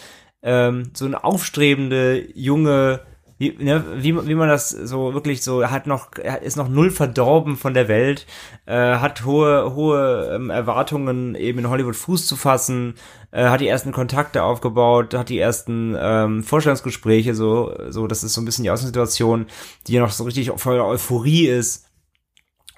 ähm, 0.45 0.91
so 0.93 1.03
eine 1.05 1.25
aufstrebende, 1.25 2.25
junge, 2.33 3.01
wie, 3.37 3.51
ne, 3.59 3.83
wie, 3.97 4.15
wie 4.27 4.35
man 4.35 4.47
das 4.47 4.69
so 4.69 5.13
wirklich 5.13 5.43
so 5.43 5.69
hat 5.69 5.87
noch 5.87 6.13
ist 6.41 6.55
noch 6.55 6.69
null 6.69 6.89
verdorben 6.89 7.57
von 7.57 7.73
der 7.73 7.89
Welt 7.89 8.25
äh, 8.65 8.95
hat 8.95 9.25
hohe 9.25 9.75
hohe 9.75 10.31
ähm, 10.33 10.49
Erwartungen 10.49 11.35
eben 11.35 11.59
in 11.59 11.69
Hollywood 11.69 11.97
Fuß 11.97 12.27
zu 12.27 12.37
fassen 12.37 12.93
äh, 13.31 13.49
hat 13.49 13.59
die 13.59 13.67
ersten 13.67 13.91
Kontakte 13.91 14.41
aufgebaut 14.41 15.13
hat 15.13 15.27
die 15.27 15.39
ersten 15.39 15.97
ähm, 15.99 16.43
Vorstellungsgespräche 16.43 17.35
so 17.35 17.75
so 17.89 18.07
das 18.07 18.23
ist 18.23 18.35
so 18.35 18.39
ein 18.39 18.45
bisschen 18.45 18.63
die 18.63 18.71
Außensituation 18.71 19.47
die 19.87 19.99
noch 19.99 20.11
so 20.11 20.23
richtig 20.23 20.49
voller 20.55 20.87
Euphorie 20.87 21.47
ist. 21.47 21.85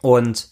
Und 0.02 0.50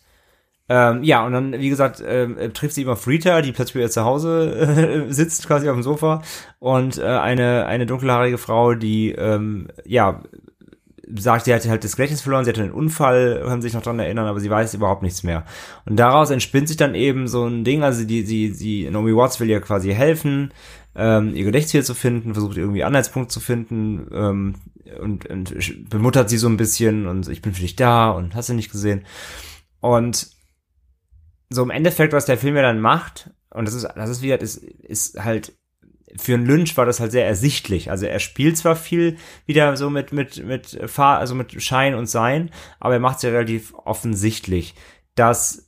ähm, 0.67 1.03
ja, 1.03 1.25
und 1.25 1.33
dann, 1.33 1.53
wie 1.53 1.69
gesagt, 1.69 2.03
ähm, 2.05 2.37
äh, 2.37 2.49
trifft 2.49 2.73
sie 2.75 2.81
immer 2.81 2.95
Frita, 2.95 3.41
die 3.41 3.51
plötzlich 3.51 3.75
wieder 3.75 3.89
zu 3.89 4.03
Hause 4.03 5.05
äh, 5.07 5.09
sitzt, 5.13 5.47
quasi 5.47 5.69
auf 5.69 5.75
dem 5.75 5.83
Sofa. 5.83 6.23
Und 6.59 6.97
äh, 6.97 7.03
eine, 7.03 7.67
eine 7.67 7.85
dunkelhaarige 7.85 8.37
Frau, 8.37 8.73
die, 8.73 9.11
ähm, 9.11 9.67
ja, 9.85 10.23
sagt, 11.15 11.45
sie 11.45 11.53
hatte 11.53 11.69
halt 11.69 11.83
das 11.83 11.95
Gedächtnis 11.95 12.21
verloren, 12.21 12.45
sie 12.45 12.49
hatte 12.49 12.63
einen 12.63 12.71
Unfall, 12.71 13.43
kann 13.45 13.61
sich 13.61 13.75
noch 13.75 13.83
dran 13.83 13.99
erinnern, 13.99 14.25
aber 14.25 14.39
sie 14.39 14.49
weiß 14.49 14.73
überhaupt 14.73 15.03
nichts 15.03 15.21
mehr. 15.21 15.45
Und 15.85 15.97
daraus 15.97 16.31
entspinnt 16.31 16.67
sich 16.67 16.77
dann 16.77 16.95
eben 16.95 17.27
so 17.27 17.45
ein 17.45 17.63
Ding, 17.63 17.83
also 17.83 18.03
die, 18.03 18.23
sie, 18.23 18.51
sie, 18.51 18.89
Naomi 18.89 19.15
Watts 19.15 19.39
will 19.39 19.49
ihr 19.49 19.61
quasi 19.61 19.93
helfen, 19.93 20.51
ähm, 20.95 21.35
ihr 21.35 21.43
Gedächtnis 21.43 21.75
wieder 21.75 21.83
zu 21.83 21.93
finden, 21.93 22.33
versucht 22.33 22.57
irgendwie 22.57 22.83
Anhaltspunkt 22.83 23.31
zu 23.31 23.39
finden, 23.39 24.07
ähm, 24.11 24.55
und, 24.99 25.25
und 25.27 25.89
bemuttert 25.89 26.29
sie 26.29 26.37
so 26.37 26.47
ein 26.47 26.57
bisschen 26.57 27.07
und 27.07 27.27
ich 27.27 27.41
bin 27.41 27.53
für 27.53 27.61
dich 27.61 27.75
da 27.75 28.11
und 28.11 28.35
hast 28.35 28.49
du 28.49 28.53
nicht 28.53 28.71
gesehen. 28.71 29.03
Und 29.81 30.34
so 31.49 31.63
im 31.63 31.69
Endeffekt, 31.69 32.13
was 32.13 32.25
der 32.25 32.37
Film 32.37 32.55
ja 32.55 32.61
dann 32.61 32.79
macht, 32.79 33.29
und 33.51 33.65
das 33.65 33.73
ist, 33.73 33.87
das 33.95 34.09
ist 34.09 34.21
wieder, 34.21 34.37
das 34.37 34.55
ist 34.57 35.23
halt, 35.23 35.53
für 36.17 36.33
einen 36.33 36.45
Lynch 36.45 36.77
war 36.77 36.85
das 36.85 36.99
halt 36.99 37.11
sehr 37.11 37.25
ersichtlich. 37.25 37.91
Also 37.91 38.05
er 38.05 38.19
spielt 38.19 38.57
zwar 38.57 38.75
viel 38.75 39.17
wieder 39.45 39.75
so 39.75 39.89
mit, 39.89 40.13
mit, 40.13 40.45
mit 40.45 40.79
Fahr, 40.85 41.19
also 41.19 41.35
mit 41.35 41.61
Schein 41.61 41.95
und 41.95 42.07
Sein, 42.07 42.51
aber 42.79 42.95
er 42.95 42.99
macht 42.99 43.17
es 43.17 43.23
ja 43.23 43.31
relativ 43.31 43.73
offensichtlich, 43.73 44.75
dass 45.15 45.65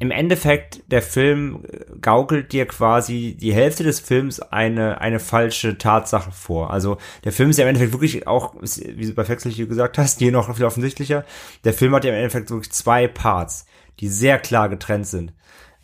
im 0.00 0.10
Endeffekt 0.10 0.82
der 0.90 1.02
Film 1.02 1.64
gaukelt 2.00 2.52
dir 2.52 2.66
quasi 2.66 3.36
die 3.40 3.54
Hälfte 3.54 3.84
des 3.84 4.00
Films 4.00 4.40
eine, 4.40 5.00
eine 5.00 5.20
falsche 5.20 5.78
Tatsache 5.78 6.32
vor. 6.32 6.70
Also 6.70 6.98
der 7.22 7.32
Film 7.32 7.50
ist 7.50 7.58
ja 7.58 7.64
im 7.64 7.68
Endeffekt 7.68 7.92
wirklich 7.92 8.26
auch, 8.26 8.54
wie 8.60 9.06
du 9.06 9.14
bei 9.14 9.24
Fexlich 9.24 9.56
gesagt 9.56 9.96
hast, 9.96 10.18
hier 10.18 10.32
noch 10.32 10.54
viel 10.54 10.64
offensichtlicher. 10.64 11.24
Der 11.62 11.72
Film 11.72 11.94
hat 11.94 12.04
ja 12.04 12.10
im 12.10 12.16
Endeffekt 12.16 12.50
wirklich 12.50 12.72
zwei 12.72 13.06
Parts 13.06 13.66
die 14.00 14.08
sehr 14.08 14.38
klar 14.38 14.68
getrennt 14.68 15.06
sind. 15.06 15.32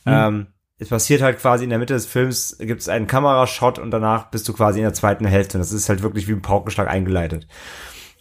Mhm. 0.05 0.12
Ähm, 0.12 0.46
es 0.79 0.88
passiert 0.88 1.20
halt 1.20 1.38
quasi 1.38 1.64
in 1.64 1.70
der 1.70 1.79
Mitte 1.79 1.92
des 1.92 2.07
Films, 2.07 2.57
gibt 2.59 2.81
es 2.81 2.88
einen 2.88 3.07
Kamerashot 3.07 3.79
und 3.79 3.90
danach 3.90 4.31
bist 4.31 4.49
du 4.49 4.55
quasi 4.55 4.79
in 4.79 4.85
der 4.85 4.94
zweiten 4.94 5.27
Hälfte. 5.27 5.59
Und 5.59 5.61
das 5.61 5.73
ist 5.73 5.90
halt 5.90 6.03
wirklich 6.03 6.27
wie 6.27 6.33
ein 6.33 6.42
Paukenschlag 6.42 6.88
eingeleitet. 6.88 7.46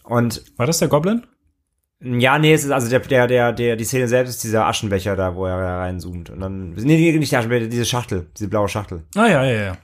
Und 0.04 0.42
war 0.56 0.66
das 0.66 0.78
der 0.78 0.88
Goblin? 0.88 1.26
Ja, 2.02 2.38
nee, 2.38 2.52
es 2.52 2.64
ist 2.64 2.70
also 2.70 2.88
der, 2.88 3.00
der, 3.00 3.26
der, 3.26 3.52
der, 3.52 3.76
die 3.76 3.84
Szene 3.84 4.08
selbst 4.08 4.30
ist 4.30 4.44
dieser 4.44 4.66
Aschenbecher 4.66 5.16
da, 5.16 5.34
wo 5.34 5.46
er 5.46 5.58
da 5.60 5.78
reinzoomt. 5.80 6.30
Und 6.30 6.40
dann, 6.40 6.72
nee, 6.72 7.12
nicht 7.12 7.32
der 7.32 7.40
Aschenbecher, 7.40 7.66
diese 7.66 7.84
Schachtel, 7.86 8.26
diese 8.36 8.48
blaue 8.48 8.68
Schachtel. 8.68 9.04
Ah, 9.16 9.26
ja, 9.26 9.44
ja, 9.44 9.62
ja. 9.62 9.76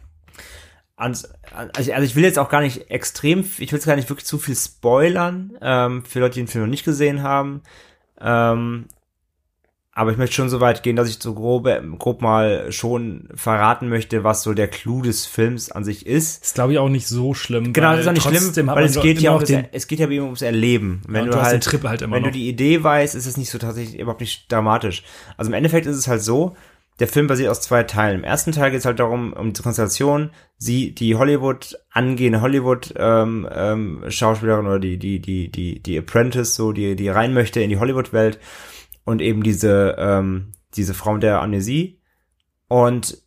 Und, 0.98 1.28
also 1.52 1.92
ich 1.92 2.16
will 2.16 2.24
jetzt 2.24 2.38
auch 2.38 2.48
gar 2.48 2.62
nicht 2.62 2.90
extrem, 2.90 3.40
ich 3.40 3.70
will 3.70 3.78
jetzt 3.78 3.86
gar 3.86 3.96
nicht 3.96 4.08
wirklich 4.08 4.26
zu 4.26 4.38
viel 4.38 4.56
spoilern, 4.56 5.52
ähm, 5.60 6.04
für 6.06 6.20
Leute, 6.20 6.34
die 6.34 6.40
den 6.40 6.48
Film 6.48 6.64
noch 6.64 6.70
nicht 6.70 6.86
gesehen 6.86 7.22
haben. 7.22 7.62
Ähm, 8.18 8.86
aber 9.96 10.10
ich 10.10 10.18
möchte 10.18 10.36
schon 10.36 10.50
so 10.50 10.60
weit 10.60 10.82
gehen, 10.82 10.94
dass 10.94 11.08
ich 11.08 11.16
so 11.18 11.32
grob, 11.32 11.66
grob 11.98 12.20
mal 12.20 12.70
schon 12.70 13.30
verraten 13.34 13.88
möchte, 13.88 14.24
was 14.24 14.42
so 14.42 14.52
der 14.52 14.68
Clou 14.68 15.00
des 15.00 15.24
Films 15.24 15.72
an 15.72 15.84
sich 15.84 16.04
ist. 16.04 16.44
Ist 16.44 16.54
glaube 16.54 16.74
ich 16.74 16.78
auch 16.78 16.90
nicht 16.90 17.06
so 17.06 17.32
schlimm. 17.32 17.72
Genau, 17.72 17.92
das 17.92 18.00
ist 18.00 18.08
auch 18.08 18.12
nicht 18.12 18.52
schlimm, 18.52 18.66
weil 18.66 18.84
es 18.84 19.00
geht 19.00 19.20
ja 19.20 19.32
auch, 19.32 19.42
den, 19.42 19.64
es 19.72 19.88
geht 19.88 19.98
ja 19.98 20.10
eben 20.10 20.26
ums 20.26 20.42
Erleben. 20.42 21.00
Wenn 21.08 21.24
ja, 21.24 21.30
du, 21.30 21.38
du 21.38 21.42
halt, 21.42 21.64
Trip 21.64 21.82
halt 21.84 22.02
immer 22.02 22.16
wenn 22.16 22.24
noch. 22.24 22.28
du 22.28 22.34
die 22.34 22.46
Idee 22.46 22.84
weißt, 22.84 23.14
ist 23.14 23.24
es 23.24 23.38
nicht 23.38 23.48
so 23.48 23.56
tatsächlich 23.56 23.98
überhaupt 23.98 24.20
nicht 24.20 24.52
dramatisch. 24.52 25.02
Also 25.38 25.48
im 25.48 25.54
Endeffekt 25.54 25.86
ist 25.86 25.96
es 25.96 26.08
halt 26.08 26.20
so, 26.20 26.54
der 27.00 27.08
Film 27.08 27.26
basiert 27.26 27.50
aus 27.50 27.62
zwei 27.62 27.82
Teilen. 27.82 28.18
Im 28.18 28.24
ersten 28.24 28.52
Teil 28.52 28.72
geht 28.72 28.80
es 28.80 28.84
halt 28.84 28.98
darum, 28.98 29.32
um 29.32 29.54
die 29.54 29.62
Konstellation, 29.62 30.30
sie, 30.58 30.94
die 30.94 31.14
Hollywood, 31.14 31.78
angehende 31.90 32.42
Hollywood 32.42 32.92
ähm, 32.98 33.48
ähm, 33.50 34.04
Schauspielerin 34.08 34.66
oder 34.66 34.78
die, 34.78 34.98
die, 34.98 35.20
die, 35.20 35.50
die, 35.50 35.80
die 35.82 35.98
Apprentice, 35.98 36.54
so, 36.54 36.72
die, 36.72 36.96
die 36.96 37.08
rein 37.08 37.32
möchte 37.32 37.62
in 37.62 37.70
die 37.70 37.78
Hollywood-Welt 37.78 38.38
und 39.06 39.22
eben 39.22 39.42
diese, 39.42 39.96
ähm, 39.98 40.52
diese 40.74 40.92
Frau 40.92 41.16
der 41.16 41.40
Amnesie. 41.40 41.98
Und 42.68 43.22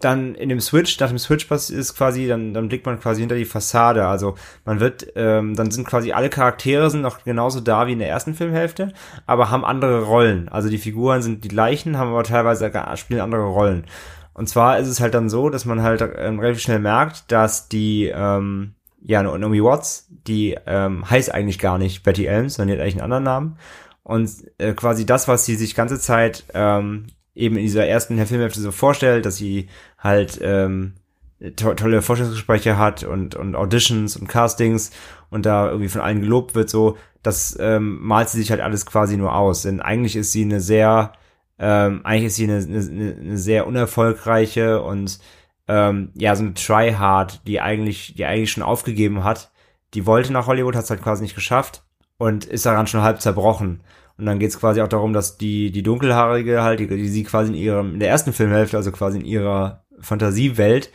dann 0.00 0.34
in 0.34 0.48
dem 0.48 0.60
Switch, 0.60 0.98
nach 0.98 1.08
dem 1.08 1.18
Switch 1.18 1.50
ist 1.50 1.96
quasi, 1.96 2.26
dann, 2.26 2.52
dann 2.52 2.68
blickt 2.68 2.86
man 2.86 2.98
quasi 2.98 3.20
hinter 3.20 3.36
die 3.36 3.44
Fassade. 3.44 4.06
Also 4.06 4.34
man 4.64 4.80
wird, 4.80 5.06
ähm, 5.14 5.54
dann 5.54 5.70
sind 5.70 5.86
quasi 5.86 6.12
alle 6.12 6.28
Charaktere 6.28 6.90
sind 6.90 7.02
noch 7.02 7.24
genauso 7.24 7.60
da 7.60 7.86
wie 7.86 7.92
in 7.92 7.98
der 7.98 8.08
ersten 8.08 8.34
Filmhälfte, 8.34 8.92
aber 9.26 9.50
haben 9.50 9.64
andere 9.64 10.02
Rollen. 10.02 10.48
Also 10.48 10.68
die 10.68 10.78
Figuren 10.78 11.22
sind 11.22 11.44
die 11.44 11.48
gleichen, 11.48 11.98
haben 11.98 12.10
aber 12.10 12.24
teilweise 12.24 12.72
spielen 12.96 13.20
andere 13.20 13.44
Rollen. 13.44 13.84
Und 14.34 14.48
zwar 14.48 14.78
ist 14.78 14.88
es 14.88 15.00
halt 15.00 15.14
dann 15.14 15.30
so, 15.30 15.48
dass 15.48 15.64
man 15.64 15.82
halt 15.82 16.02
ähm, 16.18 16.40
relativ 16.40 16.62
schnell 16.62 16.78
merkt, 16.78 17.30
dass 17.32 17.68
die, 17.68 18.12
ähm, 18.14 18.74
ja, 19.00 19.22
Naomi 19.22 19.62
Watts, 19.62 20.08
die 20.10 20.56
ähm, 20.66 21.08
heißt 21.08 21.32
eigentlich 21.32 21.58
gar 21.58 21.78
nicht 21.78 22.02
Betty 22.02 22.26
Elms, 22.26 22.54
sondern 22.54 22.68
die 22.68 22.80
hat 22.80 22.82
eigentlich 22.82 23.02
einen 23.02 23.12
anderen 23.12 23.24
Namen. 23.24 23.58
Und 24.06 24.30
äh, 24.58 24.72
quasi 24.72 25.04
das, 25.04 25.26
was 25.26 25.44
sie 25.46 25.56
sich 25.56 25.74
ganze 25.74 25.98
Zeit 25.98 26.44
ähm, 26.54 27.06
eben 27.34 27.56
in 27.56 27.64
dieser 27.64 27.88
ersten 27.88 28.24
Filmhälfte 28.24 28.60
so 28.60 28.70
vorstellt, 28.70 29.26
dass 29.26 29.34
sie 29.34 29.68
halt 29.98 30.38
ähm, 30.42 30.94
to 31.56 31.74
tolle 31.74 32.02
Forschungsgespräche 32.02 32.78
hat 32.78 33.02
und, 33.02 33.34
und 33.34 33.56
Auditions 33.56 34.16
und 34.16 34.28
Castings 34.28 34.92
und 35.28 35.44
da 35.44 35.66
irgendwie 35.66 35.88
von 35.88 36.02
allen 36.02 36.20
gelobt 36.20 36.54
wird, 36.54 36.70
so, 36.70 36.96
das 37.24 37.58
ähm, 37.58 37.98
malt 38.00 38.28
sie 38.28 38.38
sich 38.38 38.52
halt 38.52 38.60
alles 38.60 38.86
quasi 38.86 39.16
nur 39.16 39.34
aus. 39.34 39.62
Denn 39.62 39.80
eigentlich 39.80 40.14
ist 40.14 40.30
sie 40.30 40.44
eine 40.44 40.60
sehr, 40.60 41.12
ähm, 41.58 42.02
eigentlich 42.04 42.26
ist 42.26 42.36
sie 42.36 42.44
eine, 42.44 42.58
eine, 42.58 43.16
eine 43.20 43.38
sehr 43.38 43.66
unerfolgreiche 43.66 44.82
und 44.82 45.18
ähm, 45.66 46.12
ja, 46.14 46.36
so 46.36 46.44
eine 46.44 46.54
Tryhard, 46.54 47.44
die 47.48 47.60
eigentlich, 47.60 48.14
die 48.14 48.24
eigentlich 48.24 48.52
schon 48.52 48.62
aufgegeben 48.62 49.24
hat. 49.24 49.50
Die 49.94 50.06
wollte 50.06 50.32
nach 50.32 50.46
Hollywood, 50.46 50.76
hat 50.76 50.84
es 50.84 50.90
halt 50.90 51.02
quasi 51.02 51.24
nicht 51.24 51.34
geschafft 51.34 51.82
und 52.18 52.44
ist 52.44 52.66
daran 52.66 52.86
schon 52.86 53.02
halb 53.02 53.20
zerbrochen. 53.20 53.80
Und 54.18 54.26
dann 54.26 54.38
geht's 54.38 54.58
quasi 54.58 54.80
auch 54.80 54.88
darum, 54.88 55.12
dass 55.12 55.36
die, 55.36 55.70
die 55.70 55.82
Dunkelhaarige 55.82 56.62
halt, 56.62 56.80
die, 56.80 56.86
die 56.86 57.08
sie 57.08 57.24
quasi 57.24 57.52
in 57.52 57.58
ihrem, 57.58 57.94
in 57.94 58.00
der 58.00 58.08
ersten 58.08 58.32
Filmhälfte, 58.32 58.76
also 58.76 58.90
quasi 58.90 59.18
in 59.18 59.24
ihrer 59.24 59.84
Fantasiewelt, 60.00 60.90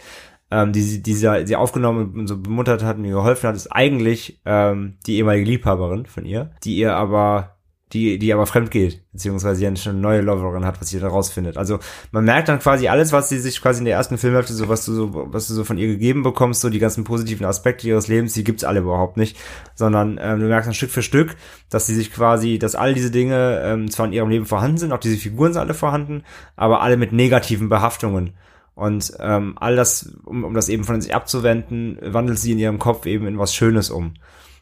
ähm, 0.49 0.73
die, 0.73 0.81
sie, 0.81 1.01
die 1.01 1.13
sie, 1.13 1.45
sie 1.45 1.55
aufgenommen 1.55 2.13
und 2.15 2.27
so 2.27 2.37
bemuttert 2.37 2.83
hat 2.83 2.97
und 2.97 3.05
ihr 3.05 3.13
geholfen 3.13 3.47
hat, 3.47 3.55
ist 3.55 3.71
eigentlich 3.71 4.41
ähm, 4.45 4.97
die 5.05 5.17
ehemalige 5.17 5.49
Liebhaberin 5.49 6.05
von 6.05 6.25
ihr, 6.25 6.51
die 6.63 6.75
ihr 6.77 6.95
aber 6.95 7.50
die, 7.93 8.17
die 8.17 8.33
aber 8.33 8.45
fremd 8.45 8.71
geht, 8.71 9.01
beziehungsweise 9.11 9.63
ja 9.63 9.75
schon 9.75 9.93
eine 9.93 10.01
neue 10.01 10.21
Loverin 10.21 10.65
hat, 10.65 10.79
was 10.79 10.89
sie 10.89 10.99
da 10.99 11.07
rausfindet. 11.07 11.57
Also 11.57 11.79
man 12.11 12.23
merkt 12.23 12.49
dann 12.49 12.59
quasi 12.59 12.87
alles, 12.87 13.11
was 13.11 13.29
sie 13.29 13.39
sich 13.39 13.61
quasi 13.61 13.79
in 13.79 13.85
der 13.85 13.95
ersten 13.95 14.17
Filmhälfte, 14.17 14.53
so 14.53 14.69
was 14.69 14.85
du 14.85 14.93
so, 14.93 15.09
was 15.13 15.47
du 15.47 15.53
so 15.53 15.63
von 15.63 15.77
ihr 15.77 15.87
gegeben 15.87 16.23
bekommst, 16.23 16.61
so 16.61 16.69
die 16.69 16.79
ganzen 16.79 17.03
positiven 17.03 17.45
Aspekte 17.45 17.87
ihres 17.87 18.07
Lebens, 18.07 18.33
die 18.33 18.43
gibt's 18.43 18.63
alle 18.63 18.79
überhaupt 18.79 19.17
nicht, 19.17 19.37
sondern 19.75 20.19
ähm, 20.21 20.39
du 20.39 20.47
merkst 20.47 20.67
dann 20.67 20.73
Stück 20.73 20.91
für 20.91 21.03
Stück, 21.03 21.35
dass 21.69 21.87
sie 21.87 21.95
sich 21.95 22.13
quasi, 22.13 22.59
dass 22.59 22.75
all 22.75 22.93
diese 22.93 23.11
Dinge 23.11 23.61
ähm, 23.63 23.91
zwar 23.91 24.05
in 24.05 24.13
ihrem 24.13 24.29
Leben 24.29 24.45
vorhanden 24.45 24.77
sind, 24.77 24.93
auch 24.93 24.99
diese 24.99 25.17
Figuren 25.17 25.53
sind 25.53 25.61
alle 25.61 25.73
vorhanden, 25.73 26.23
aber 26.55 26.81
alle 26.81 26.97
mit 26.97 27.11
negativen 27.11 27.69
Behaftungen. 27.69 28.33
Und 28.73 29.13
ähm, 29.19 29.55
all 29.59 29.75
das, 29.75 30.15
um, 30.25 30.43
um 30.43 30.53
das 30.53 30.69
eben 30.69 30.85
von 30.85 31.01
sich 31.01 31.13
abzuwenden, 31.13 31.99
wandelt 32.01 32.39
sie 32.39 32.53
in 32.53 32.59
ihrem 32.59 32.79
Kopf 32.79 33.05
eben 33.05 33.27
in 33.27 33.37
was 33.37 33.53
Schönes 33.53 33.89
um. 33.89 34.13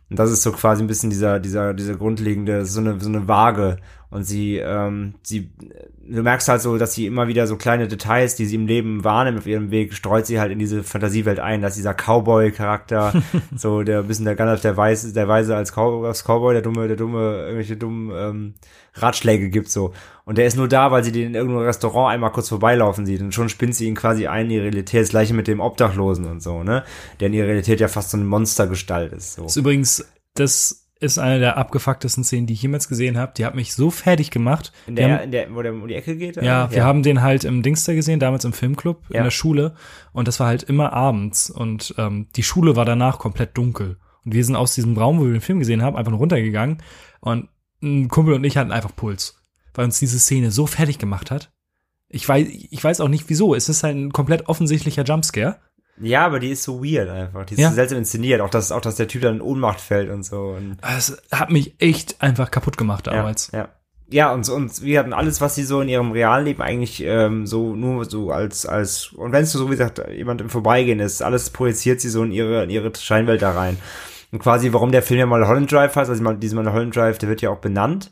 Und 0.10 0.18
das 0.18 0.32
ist 0.32 0.42
so 0.42 0.52
quasi 0.52 0.84
ein 0.84 0.88
bisschen 0.88 1.10
dieser, 1.10 1.40
dieser, 1.40 1.74
dieser 1.74 1.96
grundlegende, 1.96 2.66
so 2.66 2.80
eine, 2.80 3.00
so 3.00 3.10
eine 3.10 3.28
Waage. 3.28 3.78
Und 4.10 4.24
sie, 4.24 4.58
ähm, 4.58 5.14
sie, 5.22 5.52
du 6.02 6.24
merkst 6.24 6.50
halt 6.50 6.62
so, 6.62 6.80
dass 6.80 6.94
sie 6.94 7.06
immer 7.06 7.28
wieder 7.28 7.46
so 7.46 7.58
kleine 7.58 7.88
Details, 7.88 8.36
die 8.36 8.48
sie 8.48 8.56
im 8.56 8.66
Leben 8.66 9.04
wahrnimmt 9.04 9.38
auf 9.38 9.46
ihrem 9.46 9.70
Weg, 9.70 9.94
streut 9.94 10.26
sie 10.26 10.40
halt 10.40 10.52
in 10.52 10.58
diese 10.58 10.84
Fantasiewelt 10.84 11.40
ein, 11.40 11.62
dass 11.62 11.76
dieser 11.76 11.94
Cowboy-Charakter, 11.94 13.14
so 13.56 13.84
der 13.84 14.00
ein 14.00 14.08
bisschen 14.08 14.26
der 14.26 14.36
Gandalf 14.36 14.62
der 14.62 14.78
Weise, 14.78 15.14
der 15.14 15.28
Weise 15.28 15.56
als, 15.56 15.74
Cow 15.74 16.04
als 16.06 16.24
Cowboy, 16.24 16.54
der 16.54 16.64
dumme, 16.64 16.88
der 16.88 16.98
dumme, 16.98 17.44
irgendwelche 17.44 17.78
dummen 17.78 18.12
ähm, 18.16 18.54
Ratschläge 18.96 19.50
gibt 19.50 19.70
so. 19.70 19.94
Und 20.30 20.38
der 20.38 20.46
ist 20.46 20.56
nur 20.58 20.68
da, 20.68 20.92
weil 20.92 21.04
sie 21.04 21.12
den 21.12 21.30
in 21.30 21.34
irgendeinem 21.34 21.66
Restaurant 21.66 22.14
einmal 22.14 22.32
kurz 22.32 22.50
vorbeilaufen 22.50 23.04
sieht 23.08 23.20
und 23.20 23.34
schon 23.34 23.50
spinnt 23.50 23.74
sie 23.74 23.88
ihn 23.88 23.96
quasi 23.96 24.28
ein 24.28 24.46
in 24.46 24.52
ihre 24.52 24.64
Realität. 24.66 25.02
Das 25.02 25.10
gleiche 25.10 25.34
mit 25.34 25.48
dem 25.48 25.60
Obdachlosen 25.60 26.26
und 26.26 26.40
so, 26.44 26.62
ne? 26.62 26.84
Der 27.20 27.30
in 27.30 27.34
ihrer 27.34 27.48
Realität 27.48 27.80
ja 27.80 27.88
fast 27.88 28.12
so 28.12 28.18
eine 28.18 28.28
Monstergestalt 28.28 29.12
ist. 29.12 29.34
So. 29.34 29.42
Das 29.42 29.54
ist 29.54 29.58
übrigens, 29.58 30.06
das 30.36 30.86
ist 31.00 31.18
eine 31.18 31.40
der 31.40 31.58
abgefucktesten 31.58 32.24
Szenen, 32.24 32.46
die 32.46 32.54
ich 32.54 32.62
jemals 32.62 32.88
gesehen 32.88 33.18
habe. 33.18 33.32
Die 33.38 33.44
hat 33.46 33.56
mich 33.56 33.74
so 33.74 33.90
fertig 33.90 34.30
gemacht. 34.30 34.72
In 34.86 34.96
Die 34.96 35.02
der, 35.02 35.14
haben, 35.16 35.24
in 35.24 35.32
der, 35.32 35.56
wo 35.56 35.62
der 35.64 35.74
um 35.74 35.88
die 35.88 35.96
Ecke 35.96 36.16
geht? 36.16 36.36
ja, 36.36 36.70
wir 36.72 36.84
haben 36.84 37.02
den 37.02 37.24
halt 37.24 37.44
im 37.44 37.64
Dingster 37.64 37.96
gesehen, 37.96 38.20
damals 38.20 38.46
im 38.46 38.54
Filmclub 38.54 39.02
Ja. 39.10 39.18
in 39.20 39.24
der 39.24 39.32
Schule. 39.32 39.74
Und 40.14 40.28
das 40.28 40.40
war 40.40 40.46
halt 40.46 40.62
immer 40.62 40.94
abends. 40.94 41.50
Und 41.50 41.96
ähm, 41.98 42.28
die 42.36 42.44
Schule 42.44 42.76
war 42.76 42.86
danach 42.86 43.18
komplett 43.18 43.58
dunkel. 43.58 43.98
Und 44.26 44.36
wir 44.36 44.46
sind 44.46 44.56
aus 44.56 44.76
diesem 44.76 44.96
Raum, 44.96 45.20
wo 45.20 45.26
wir 45.26 45.32
den 45.32 45.42
Film 45.42 45.58
gesehen 45.58 45.82
haben, 45.82 45.96
einfach 45.96 46.12
nur 46.12 46.20
runtergegangen. 46.20 46.84
Und 47.22 47.48
ein 47.82 48.10
Kumpel 48.10 48.34
und 48.36 48.44
ich 48.44 48.58
hatten 48.58 48.72
einfach 48.74 48.96
Puls. 48.96 49.39
Weil 49.80 49.86
uns 49.86 49.98
diese 50.00 50.20
Szene 50.20 50.52
so 50.52 50.68
fertig 50.68 50.98
gemacht 51.00 51.32
hat. 51.32 51.52
Ich 52.10 52.28
weiß, 52.28 52.46
ich 52.50 52.84
weiß 52.84 53.00
auch 53.00 53.08
nicht 53.08 53.30
wieso. 53.30 53.56
Es 53.56 53.70
ist 53.70 53.82
halt 53.84 53.96
ein 53.96 54.12
komplett 54.12 54.50
offensichtlicher 54.50 55.04
Jumpscare. 55.04 55.56
Ja, 56.02 56.26
aber 56.26 56.42
die 56.42 56.50
ist 56.50 56.64
so 56.64 56.84
weird 56.84 57.08
einfach. 57.08 57.46
Die 57.46 57.54
ist 57.54 57.62
Ja. 57.62 57.70
so 57.70 57.76
seltsam 57.76 58.00
inszeniert. 58.00 58.42
Auch 58.42 58.50
dass, 58.50 58.74
auch, 58.74 58.82
dass 58.82 58.96
der 58.96 59.08
Typ 59.08 59.22
dann 59.22 59.36
in 59.36 59.42
Ohnmacht 59.42 59.80
fällt 59.80 60.10
und 60.10 60.24
so. 60.24 60.56
Und 60.58 60.80
Es 60.82 61.18
hat 61.32 61.50
mich 61.50 61.76
echt 61.80 62.22
einfach 62.22 62.52
kaputt 62.52 62.78
gemacht 62.78 63.08
damals. 63.08 63.52
Ja, 63.54 63.60
ja. 63.60 63.70
Ja, 64.12 64.34
und, 64.34 64.50
und 64.50 64.82
wir 64.82 65.00
hatten 65.00 65.14
alles, 65.14 65.40
was 65.40 65.56
sie 65.56 65.64
so 65.64 65.80
in 65.80 65.88
ihrem 65.88 66.12
realen 66.12 66.44
Leben 66.44 66.62
eigentlich 66.62 67.02
ähm, 67.06 67.48
so 67.48 67.74
nur 67.74 68.04
so 68.04 68.32
als, 68.32 68.66
als, 68.66 69.14
und 69.14 69.32
wenn 69.32 69.44
es 69.44 69.54
so, 69.54 69.68
wie 69.68 69.78
gesagt, 69.78 70.02
jemand 70.12 70.42
im 70.42 70.50
Vorbeigehen 70.50 71.00
ist, 71.00 71.22
alles 71.22 71.52
projiziert 71.52 72.02
sie 72.02 72.10
so 72.10 72.24
in 72.24 72.32
ihre, 72.34 72.64
in 72.66 72.70
ihre 72.70 72.92
Scheinwelt 72.94 73.42
da 73.44 73.52
rein. 73.52 73.78
Und 74.34 74.40
quasi, 74.40 74.74
warum 74.74 74.92
der 74.92 75.04
Film 75.04 75.20
ja 75.22 75.26
mal 75.26 75.48
Holland 75.48 75.72
Drive 75.72 75.96
heißt, 75.96 76.10
also 76.10 76.22
mal, 76.24 76.36
diesmal 76.36 76.70
Holland 76.74 76.96
Drive, 76.96 77.18
der 77.20 77.30
wird 77.30 77.42
ja 77.42 77.50
auch 77.52 77.60
benannt. 77.60 78.12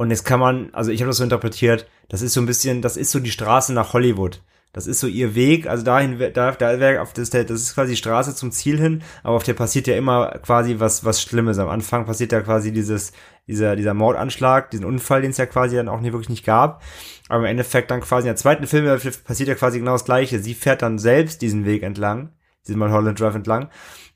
Und 0.00 0.08
jetzt 0.08 0.24
kann 0.24 0.40
man, 0.40 0.70
also 0.72 0.90
ich 0.90 1.02
habe 1.02 1.10
das 1.10 1.18
so 1.18 1.24
interpretiert, 1.24 1.86
das 2.08 2.22
ist 2.22 2.32
so 2.32 2.40
ein 2.40 2.46
bisschen, 2.46 2.80
das 2.80 2.96
ist 2.96 3.10
so 3.10 3.20
die 3.20 3.30
Straße 3.30 3.74
nach 3.74 3.92
Hollywood. 3.92 4.40
Das 4.72 4.86
ist 4.86 4.98
so 4.98 5.06
ihr 5.06 5.34
Weg, 5.34 5.66
also 5.66 5.84
dahin, 5.84 6.18
da, 6.32 6.52
da 6.52 6.80
wäre 6.80 7.02
auf 7.02 7.12
das, 7.12 7.28
das 7.28 7.50
ist 7.50 7.74
quasi 7.74 7.92
die 7.92 7.98
Straße 7.98 8.34
zum 8.34 8.50
Ziel 8.50 8.80
hin, 8.80 9.02
aber 9.22 9.36
auf 9.36 9.42
der 9.42 9.52
passiert 9.52 9.86
ja 9.88 9.96
immer 9.96 10.38
quasi 10.42 10.76
was, 10.78 11.04
was 11.04 11.20
Schlimmes. 11.20 11.58
Am 11.58 11.68
Anfang 11.68 12.06
passiert 12.06 12.32
ja 12.32 12.40
quasi 12.40 12.72
dieses, 12.72 13.12
dieser, 13.46 13.76
dieser 13.76 13.92
Mordanschlag, 13.92 14.70
diesen 14.70 14.86
Unfall, 14.86 15.20
den 15.20 15.32
es 15.32 15.36
ja 15.36 15.44
quasi 15.44 15.76
dann 15.76 15.90
auch 15.90 16.00
nie 16.00 16.12
wirklich 16.12 16.30
nicht 16.30 16.46
gab. 16.46 16.82
Aber 17.28 17.40
im 17.40 17.50
Endeffekt 17.50 17.90
dann 17.90 18.00
quasi 18.00 18.26
in 18.26 18.32
der 18.32 18.36
zweiten 18.36 18.66
Filmhälfte 18.66 19.10
passiert 19.22 19.50
ja 19.50 19.54
quasi 19.54 19.80
genau 19.80 19.92
das 19.92 20.06
Gleiche. 20.06 20.38
Sie 20.38 20.54
fährt 20.54 20.80
dann 20.80 20.98
selbst 20.98 21.42
diesen 21.42 21.66
Weg 21.66 21.82
entlang, 21.82 22.30
diesen 22.66 22.78
Mulholland 22.78 23.20
Drive 23.20 23.34
entlang, 23.34 23.68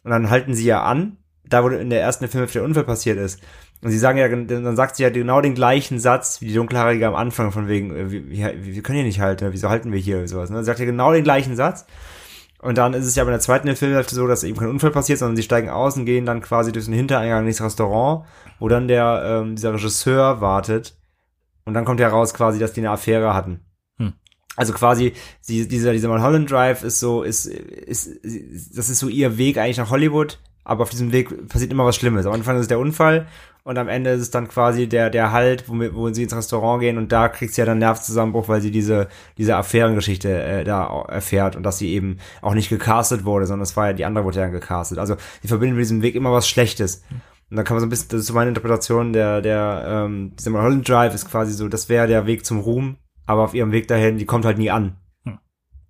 und 0.03 0.13
dann 0.13 0.31
halten 0.31 0.55
sie 0.55 0.65
ja 0.65 0.83
an, 0.83 1.19
da 1.47 1.63
wo 1.63 1.69
in 1.69 1.91
der 1.91 2.01
ersten 2.01 2.27
Filmhälfte 2.27 2.61
der 2.61 2.67
Unfall 2.67 2.85
passiert 2.85 3.19
ist. 3.19 3.39
Und 3.83 3.91
sie 3.91 3.99
sagen 3.99 4.19
ja, 4.19 4.29
dann 4.29 4.77
sagt 4.77 4.97
sie 4.97 5.03
ja 5.03 5.11
genau 5.11 5.43
den 5.43 5.55
gleichen 5.55 5.99
Satz 5.99 6.41
wie 6.41 6.47
die 6.47 6.55
Dunkelhaarige 6.55 7.07
am 7.07 7.15
Anfang, 7.15 7.53
von 7.53 7.69
wegen, 7.69 7.95
äh, 7.95 8.11
wir, 8.11 8.55
wir, 8.65 8.83
können 8.83 8.97
hier 8.97 9.05
nicht 9.05 9.21
halten, 9.21 9.49
wieso 9.53 9.69
halten 9.69 9.93
wir 9.93 9.99
hier, 9.99 10.27
sowas. 10.27 10.49
Ne? 10.49 10.59
Sie 10.59 10.65
sagt 10.65 10.79
ja 10.79 10.87
genau 10.87 11.13
den 11.13 11.25
gleichen 11.25 11.55
Satz. 11.55 11.85
Und 12.65 12.79
dann 12.79 12.95
ist 12.95 13.05
es 13.05 13.15
ja 13.15 13.25
bei 13.25 13.31
der 13.31 13.41
zweiten 13.41 13.77
Filmhälfte 13.77 14.15
so, 14.15 14.27
dass 14.27 14.43
eben 14.43 14.57
kein 14.57 14.71
Unfall 14.71 14.91
passiert, 14.91 15.19
sondern 15.19 15.37
sie 15.37 15.43
steigen 15.43 15.69
aus 15.69 15.99
und 15.99 16.07
gehen 16.07 16.25
dann 16.25 16.41
quasi 16.41 16.73
durch 16.73 16.87
den 16.87 16.95
Hintereingang 16.95 17.47
ins 17.47 17.61
Restaurant, 17.61 18.25
wo 18.59 18.69
dann 18.69 18.89
der, 18.89 19.23
ähm, 19.27 19.55
dieser 19.55 19.75
Regisseur 19.75 20.41
wartet. 20.41 20.97
Und 21.67 21.75
dann 21.75 21.85
kommt 21.85 22.01
ja 22.01 22.09
raus 22.09 22.33
quasi, 22.33 22.59
dass 22.59 22.73
die 22.73 22.81
eine 22.81 22.91
Affäre 22.91 23.35
hatten. 23.35 23.61
Hm. 23.99 24.15
Also 24.57 24.73
quasi, 24.73 25.13
sie, 25.43 25.69
dieser, 25.69 25.93
dieser 25.93 26.09
Mulholland 26.09 26.51
Drive 26.51 26.85
ist 26.85 27.01
so, 27.01 27.23
ist, 27.23 27.45
ist, 27.45 28.09
das 28.23 28.89
ist 28.89 28.99
so 28.99 29.09
ihr 29.09 29.37
Weg 29.37 29.59
eigentlich 29.59 29.77
nach 29.77 29.91
Hollywood, 29.91 30.39
aber 30.65 30.83
auf 30.83 30.91
diesem 30.91 31.13
Weg 31.13 31.49
passiert 31.49 31.71
immer 31.71 31.85
was 31.85 31.97
Schlimmes. 31.97 32.27
Am 32.27 32.33
Anfang 32.33 32.57
ist 32.57 32.63
es 32.63 32.69
der 32.69 32.79
Unfall 32.79 33.27
und 33.65 33.79
am 33.79 33.89
Ende 33.89 34.11
ist 34.11 34.21
es 34.21 34.31
dann 34.31 34.49
quasi 34.49 34.89
der, 34.89 35.11
der 35.11 35.33
Halt, 35.33 35.69
wo, 35.69 35.75
wo 35.95 36.13
sie 36.13 36.23
ins 36.23 36.35
Restaurant 36.35 36.81
gehen 36.81 36.99
und 36.99 37.13
da 37.13 37.29
kriegt 37.29 37.55
sie 37.55 37.61
ja 37.61 37.67
dann 37.67 37.79
Nervzusammenbruch, 37.79 38.49
weil 38.49 38.61
sie 38.61 38.71
diese, 38.71 39.09
diese 39.39 39.57
Affärengeschichte 39.57 40.43
äh, 40.43 40.65
da 40.65 41.05
erfährt 41.09 41.57
und 41.57 41.63
dass 41.63 41.79
sie 41.79 41.93
eben 41.93 42.19
auch 42.43 42.55
nicht 42.55 42.69
gecastet 42.69 43.25
wurde, 43.25 43.47
sondern 43.47 43.63
es 43.63 43.77
war 43.77 43.89
ja, 43.89 43.93
die 43.93 44.05
andere 44.05 44.25
wurde 44.25 44.41
ja 44.41 44.49
gecastet. 44.49 44.99
Also 44.99 45.17
die 45.43 45.49
verbinden 45.49 45.77
mit 45.77 45.85
diesem 45.85 46.03
Weg 46.03 46.15
immer 46.15 46.33
was 46.33 46.49
Schlechtes. 46.49 47.05
Und 47.51 47.57
dann 47.57 47.65
kann 47.65 47.77
man 47.77 47.81
so 47.81 47.87
ein 47.87 47.91
bisschen, 47.91 48.09
das 48.09 48.21
ist 48.21 48.27
so 48.27 48.35
meine 48.35 48.49
Interpretation, 48.49 49.13
der, 49.13 49.41
der, 49.41 49.85
ähm, 49.87 50.33
dieser 50.39 50.51
Mulholland 50.51 50.89
Drive 50.89 51.15
ist 51.15 51.31
quasi 51.31 51.53
so, 51.53 51.69
das 51.69 51.89
wäre 51.89 52.07
der 52.07 52.27
Weg 52.27 52.45
zum 52.45 52.59
Ruhm, 52.59 52.97
aber 53.27 53.43
auf 53.43 53.55
ihrem 53.55 53.71
Weg 53.73 53.87
dahin, 53.87 54.19
die 54.19 54.25
kommt 54.25 54.45
halt 54.45 54.59
nie 54.59 54.71
an. 54.71 54.97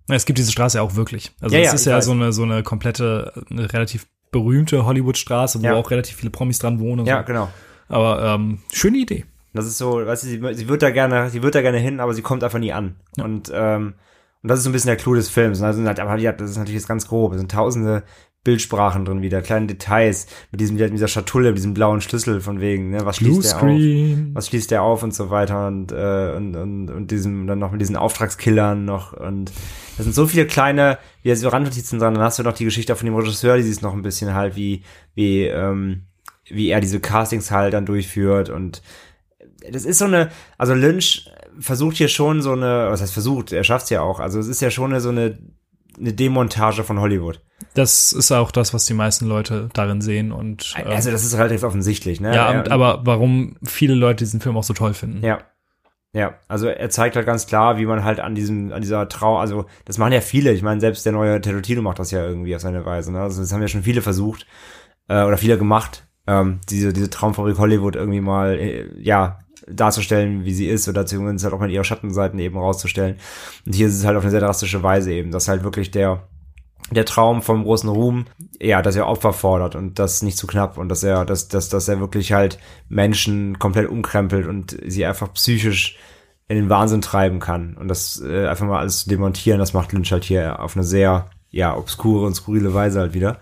Es 0.07 0.25
gibt 0.25 0.37
diese 0.37 0.51
Straße 0.51 0.77
ja 0.77 0.83
auch 0.83 0.95
wirklich. 0.95 1.31
Also 1.41 1.55
Ja, 1.55 1.61
es 1.61 1.67
ja, 1.67 1.73
ist 1.73 1.85
ja 1.85 1.97
weiß. 1.97 2.05
so 2.05 2.11
eine, 2.11 2.31
so 2.31 2.43
eine 2.43 2.61
komplette, 2.61 3.43
eine 3.49 3.73
relativ 3.73 4.05
berühmte 4.35 4.85
Hollywood-Straße, 4.85 5.61
wo 5.61 5.65
Ja. 5.65 5.75
auch 5.75 5.89
relativ 5.89 6.17
viele 6.17 6.29
Promis 6.29 6.59
dran 6.59 6.79
wohnen. 6.79 7.05
Ja, 7.05 7.19
so. 7.19 7.25
genau. 7.25 7.49
Aber 7.87 8.21
ähm, 8.23 8.59
schöne 8.73 8.97
Idee. 8.97 9.23
Das 9.53 9.65
ist 9.65 9.77
so, 9.77 10.05
weißt 10.05 10.23
du, 10.23 10.27
sie, 10.27 10.41
sie 10.55 10.67
wird 10.67 10.81
da 10.81 10.89
gerne, 10.89 11.29
sie 11.29 11.41
wird 11.41 11.55
da 11.55 11.61
gerne 11.61 11.77
hin, 11.77 11.99
aber 12.01 12.13
sie 12.13 12.21
kommt 12.21 12.43
einfach 12.43 12.59
nie 12.59 12.73
an. 12.73 12.95
Und, 13.17 13.49
ähm, 13.53 13.93
und 14.43 14.49
das 14.49 14.59
ist 14.59 14.65
so 14.65 14.69
ein 14.69 14.73
bisschen 14.73 14.89
der 14.89 14.97
Clou 14.97 15.15
des 15.15 15.29
Films. 15.29 15.61
Also, 15.61 15.81
aber 15.87 16.17
ja, 16.17 16.33
das 16.33 16.51
ist 16.51 16.57
natürlich 16.57 16.79
jetzt 16.81 16.87
ganz 16.89 17.07
grob. 17.07 17.31
Es 17.33 17.37
sind 17.39 17.51
tausende 17.51 18.03
Bildsprachen 18.45 19.05
drin 19.05 19.23
wieder, 19.23 19.41
kleine 19.41 19.65
Details 19.65 20.27
mit 20.51 20.61
diesem, 20.61 20.77
mit 20.77 20.93
dieser 20.93 21.09
Schatulle, 21.09 21.49
mit 21.49 21.57
diesem 21.57 21.73
blauen 21.73 21.99
Schlüssel 21.99 22.39
von 22.39 22.61
wegen, 22.61 22.91
ne, 22.91 23.03
was 23.03 23.17
schließt 23.17 23.43
der 23.43 23.57
auf? 23.57 24.33
Was 24.33 24.47
schließt 24.47 24.71
der 24.71 24.83
auf 24.83 25.03
und 25.03 25.13
so 25.13 25.29
weiter 25.31 25.67
und, 25.67 25.91
äh, 25.91 26.33
und, 26.37 26.55
und, 26.55 26.91
und 26.91 27.11
diesem, 27.11 27.47
dann 27.47 27.59
noch 27.59 27.71
mit 27.71 27.81
diesen 27.81 27.97
Auftragskillern 27.97 28.85
noch 28.85 29.13
und 29.13 29.51
das 29.97 30.05
sind 30.05 30.13
so 30.13 30.27
viele 30.27 30.45
kleine, 30.45 30.99
wie 31.23 31.33
so 31.35 31.49
Randnotizen 31.49 31.99
dran, 31.99 32.13
dann 32.13 32.23
hast 32.23 32.37
du 32.37 32.43
noch 32.43 32.53
die 32.53 32.65
Geschichte 32.65 32.95
von 32.95 33.05
dem 33.05 33.15
Regisseur, 33.15 33.57
die 33.57 33.63
siehst 33.63 33.81
noch 33.81 33.93
ein 33.93 34.03
bisschen 34.03 34.33
halt, 34.35 34.55
wie, 34.55 34.83
wie, 35.15 35.45
ähm, 35.45 36.03
wie 36.45 36.69
er 36.69 36.81
diese 36.81 36.99
Castings 36.99 37.49
halt 37.49 37.73
dann 37.73 37.87
durchführt 37.87 38.49
und 38.49 38.83
das 39.71 39.85
ist 39.85 39.97
so 39.97 40.05
eine, 40.05 40.29
also 40.59 40.75
Lynch 40.75 41.31
versucht 41.59 41.97
hier 41.97 42.09
schon 42.09 42.43
so 42.43 42.51
eine, 42.51 42.89
was 42.91 43.01
heißt 43.01 43.13
versucht, 43.13 43.51
er 43.51 43.63
schafft's 43.63 43.89
ja 43.89 44.01
auch, 44.01 44.19
also 44.19 44.39
es 44.39 44.47
ist 44.47 44.61
ja 44.61 44.69
schon 44.69 44.91
eine, 44.91 45.01
so 45.01 45.09
eine, 45.09 45.39
eine 45.99 46.13
Demontage 46.13 46.83
von 46.83 46.99
Hollywood. 46.99 47.41
Das 47.73 48.11
ist 48.13 48.31
auch 48.31 48.51
das, 48.51 48.73
was 48.73 48.85
die 48.85 48.93
meisten 48.93 49.27
Leute 49.27 49.69
darin 49.73 50.01
sehen. 50.01 50.31
Und 50.31 50.73
ähm, 50.77 50.87
Also 50.87 51.11
das 51.11 51.23
ist 51.23 51.37
relativ 51.37 51.63
offensichtlich, 51.63 52.19
ne? 52.19 52.35
ja, 52.35 52.59
und, 52.59 52.71
aber 52.71 53.01
warum 53.03 53.57
viele 53.63 53.95
Leute 53.95 54.23
diesen 54.23 54.41
Film 54.41 54.57
auch 54.57 54.63
so 54.63 54.73
toll 54.73 54.93
finden. 54.93 55.23
Ja. 55.25 55.39
Ja, 56.13 56.35
also 56.47 56.67
er 56.67 56.89
zeigt 56.89 57.17
halt 57.17 57.25
ganz 57.25 57.45
klar, 57.45 57.77
wie 57.77 57.85
man 57.85 58.05
halt 58.05 58.21
an 58.21 58.35
diesem, 58.35 58.71
an 58.71 58.81
dieser 58.81 59.09
Trau, 59.09 59.37
also 59.37 59.65
das 59.83 59.97
machen 59.97 60.13
ja 60.13 60.21
viele. 60.21 60.53
Ich 60.53 60.61
meine, 60.61 60.79
selbst 60.79 61.05
der 61.05 61.11
neue 61.11 61.41
Tarantino 61.41 61.81
macht 61.81 61.99
das 61.99 62.11
ja 62.11 62.25
irgendwie 62.25 62.55
auf 62.55 62.61
seine 62.61 62.85
Weise. 62.85 63.11
Ne? 63.11 63.19
Also 63.19 63.41
das 63.41 63.51
haben 63.51 63.61
ja 63.61 63.67
schon 63.67 63.83
viele 63.83 64.01
versucht 64.01 64.47
äh, 65.09 65.23
oder 65.23 65.37
viele 65.37 65.57
gemacht, 65.57 66.07
ähm, 66.25 66.61
diese 66.69 66.93
diese 66.93 67.09
Traumfabrik 67.09 67.57
Hollywood 67.57 67.97
irgendwie 67.97 68.21
mal 68.21 68.57
äh, 68.57 68.87
ja 68.97 69.39
darzustellen, 69.67 70.45
wie 70.45 70.53
sie 70.53 70.67
ist 70.67 70.87
oder 70.87 71.05
zumindest 71.05 71.45
halt 71.45 71.53
auch 71.53 71.59
mal 71.59 71.71
ihre 71.71 71.83
Schattenseiten 71.83 72.39
eben 72.39 72.57
rauszustellen. 72.57 73.17
Und 73.65 73.75
hier 73.75 73.87
ist 73.87 73.95
es 73.95 74.05
halt 74.05 74.17
auf 74.17 74.23
eine 74.23 74.31
sehr 74.31 74.41
drastische 74.41 74.83
Weise 74.83 75.11
eben, 75.11 75.31
dass 75.31 75.47
halt 75.47 75.63
wirklich 75.63 75.91
der 75.91 76.27
der 76.91 77.05
Traum 77.05 77.41
vom 77.41 77.63
großen 77.63 77.89
Ruhm, 77.89 78.25
ja, 78.61 78.81
dass 78.81 78.95
er 78.95 79.07
Opfer 79.07 79.33
fordert 79.33 79.75
und 79.75 79.97
das 79.97 80.21
nicht 80.21 80.37
zu 80.37 80.45
knapp 80.45 80.77
und 80.77 80.89
dass 80.89 81.01
er, 81.01 81.25
dass, 81.25 81.47
dass, 81.47 81.69
dass 81.69 81.87
er 81.87 81.99
wirklich 81.99 82.31
halt 82.31 82.59
Menschen 82.89 83.57
komplett 83.57 83.89
umkrempelt 83.89 84.45
und 84.45 84.77
sie 84.85 85.05
einfach 85.05 85.33
psychisch 85.33 85.97
in 86.47 86.57
den 86.57 86.69
Wahnsinn 86.69 87.01
treiben 87.01 87.39
kann 87.39 87.75
und 87.75 87.87
das 87.87 88.21
äh, 88.21 88.47
einfach 88.47 88.67
mal 88.67 88.79
alles 88.79 88.99
zu 88.99 89.09
demontieren, 89.09 89.59
das 89.59 89.73
macht 89.73 89.93
Lynch 89.93 90.11
halt 90.11 90.23
hier 90.23 90.59
auf 90.59 90.75
eine 90.75 90.83
sehr, 90.83 91.31
ja, 91.49 91.75
obskure 91.75 92.27
und 92.27 92.35
skurrile 92.35 92.73
Weise 92.73 92.99
halt 92.99 93.13
wieder. 93.15 93.39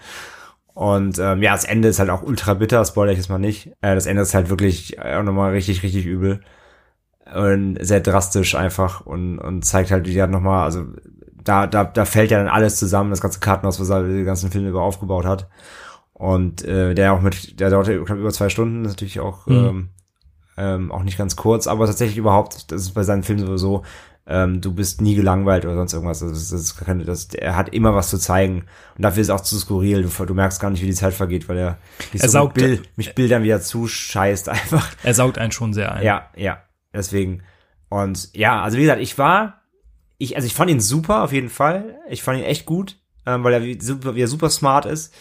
Und 0.73 1.19
ähm, 1.19 1.41
ja, 1.43 1.51
das 1.53 1.65
Ende 1.65 1.87
ist 1.89 1.99
halt 1.99 2.09
auch 2.09 2.23
ultra 2.23 2.55
bitter, 2.55 2.83
spoiler 2.85 3.11
ich 3.11 3.17
jetzt 3.19 3.29
mal 3.29 3.37
nicht. 3.39 3.67
Äh, 3.81 3.95
das 3.95 4.05
Ende 4.07 4.21
ist 4.23 4.33
halt 4.33 4.49
wirklich 4.49 4.99
auch 5.01 5.23
nochmal 5.23 5.51
richtig, 5.51 5.83
richtig 5.83 6.05
übel. 6.05 6.41
Und 7.33 7.77
sehr 7.81 8.01
drastisch 8.01 8.55
einfach 8.55 9.01
und, 9.05 9.39
und 9.39 9.63
zeigt 9.65 9.91
halt, 9.91 10.05
wie 10.05 10.11
die 10.11 10.21
halt 10.21 10.31
nochmal, 10.31 10.65
also 10.65 10.85
da, 11.43 11.67
da, 11.67 11.85
da 11.85 12.05
fällt 12.05 12.31
ja 12.31 12.37
dann 12.37 12.49
alles 12.49 12.77
zusammen, 12.77 13.11
das 13.11 13.21
ganze 13.21 13.39
Kartenhaus, 13.39 13.79
was 13.79 13.89
er 13.89 14.03
den 14.03 14.25
ganzen 14.25 14.51
Film 14.51 14.67
über 14.67 14.81
aufgebaut 14.81 15.25
hat. 15.25 15.47
Und 16.13 16.63
äh, 16.65 16.93
der 16.93 17.13
auch 17.13 17.21
mit, 17.21 17.59
der 17.59 17.69
dauert 17.69 17.87
ja 17.87 17.97
knapp 18.03 18.17
über 18.17 18.31
zwei 18.31 18.49
Stunden, 18.49 18.85
ist 18.85 18.91
natürlich 18.91 19.19
auch 19.19 19.47
Mhm. 19.47 19.53
ähm, 19.53 19.89
Ähm, 20.55 20.91
auch 20.91 21.01
nicht 21.03 21.17
ganz 21.17 21.35
kurz, 21.35 21.65
aber 21.65 21.87
tatsächlich 21.87 22.17
überhaupt, 22.17 22.71
das 22.71 22.81
ist 22.83 22.93
bei 22.93 23.01
seinen 23.03 23.23
Filmen 23.23 23.45
sowieso, 23.47 23.83
ähm, 24.25 24.61
du 24.61 24.73
bist 24.73 25.01
nie 25.01 25.15
gelangweilt 25.15 25.65
oder 25.65 25.75
sonst 25.75 25.93
irgendwas. 25.93 26.21
Also 26.23 26.33
das, 26.33 26.49
das, 26.49 26.75
das, 26.75 27.05
das, 27.05 27.25
er 27.35 27.55
hat 27.57 27.69
immer 27.73 27.93
was 27.93 28.09
zu 28.09 28.17
zeigen. 28.17 28.65
Und 28.95 29.01
dafür 29.03 29.21
ist 29.21 29.27
es 29.27 29.31
auch 29.31 29.41
zu 29.41 29.57
skurril. 29.59 30.03
Du, 30.03 30.25
du 30.25 30.33
merkst 30.33 30.61
gar 30.61 30.69
nicht, 30.69 30.81
wie 30.81 30.85
die 30.87 30.93
Zeit 30.93 31.13
vergeht, 31.13 31.49
weil 31.49 31.57
er, 31.57 31.77
Er 32.13 32.19
so 32.19 32.27
saugt- 32.29 32.53
Bild, 32.55 32.89
mit 32.95 33.15
Bildern 33.15 33.43
wieder 33.43 33.59
zuscheißt 33.61 34.47
einfach. 34.49 34.89
Er 35.03 35.13
saugt 35.13 35.37
einen 35.37 35.51
schon 35.51 35.73
sehr 35.73 35.91
ein. 35.93 36.03
Ja, 36.05 36.29
ja. 36.35 36.63
Deswegen. 36.93 37.43
Und 37.89 38.29
ja, 38.33 38.63
also 38.63 38.77
wie 38.77 38.81
gesagt, 38.81 39.01
ich 39.01 39.17
war, 39.17 39.61
ich, 40.17 40.35
also 40.35 40.45
ich 40.45 40.53
fand 40.53 40.71
ihn 40.71 40.79
super 40.79 41.23
auf 41.23 41.33
jeden 41.33 41.49
Fall. 41.49 41.97
Ich 42.09 42.23
fand 42.23 42.39
ihn 42.39 42.45
echt 42.45 42.65
gut, 42.65 42.97
ähm, 43.25 43.43
weil 43.43 43.53
er 43.53 43.63
wie, 43.63 43.79
super, 43.79 44.15
wie 44.15 44.21
er 44.21 44.27
super 44.27 44.49
smart 44.49 44.85
ist. 44.85 45.13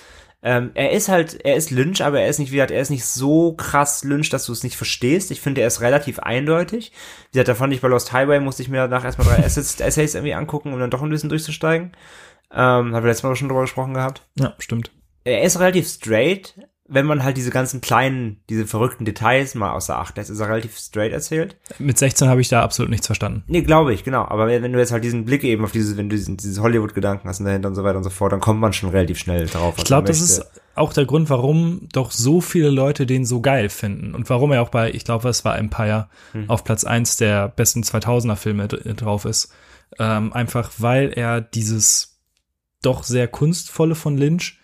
Ähm, 0.45 0.73
er 0.75 0.91
ist 0.91 1.09
halt, 1.09 1.41
er 1.45 1.55
ist 1.55 1.71
Lynch, 1.71 2.03
aber 2.03 2.21
er 2.21 2.29
ist 2.29 2.39
nicht, 2.39 2.51
wie 2.51 2.57
gesagt, 2.57 2.73
er 2.73 2.81
ist 2.81 2.91
nicht 2.91 3.05
so 3.05 3.53
krass 3.53 4.03
Lynch, 4.03 4.29
dass 4.29 4.47
du 4.47 4.53
es 4.53 4.65
nicht 4.65 4.77
verstehst. 4.77 5.31
Ich 5.31 5.41
finde, 5.41 5.61
er 5.61 5.69
ist 5.69 5.81
relativ 5.81 6.19
eindeutig. 6.19 6.91
Wie 7.31 7.33
gesagt, 7.33 7.49
da 7.49 7.55
fand 7.55 7.73
ich 7.73 7.81
bei 7.81 7.89
Lost 7.89 8.13
Highway, 8.13 8.41
musste 8.41 8.63
ich 8.63 8.69
mir 8.69 8.79
danach 8.79 9.05
erstmal 9.05 9.29
drei 9.29 9.43
Essays, 9.43 9.79
Essays 9.81 10.15
irgendwie 10.15 10.35
angucken, 10.35 10.73
um 10.73 10.81
dann 10.81 10.91
doch 10.91 11.03
ein 11.03 11.11
bisschen 11.11 11.29
durchzusteigen. 11.29 11.93
Ähm, 12.51 12.59
haben 12.59 12.93
wir 12.93 13.03
letztes 13.03 13.23
Mal 13.23 13.37
schon 13.37 13.49
drüber 13.49 13.63
gesprochen 13.63 13.95
gehabt 13.95 14.27
ja 14.39 14.55
stimmt. 14.59 14.91
er 15.25 15.43
ist 15.43 15.59
relativ 15.59 15.89
straight, 15.89 16.55
wenn 16.93 17.07
man 17.07 17.25
halt 17.25 17.37
diese 17.37 17.51
ganzen 17.51 17.81
kleinen, 17.81 18.41
diese 18.49 18.67
verrückten 18.67 19.05
Details 19.05 19.55
mal 19.55 19.73
außer 19.73 19.99
Acht 19.99 20.17
lässt, 20.17 20.31
ist 20.31 20.41
er 20.41 20.49
relativ 20.49 20.77
straight 20.79 21.13
erzählt. 21.13 21.57
Mit 21.79 21.99
16 21.99 22.29
habe 22.29 22.41
ich 22.41 22.49
da 22.49 22.63
absolut 22.63 22.91
nichts 22.91 23.07
verstanden. 23.07 23.43
Nee, 23.47 23.63
glaube 23.63 23.95
ich, 23.95 24.05
genau. 24.05 24.25
Aber 24.27 24.47
wenn 24.47 24.73
du 24.73 24.79
jetzt 24.79 24.93
halt 24.93 25.05
diesen 25.05 25.25
Blick 25.25 25.45
eben 25.45 25.65
auf 25.65 25.73
dieses, 25.73 25.97
wenn 25.97 26.09
du 26.09 26.17
diesen, 26.17 26.37
dieses 26.37 26.61
Hollywood-Gedanken 26.61 27.29
hast 27.29 27.41
und 27.41 27.47
dahinter 27.47 27.69
und 27.69 27.75
so 27.75 27.85
weiter 27.85 27.99
und 27.99 28.05
so 28.05 28.11
fort, 28.11 28.33
dann 28.33 28.41
kommt 28.41 28.61
man 28.61 28.73
schon 28.73 28.91
relativ 28.91 29.19
schnell 29.19 29.47
drauf. 29.47 29.75
Ich 29.79 29.85
glaube, 29.85 30.07
das 30.09 30.21
ist 30.21 30.45
auch 30.75 30.93
der 30.93 31.05
Grund, 31.05 31.29
warum 31.31 31.89
doch 31.93 32.11
so 32.11 32.41
viele 32.41 32.71
Leute 32.71 33.07
den 33.07 33.25
so 33.25 33.41
geil 33.41 33.69
finden 33.69 34.15
und 34.15 34.31
warum 34.31 34.53
er 34.53 34.63
auch 34.63 34.71
bei, 34.71 34.91
ich 34.93 35.05
glaube, 35.05 35.29
es 35.29 35.45
war 35.45 35.59
Empire, 35.59 36.09
auf 36.49 36.65
Platz 36.65 36.85
eins 36.85 37.17
der 37.17 37.49
besten 37.49 37.83
2000er 37.83 38.37
Filme 38.37 38.69
dr- 38.69 38.95
drauf 38.95 39.25
ist. 39.25 39.53
Ähm, 39.99 40.33
einfach 40.33 40.71
weil 40.79 41.13
er 41.15 41.41
dieses 41.43 42.19
doch 42.81 43.05
sehr 43.05 43.29
kunstvolle 43.29 43.95
von 43.95 44.17
Lynch 44.17 44.59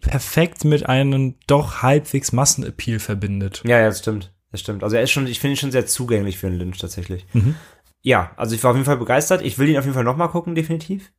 perfekt 0.00 0.64
mit 0.64 0.88
einem 0.88 1.36
doch 1.46 1.82
halbwegs 1.82 2.32
Massenappeal 2.32 2.98
verbindet. 2.98 3.62
Ja, 3.66 3.78
ja, 3.80 3.86
das 3.86 3.98
stimmt. 3.98 4.32
Das 4.50 4.60
stimmt. 4.60 4.82
Also 4.82 4.96
er 4.96 5.02
ist 5.02 5.10
schon, 5.10 5.26
ich 5.26 5.40
finde 5.40 5.54
ihn 5.54 5.58
schon 5.58 5.72
sehr 5.72 5.86
zugänglich 5.86 6.38
für 6.38 6.46
einen 6.46 6.58
Lynch 6.58 6.78
tatsächlich. 6.78 7.26
Mhm. 7.32 7.54
Ja, 8.02 8.32
also 8.36 8.54
ich 8.54 8.62
war 8.64 8.70
auf 8.70 8.76
jeden 8.76 8.86
Fall 8.86 8.96
begeistert. 8.96 9.42
Ich 9.42 9.58
will 9.58 9.68
ihn 9.68 9.76
auf 9.76 9.84
jeden 9.84 9.94
Fall 9.94 10.04
nochmal 10.04 10.30
gucken, 10.30 10.54
definitiv. 10.54 11.12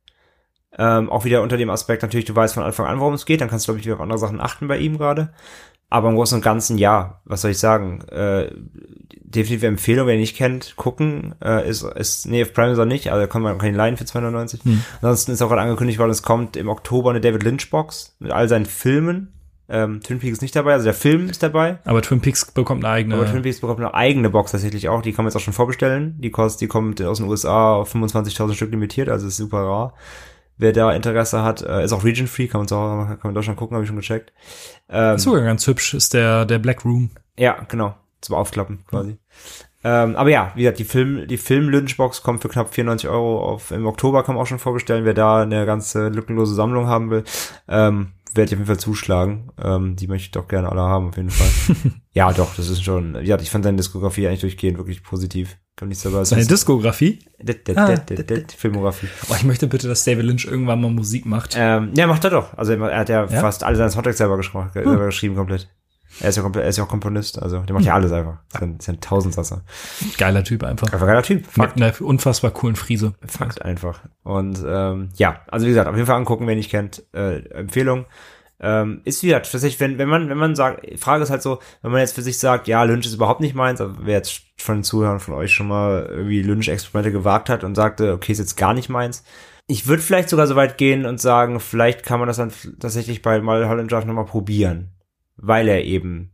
Ähm, 0.76 1.10
auch 1.10 1.24
wieder 1.24 1.42
unter 1.42 1.56
dem 1.56 1.70
Aspekt, 1.70 2.02
natürlich, 2.02 2.26
du 2.26 2.34
weißt 2.34 2.54
von 2.54 2.62
Anfang 2.62 2.86
an, 2.86 3.00
worum 3.00 3.14
es 3.14 3.26
geht, 3.26 3.40
dann 3.40 3.48
kannst 3.48 3.66
du, 3.66 3.72
glaube 3.72 3.80
ich, 3.80 3.86
wieder 3.86 3.96
auf 3.96 4.00
andere 4.00 4.18
Sachen 4.18 4.40
achten 4.40 4.68
bei 4.68 4.78
ihm 4.78 4.98
gerade. 4.98 5.32
Aber 5.90 6.08
im 6.08 6.14
Großen 6.14 6.36
und 6.36 6.42
Ganzen, 6.42 6.78
ja, 6.78 7.20
was 7.24 7.42
soll 7.42 7.50
ich 7.50 7.58
sagen? 7.58 8.00
Äh, 8.08 8.52
definitive 9.30 9.66
Empfehlung, 9.66 10.06
wer 10.06 10.14
ihn 10.14 10.20
nicht 10.20 10.36
kennt, 10.36 10.76
gucken. 10.76 11.34
Äh, 11.44 11.68
ist, 11.68 11.82
ist, 11.82 12.26
nee, 12.26 12.42
auf 12.42 12.52
Prime 12.52 12.72
ist 12.72 12.78
er 12.78 12.86
nicht, 12.86 13.12
also 13.12 13.26
kann 13.26 13.42
man 13.42 13.60
ihn 13.60 13.74
leihen 13.74 13.96
für 13.96 14.04
290. 14.04 14.60
Ansonsten 15.02 15.32
ist 15.32 15.42
auch 15.42 15.48
gerade 15.48 15.62
angekündigt 15.62 15.98
worden, 15.98 16.10
es 16.10 16.22
kommt 16.22 16.56
im 16.56 16.68
Oktober 16.68 17.10
eine 17.10 17.20
David 17.20 17.42
Lynch 17.42 17.70
Box 17.70 18.16
mit 18.20 18.30
all 18.30 18.48
seinen 18.48 18.66
Filmen. 18.66 19.32
Ähm, 19.68 20.00
Twin 20.00 20.18
Peaks 20.18 20.34
ist 20.34 20.42
nicht 20.42 20.56
dabei, 20.56 20.72
also 20.72 20.84
der 20.84 20.94
Film 20.94 21.28
ist 21.28 21.42
dabei. 21.42 21.78
Aber 21.84 22.02
Twin 22.02 22.20
Peaks 22.20 22.44
bekommt 22.50 22.84
eine 22.84 22.92
eigene. 22.92 23.14
Aber 23.14 23.26
Twin 23.26 23.42
Peaks 23.42 23.60
bekommt 23.60 23.78
eine 23.78 23.94
eigene 23.94 24.30
Box 24.30 24.50
tatsächlich 24.50 24.88
auch. 24.88 25.02
Die 25.02 25.12
kann 25.12 25.24
man 25.24 25.30
jetzt 25.30 25.36
auch 25.36 25.44
schon 25.44 25.54
vorbestellen. 25.54 26.20
Die 26.20 26.30
kostet, 26.30 26.62
die 26.62 26.66
kommt 26.66 27.00
aus 27.02 27.18
den 27.18 27.28
USA 27.28 27.74
auf 27.74 27.94
25.000 27.94 28.54
Stück 28.54 28.72
limitiert, 28.72 29.08
also 29.08 29.28
ist 29.28 29.36
super 29.36 29.58
rar. 29.58 29.94
Wer 30.60 30.72
da 30.72 30.92
Interesse 30.92 31.42
hat, 31.42 31.62
äh, 31.62 31.82
ist 31.82 31.92
auch 31.92 32.04
Region 32.04 32.26
Free, 32.26 32.46
kann 32.46 32.60
man 32.60 32.68
zu 32.68 32.76
Hause, 32.76 33.06
kann 33.06 33.18
man 33.22 33.30
in 33.30 33.34
Deutschland 33.34 33.58
gucken, 33.58 33.74
habe 33.74 33.84
ich 33.84 33.88
schon 33.88 33.96
gecheckt. 33.96 34.32
Ähm, 34.90 35.16
ist 35.16 35.22
sogar 35.22 35.40
ganz 35.40 35.66
hübsch, 35.66 35.94
ist 35.94 36.12
der, 36.12 36.44
der 36.44 36.58
Black 36.58 36.84
Room. 36.84 37.10
ja, 37.38 37.64
genau. 37.68 37.94
Zum 38.20 38.36
Aufklappen 38.36 38.84
quasi. 38.86 39.16
Ähm, 39.82 40.14
aber 40.16 40.28
ja, 40.28 40.52
wie 40.54 40.60
gesagt, 40.60 40.78
die 40.78 40.84
Film, 40.84 41.26
die 41.26 41.38
Film-Lynch-Box 41.38 42.22
kommt 42.22 42.42
für 42.42 42.50
knapp 42.50 42.74
94 42.74 43.08
Euro 43.08 43.42
auf, 43.42 43.70
im 43.70 43.86
Oktober 43.86 44.22
kann 44.22 44.34
man 44.34 44.42
auch 44.42 44.46
schon 44.46 44.58
vorbestellen. 44.58 45.06
Wer 45.06 45.14
da 45.14 45.40
eine 45.40 45.64
ganze 45.64 46.08
lückenlose 46.08 46.54
Sammlung 46.54 46.86
haben 46.86 47.08
will, 47.10 47.24
ähm, 47.66 48.08
werde 48.34 48.48
ich 48.48 48.52
auf 48.52 48.58
jeden 48.58 48.66
Fall 48.66 48.78
zuschlagen. 48.78 49.50
Ähm, 49.62 49.96
die 49.96 50.06
möchte 50.06 50.26
ich 50.26 50.30
doch 50.32 50.48
gerne 50.48 50.68
alle 50.68 50.82
haben, 50.82 51.08
auf 51.08 51.16
jeden 51.16 51.30
Fall. 51.30 51.76
ja, 52.12 52.30
doch, 52.32 52.54
das 52.54 52.68
ist 52.68 52.84
schon, 52.84 53.24
ja, 53.24 53.38
ich 53.40 53.50
fand 53.50 53.64
seine 53.64 53.78
Diskografie 53.78 54.28
eigentlich 54.28 54.40
durchgehend 54.40 54.76
wirklich 54.76 55.02
positiv. 55.02 55.56
Kann 55.80 55.88
nichts 55.88 56.02
dabei 56.04 56.22
Seine 56.24 56.44
Diskografie. 56.44 57.20
Det- 57.42 57.66
det- 57.66 57.76
Ah, 57.78 57.96
Filmografie. 58.54 59.08
Oh, 59.30 59.34
ich 59.34 59.44
möchte 59.44 59.66
bitte, 59.66 59.88
dass 59.88 60.04
David 60.04 60.26
Lynch 60.26 60.44
irgendwann 60.44 60.78
mal 60.82 60.90
Musik 60.90 61.24
macht. 61.24 61.54
Ähm, 61.56 61.92
ja, 61.96 62.06
macht 62.06 62.22
er 62.24 62.28
doch. 62.30 62.52
Also 62.58 62.74
er 62.74 62.98
hat 62.98 63.08
ja, 63.08 63.22
Ja? 63.24 63.40
fast 63.40 63.64
alle 63.64 63.76
seine 63.76 63.88
Soundtracks 63.90 64.18
selber, 64.18 64.36
geschrieben, 64.36 64.68
selber 64.74 65.06
geschrieben 65.06 65.36
komplett. 65.36 65.70
Er 66.20 66.28
ist 66.28 66.36
ja 66.36 66.44
er 66.52 66.68
ist 66.68 66.76
ja 66.76 66.84
auch 66.84 66.88
Komponist, 66.88 67.40
also 67.40 67.60
der 67.60 67.72
macht 67.72 67.84
ja 67.86 67.94
alles 67.94 68.12
einfach. 68.12 68.40
Ist 68.52 68.62
ein, 68.62 68.76
ist 68.78 68.88
ein 68.90 69.00
Tausendsasser. 69.00 69.62
Geiler 70.18 70.44
Typ 70.44 70.64
einfach. 70.64 70.92
Einfach 70.92 71.06
geiler 71.06 71.22
Typ. 71.22 71.44
Mit 71.56 71.76
einer 71.76 71.94
unfassbar 72.02 72.50
coolen 72.50 72.76
Friese. 72.76 73.14
Fakt 73.26 73.62
einfach. 73.62 74.00
Und 74.22 74.62
ähm, 74.66 75.08
ja, 75.16 75.40
also 75.48 75.64
wie 75.64 75.70
gesagt, 75.70 75.88
auf 75.88 75.94
jeden 75.94 76.06
Fall 76.06 76.16
angucken, 76.16 76.46
wer 76.46 76.56
nicht 76.56 76.70
kennt. 76.70 77.04
Äh, 77.14 77.38
Empfehlung. 77.50 78.04
Ähm, 78.62 79.00
ist 79.04 79.22
wieder 79.22 79.42
tatsächlich, 79.42 79.80
wenn, 79.80 79.96
wenn 79.96 80.08
man, 80.08 80.28
wenn 80.28 80.36
man 80.36 80.54
sagt, 80.54 80.86
Frage 80.98 81.22
ist 81.22 81.30
halt 81.30 81.42
so, 81.42 81.60
wenn 81.80 81.92
man 81.92 82.00
jetzt 82.00 82.14
für 82.14 82.22
sich 82.22 82.38
sagt, 82.38 82.68
ja, 82.68 82.82
Lynch 82.82 83.06
ist 83.06 83.14
überhaupt 83.14 83.40
nicht 83.40 83.54
meins, 83.54 83.80
also 83.80 83.94
wer 84.00 84.16
jetzt 84.16 84.42
von 84.58 84.78
den 84.78 84.84
Zuhörern 84.84 85.18
von 85.18 85.34
euch 85.34 85.52
schon 85.52 85.68
mal 85.68 86.06
irgendwie 86.10 86.42
Lynch-Experimente 86.42 87.10
gewagt 87.10 87.48
hat 87.48 87.64
und 87.64 87.74
sagte, 87.74 88.12
okay, 88.12 88.32
ist 88.32 88.38
jetzt 88.38 88.56
gar 88.56 88.74
nicht 88.74 88.90
meins. 88.90 89.24
Ich 89.66 89.86
würde 89.86 90.02
vielleicht 90.02 90.28
sogar 90.28 90.46
so 90.46 90.56
weit 90.56 90.76
gehen 90.76 91.06
und 91.06 91.20
sagen, 91.20 91.58
vielleicht 91.58 92.04
kann 92.04 92.18
man 92.18 92.26
das 92.26 92.36
dann 92.36 92.52
tatsächlich 92.78 93.22
bei 93.22 93.40
Mulholland 93.40 93.90
Drive 93.90 94.04
nochmal 94.04 94.26
probieren. 94.26 94.90
Weil 95.36 95.68
er 95.68 95.84
eben 95.84 96.32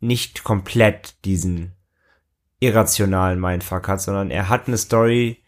nicht 0.00 0.42
komplett 0.42 1.24
diesen 1.24 1.72
irrationalen 2.58 3.40
Mindfuck 3.40 3.86
hat, 3.86 4.00
sondern 4.00 4.30
er 4.30 4.48
hat 4.48 4.66
eine 4.66 4.78
Story, 4.78 5.42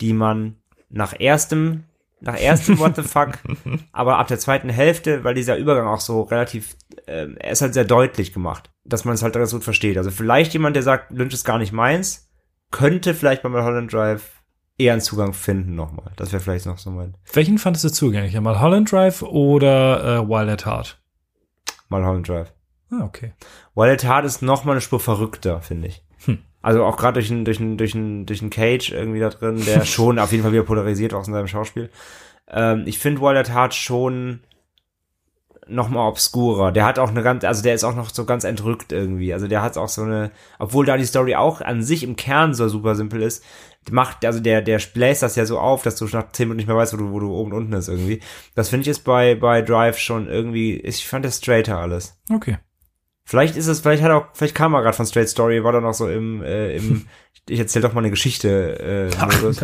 die 0.00 0.12
man 0.12 0.56
nach 0.90 1.18
erstem, 1.18 1.84
nach 2.22 2.38
erstem 2.38 2.78
What 2.78 2.96
the 2.96 3.02
fuck, 3.02 3.38
aber 3.92 4.18
ab 4.18 4.28
der 4.28 4.38
zweiten 4.38 4.68
Hälfte, 4.68 5.24
weil 5.24 5.34
dieser 5.34 5.56
Übergang 5.56 5.86
auch 5.86 6.00
so 6.00 6.22
relativ, 6.22 6.76
ähm, 7.06 7.36
er 7.38 7.52
ist 7.52 7.62
halt 7.62 7.74
sehr 7.74 7.84
deutlich 7.84 8.32
gemacht, 8.32 8.70
dass 8.84 9.04
man 9.04 9.14
es 9.14 9.22
halt 9.22 9.34
ganz 9.34 9.52
gut 9.52 9.64
versteht. 9.64 9.98
Also 9.98 10.10
vielleicht 10.10 10.52
jemand, 10.52 10.76
der 10.76 10.82
sagt, 10.82 11.10
Lynch 11.12 11.34
ist 11.34 11.44
gar 11.44 11.58
nicht 11.58 11.72
meins, 11.72 12.30
könnte 12.70 13.14
vielleicht 13.14 13.42
bei 13.42 13.48
Mulholland 13.48 13.92
Drive 13.92 14.42
eher 14.78 14.92
einen 14.92 15.02
Zugang 15.02 15.32
finden 15.32 15.74
nochmal. 15.74 16.12
Das 16.16 16.32
wäre 16.32 16.42
vielleicht 16.42 16.66
noch 16.66 16.78
so 16.78 16.90
mein 16.90 17.16
Welchen 17.32 17.58
fandest 17.58 17.84
du 17.84 17.90
zugänglicher? 17.90 18.40
Mal 18.40 18.60
Holland 18.60 18.90
Drive 18.90 19.22
oder 19.22 20.18
äh, 20.22 20.28
Wild 20.28 20.48
at 20.48 20.66
Heart? 20.66 21.00
Mulholland 21.88 22.28
Drive. 22.28 22.52
Ah, 22.90 23.04
okay. 23.04 23.32
Wild 23.74 24.04
at 24.04 24.08
Heart 24.08 24.24
ist 24.24 24.42
noch 24.42 24.64
mal 24.64 24.72
eine 24.72 24.80
Spur 24.80 25.00
verrückter, 25.00 25.60
finde 25.60 25.88
ich. 25.88 26.04
Hm. 26.24 26.38
Also 26.62 26.84
auch 26.84 26.96
gerade 26.96 27.14
durch 27.14 27.30
einen 27.30 27.44
durch 27.44 27.60
einen 27.60 27.76
durch 27.76 27.94
einen 27.94 28.24
durch 28.24 28.40
einen 28.40 28.50
Cage 28.50 28.92
irgendwie 28.92 29.20
da 29.20 29.30
drin, 29.30 29.62
der 29.66 29.84
schon 29.84 30.18
auf 30.18 30.32
jeden 30.32 30.44
Fall 30.44 30.52
wieder 30.52 30.62
polarisiert 30.62 31.12
auch 31.12 31.26
in 31.26 31.32
seinem 31.32 31.48
Schauspiel. 31.48 31.90
Ähm, 32.48 32.84
ich 32.86 32.98
finde 32.98 33.20
at 33.38 33.52
Heart 33.52 33.74
schon 33.74 34.40
noch 35.68 35.88
mal 35.88 36.06
obskurer. 36.06 36.72
Der 36.72 36.84
hat 36.84 36.98
auch 36.98 37.10
eine 37.10 37.22
ganz, 37.22 37.44
also 37.44 37.62
der 37.62 37.74
ist 37.74 37.84
auch 37.84 37.94
noch 37.94 38.10
so 38.10 38.24
ganz 38.24 38.44
entrückt 38.44 38.92
irgendwie. 38.92 39.32
Also 39.32 39.48
der 39.48 39.62
hat 39.62 39.76
auch 39.78 39.88
so 39.88 40.02
eine, 40.02 40.30
obwohl 40.58 40.86
da 40.86 40.96
die 40.96 41.04
Story 41.04 41.34
auch 41.34 41.60
an 41.60 41.82
sich 41.82 42.02
im 42.02 42.16
Kern 42.16 42.54
so 42.54 42.68
super 42.68 42.94
simpel 42.94 43.22
ist, 43.22 43.44
macht, 43.90 44.24
also 44.24 44.40
der, 44.40 44.62
der 44.62 44.80
bläst 44.92 45.22
das 45.22 45.36
ja 45.36 45.46
so 45.46 45.58
auf, 45.58 45.82
dass 45.82 45.96
du 45.96 46.06
nach 46.06 46.30
10 46.30 46.46
Minuten 46.46 46.58
nicht 46.58 46.66
mehr 46.66 46.76
weißt, 46.76 46.92
wo 46.92 46.96
du, 46.98 47.12
wo 47.12 47.20
du 47.20 47.32
oben 47.32 47.52
und 47.52 47.58
unten 47.58 47.72
ist 47.72 47.88
irgendwie. 47.88 48.20
Das 48.54 48.68
finde 48.68 48.82
ich 48.82 48.88
ist 48.88 49.00
bei, 49.04 49.34
bei 49.34 49.62
Drive 49.62 49.98
schon 49.98 50.28
irgendwie, 50.28 50.76
ich 50.76 51.06
fand 51.06 51.24
das 51.24 51.38
straighter 51.38 51.78
alles. 51.78 52.20
Okay. 52.30 52.58
Vielleicht 53.24 53.56
ist 53.56 53.68
es, 53.68 53.80
vielleicht 53.80 54.02
hat 54.02 54.10
er 54.10 54.16
auch, 54.16 54.26
vielleicht 54.34 54.54
kam 54.54 54.74
er 54.74 54.82
gerade 54.82 54.96
von 54.96 55.06
Straight 55.06 55.28
Story, 55.28 55.62
war 55.62 55.72
da 55.72 55.80
noch 55.80 55.94
so 55.94 56.08
im, 56.08 56.42
äh, 56.42 56.76
im, 56.76 57.06
ich 57.48 57.58
erzähl 57.58 57.82
doch 57.82 57.92
mal 57.92 58.00
eine 58.00 58.10
Geschichte, 58.10 59.10
äh, 59.12 59.24
Modus. 59.24 59.62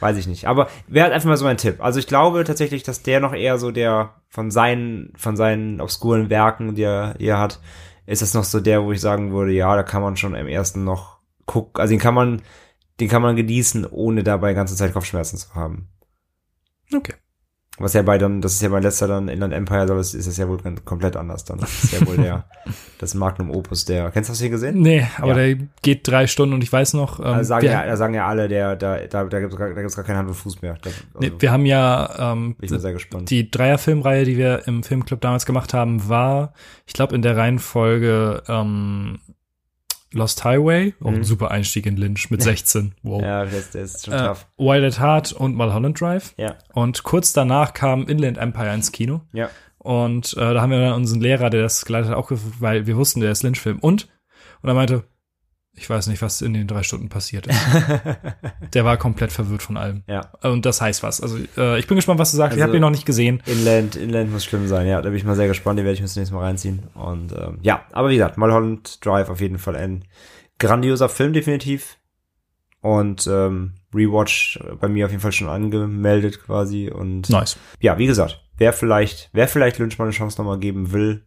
weiß 0.00 0.16
ich 0.16 0.26
nicht. 0.26 0.46
Aber 0.46 0.68
wäre 0.88 1.04
halt 1.04 1.14
einfach 1.14 1.28
mal 1.28 1.36
so 1.36 1.46
ein 1.46 1.56
Tipp. 1.56 1.76
Also 1.78 1.98
ich 2.00 2.08
glaube 2.08 2.44
tatsächlich, 2.44 2.82
dass 2.82 3.02
der 3.02 3.20
noch 3.20 3.32
eher 3.32 3.58
so 3.58 3.70
der 3.70 4.14
von 4.28 4.50
seinen, 4.50 5.12
von 5.16 5.36
seinen 5.36 5.80
obskuren 5.80 6.28
Werken, 6.28 6.74
die 6.74 6.82
er, 6.82 7.14
die 7.14 7.26
er 7.26 7.38
hat, 7.38 7.60
ist 8.04 8.20
das 8.20 8.34
noch 8.34 8.44
so 8.44 8.60
der, 8.60 8.82
wo 8.82 8.92
ich 8.92 9.00
sagen 9.00 9.32
würde, 9.32 9.52
ja, 9.52 9.74
da 9.76 9.84
kann 9.84 10.02
man 10.02 10.16
schon 10.16 10.34
im 10.34 10.48
ersten 10.48 10.84
noch 10.84 11.18
gucken, 11.46 11.80
also 11.80 11.92
den 11.92 12.00
kann 12.00 12.14
man, 12.14 12.42
den 12.98 13.08
kann 13.08 13.22
man 13.22 13.36
genießen, 13.36 13.86
ohne 13.86 14.24
dabei 14.24 14.54
ganze 14.54 14.74
Zeit 14.74 14.92
Kopfschmerzen 14.92 15.38
zu 15.38 15.54
haben. 15.54 15.88
Okay. 16.92 17.14
Was 17.78 17.94
ja 17.94 18.02
bei 18.02 18.18
dann, 18.18 18.42
das 18.42 18.52
ist 18.52 18.62
ja 18.62 18.68
bei 18.68 18.80
letzter 18.80 19.08
dann 19.08 19.28
Inland 19.28 19.54
Empire, 19.54 19.88
soll 19.88 19.98
es, 19.98 20.12
ist 20.12 20.26
es 20.26 20.36
ja 20.36 20.46
wohl 20.46 20.58
komplett 20.84 21.16
anders 21.16 21.44
dann. 21.46 21.58
Das 21.58 21.84
ist 21.84 21.92
ja 21.92 22.06
wohl 22.06 22.18
der, 22.18 22.44
das 22.98 23.14
Magnum 23.14 23.50
Opus 23.50 23.86
der, 23.86 24.10
kennst 24.10 24.28
du 24.28 24.32
das 24.32 24.40
hier 24.40 24.50
gesehen? 24.50 24.80
Nee, 24.80 25.06
aber 25.16 25.28
Ja. 25.28 25.34
der 25.34 25.66
geht 25.80 26.06
drei 26.06 26.26
Stunden 26.26 26.54
und 26.54 26.62
ich 26.62 26.70
weiß 26.70 26.92
noch, 26.94 27.18
ähm, 27.18 27.24
Da 27.24 27.44
sagen, 27.44 27.66
ja, 27.66 27.86
da 27.86 27.96
sagen 27.96 28.12
ja 28.12 28.26
alle, 28.26 28.46
der, 28.46 28.76
da, 28.76 28.98
da, 29.06 29.24
da 29.24 29.40
gibt's 29.40 29.56
gar, 29.56 29.70
da 29.70 29.80
gibt's 29.80 29.96
gar 29.96 30.04
keinen 30.04 30.18
Hand 30.18 30.28
und 30.28 30.34
Fuß 30.34 30.60
mehr. 30.60 30.74
Da, 30.82 30.90
also, 30.90 31.00
nee, 31.20 31.32
wir 31.38 31.50
haben 31.50 31.64
ja 31.64 32.32
ähm, 32.32 32.56
bin 32.56 32.72
ich 32.74 32.80
sehr 32.80 32.92
gespannt. 32.92 33.30
die 33.30 33.50
Dreierfilmreihe, 33.50 34.26
die 34.26 34.36
wir 34.36 34.68
im 34.68 34.82
Filmclub 34.82 35.22
damals 35.22 35.46
gemacht 35.46 35.72
haben, 35.72 36.08
war, 36.10 36.52
ich 36.86 36.92
glaube, 36.92 37.14
in 37.14 37.22
der 37.22 37.38
Reihenfolge 37.38 38.42
ähm, 38.48 39.18
Lost 40.12 40.44
Highway, 40.44 40.94
auch 41.02 41.08
ein 41.08 41.18
Mhm. 41.18 41.24
super 41.24 41.50
Einstieg 41.50 41.86
in 41.86 41.96
Lynch 41.96 42.30
mit 42.30 42.42
16. 42.42 42.94
Wow. 43.02 43.22
ja, 43.22 43.42
ist, 43.44 43.74
der 43.74 43.82
ist 43.82 44.04
schon 44.04 44.14
äh, 44.14 44.26
tough. 44.26 44.46
Wild 44.58 44.84
at 44.84 45.00
Heart 45.00 45.32
und 45.32 45.54
Mulholland 45.54 46.00
Drive. 46.00 46.34
Ja, 46.36 46.56
Und 46.74 47.02
kurz 47.02 47.32
danach 47.32 47.72
kam 47.74 48.06
Inland 48.08 48.38
Empire 48.38 48.74
ins 48.74 48.92
Kino. 48.92 49.22
ja. 49.32 49.48
Und 49.78 50.34
äh, 50.36 50.54
da 50.54 50.60
haben 50.62 50.70
wir 50.70 50.78
dann 50.78 50.92
unseren 50.94 51.20
Lehrer, 51.20 51.50
der 51.50 51.62
das 51.62 51.84
geleitet 51.84 52.10
hat, 52.10 52.16
auch 52.16 52.30
weil 52.60 52.86
wir 52.86 52.96
wussten, 52.96 53.18
der 53.20 53.32
ist 53.32 53.42
Lynch-Film. 53.42 53.80
Und, 53.80 54.08
Und 54.60 54.68
er 54.68 54.74
meinte, 54.74 55.02
ich 55.74 55.88
weiß 55.88 56.06
nicht, 56.08 56.20
was 56.22 56.42
in 56.42 56.52
den 56.54 56.66
drei 56.66 56.82
Stunden 56.82 57.08
passiert 57.08 57.46
ist. 57.46 57.58
Der 58.74 58.84
war 58.84 58.96
komplett 58.98 59.32
verwirrt 59.32 59.62
von 59.62 59.76
allem. 59.76 60.02
ja. 60.06 60.30
Und 60.42 60.66
das 60.66 60.80
heißt 60.80 61.02
was. 61.02 61.20
Also 61.20 61.38
äh, 61.56 61.78
ich 61.78 61.86
bin 61.86 61.96
gespannt, 61.96 62.18
was 62.20 62.30
du 62.30 62.36
sagst. 62.36 62.56
ich 62.56 62.62
Also- 62.62 62.68
habe 62.70 62.76
ihn 62.76 62.82
noch 62.82 62.90
nicht 62.90 63.06
gesehen. 63.06 63.42
Inland, 63.46 63.96
Inland 63.96 64.30
muss 64.30 64.44
schlimm 64.44 64.68
sein, 64.68 64.86
ja. 64.86 65.00
Da 65.00 65.08
bin 65.08 65.16
ich 65.16 65.24
mal 65.24 65.34
sehr 65.36 65.48
gespannt, 65.48 65.78
die 65.78 65.84
werde 65.84 65.94
ich 65.94 66.00
mir 66.00 66.06
das 66.06 66.16
nächste 66.16 66.34
Mal 66.34 66.42
reinziehen. 66.44 66.84
Und 66.94 67.32
ähm, 67.32 67.58
ja, 67.62 67.84
aber 67.92 68.10
wie 68.10 68.16
gesagt, 68.16 68.36
Mulholland 68.38 69.04
Drive 69.04 69.28
auf 69.30 69.40
jeden 69.40 69.58
Fall 69.58 69.76
ein 69.76 70.04
grandioser 70.58 71.08
Film, 71.08 71.32
definitiv. 71.32 71.96
Und 72.80 73.26
ähm, 73.28 73.74
Rewatch 73.94 74.58
bei 74.80 74.88
mir 74.88 75.06
auf 75.06 75.10
jeden 75.12 75.22
Fall 75.22 75.32
schon 75.32 75.48
angemeldet 75.48 76.42
quasi. 76.44 76.90
Und 76.90 77.30
Nice. 77.30 77.56
ja, 77.80 77.96
wie 77.96 78.06
gesagt, 78.06 78.44
wer 78.58 78.72
vielleicht, 78.72 79.30
wer 79.32 79.48
vielleicht 79.48 79.78
Lynch 79.78 79.98
mal 79.98 80.04
eine 80.04 80.12
Chance 80.12 80.38
nochmal 80.40 80.58
geben 80.58 80.92
will, 80.92 81.24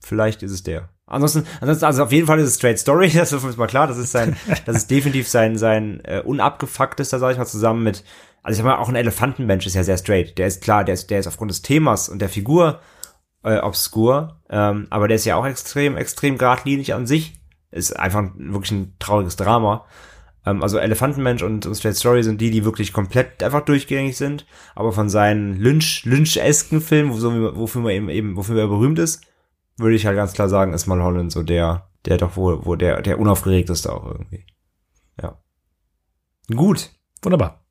vielleicht 0.00 0.42
ist 0.42 0.52
es 0.52 0.62
der. 0.62 0.88
Ansonsten, 1.08 1.44
ansonsten, 1.60 1.84
also 1.86 2.04
auf 2.04 2.12
jeden 2.12 2.26
Fall 2.26 2.38
ist 2.38 2.48
es 2.48 2.56
Straight 2.56 2.78
Story, 2.78 3.10
das 3.14 3.32
ist 3.32 3.42
uns 3.44 3.56
mal 3.56 3.66
klar, 3.66 3.86
das 3.86 3.98
ist 3.98 4.12
sein, 4.12 4.36
das 4.66 4.76
ist 4.76 4.90
definitiv 4.90 5.28
sein, 5.28 5.56
sein 5.56 6.00
äh, 6.04 6.20
unabgefucktester, 6.24 7.18
sag 7.18 7.32
ich 7.32 7.38
mal, 7.38 7.46
zusammen 7.46 7.82
mit, 7.82 8.04
also 8.42 8.52
ich 8.52 8.56
sag 8.58 8.64
mal, 8.64 8.76
auch 8.78 8.88
ein 8.88 8.96
Elefantenmensch 8.96 9.66
ist 9.66 9.74
ja 9.74 9.82
sehr 9.84 9.98
straight. 9.98 10.36
Der 10.38 10.46
ist 10.46 10.62
klar, 10.62 10.84
der 10.84 10.94
ist, 10.94 11.10
der 11.10 11.18
ist 11.20 11.26
aufgrund 11.26 11.50
des 11.50 11.62
Themas 11.62 12.08
und 12.08 12.20
der 12.20 12.28
Figur 12.28 12.80
äh, 13.42 13.58
obskur, 13.58 14.40
ähm, 14.50 14.86
aber 14.90 15.08
der 15.08 15.16
ist 15.16 15.24
ja 15.24 15.36
auch 15.36 15.46
extrem, 15.46 15.96
extrem 15.96 16.38
geradlinig 16.38 16.94
an 16.94 17.06
sich. 17.06 17.34
Ist 17.70 17.98
einfach 17.98 18.20
ein, 18.20 18.52
wirklich 18.52 18.72
ein 18.72 18.94
trauriges 18.98 19.36
Drama. 19.36 19.84
Ähm, 20.46 20.62
also 20.62 20.78
Elefantenmensch 20.78 21.42
und, 21.42 21.66
und 21.66 21.74
Straight 21.74 21.96
Story 21.96 22.22
sind 22.22 22.40
die, 22.40 22.50
die 22.50 22.64
wirklich 22.64 22.92
komplett 22.92 23.42
einfach 23.42 23.60
durchgängig 23.62 24.16
sind, 24.16 24.46
aber 24.74 24.92
von 24.92 25.08
seinen 25.10 25.56
Lynch, 25.56 26.04
Lynch-esken 26.04 26.80
Filmen, 26.80 27.12
wo, 27.12 27.16
so, 27.16 27.32
wie- 27.34 27.56
wofür 27.56 27.82
man 27.82 27.92
eben, 27.92 28.08
eben, 28.08 28.36
wofür 28.36 28.58
er 28.58 28.68
berühmt 28.68 28.98
ist, 28.98 29.22
würde 29.78 29.96
ich 29.96 30.06
halt 30.06 30.16
ganz 30.16 30.32
klar 30.32 30.48
sagen, 30.48 30.72
ist 30.72 30.86
Mulholland 30.86 31.32
so 31.32 31.42
der, 31.42 31.88
der 32.04 32.18
doch 32.18 32.36
wohl, 32.36 32.66
wo 32.66 32.76
der, 32.76 33.00
der 33.02 33.18
unaufgeregteste 33.18 33.92
auch 33.92 34.06
irgendwie. 34.06 34.44
Ja. 35.20 35.38
Gut. 36.54 36.90
Wunderbar. 37.22 37.64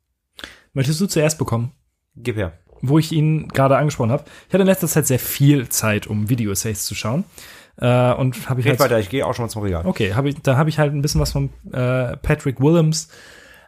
Möchtest 0.73 0.99
du 1.01 1.07
zuerst 1.07 1.37
bekommen? 1.37 1.71
Gib 2.15 2.35
her. 2.35 2.53
wo 2.81 2.99
ich 2.99 3.11
ihn 3.11 3.47
gerade 3.47 3.77
angesprochen 3.77 4.11
habe. 4.11 4.25
Ich 4.47 4.53
hatte 4.53 4.61
in 4.61 4.67
letzter 4.67 4.87
Zeit 4.87 5.07
sehr 5.07 5.19
viel 5.19 5.69
Zeit, 5.69 6.07
um 6.07 6.29
Video-Essays 6.29 6.85
zu 6.85 6.95
schauen. 6.95 7.23
Äh, 7.77 8.13
und 8.13 8.49
habe 8.49 8.59
ich 8.59 8.65
Red 8.65 8.79
halt, 8.79 8.91
weiter, 8.91 8.99
ich 8.99 9.09
gehe 9.09 9.25
auch 9.25 9.33
schon 9.33 9.45
mal 9.45 9.49
zum 9.49 9.61
Regal. 9.61 9.85
okay, 9.85 10.13
hab 10.15 10.25
ich, 10.25 10.35
da 10.41 10.57
habe 10.57 10.69
ich 10.69 10.79
halt 10.79 10.93
ein 10.93 11.01
bisschen 11.01 11.21
was 11.21 11.31
von 11.31 11.49
äh, 11.71 12.17
Patrick 12.17 12.59
Willems 12.59 13.09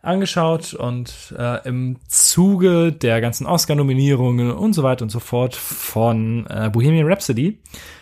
angeschaut 0.02 0.74
und 0.74 1.34
äh, 1.38 1.68
im 1.68 1.98
Zuge 2.08 2.92
der 2.92 3.22
ganzen 3.22 3.46
Oscar-Nominierungen 3.46 4.52
und 4.52 4.74
so 4.74 4.82
weiter 4.82 5.04
und 5.04 5.10
so 5.10 5.20
fort 5.20 5.56
von 5.56 6.48
äh, 6.48 6.70
Bohemian 6.72 7.08
Rhapsody 7.08 7.60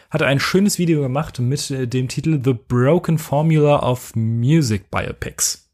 hat 0.09 0.21
er 0.21 0.27
ein 0.27 0.39
schönes 0.39 0.77
Video 0.77 1.01
gemacht 1.01 1.39
mit 1.39 1.69
äh, 1.71 1.87
dem 1.87 2.07
Titel 2.07 2.39
The 2.43 2.53
Broken 2.53 3.17
Formula 3.17 3.81
of 3.83 4.15
Music 4.15 4.89
Biopics. 4.89 5.69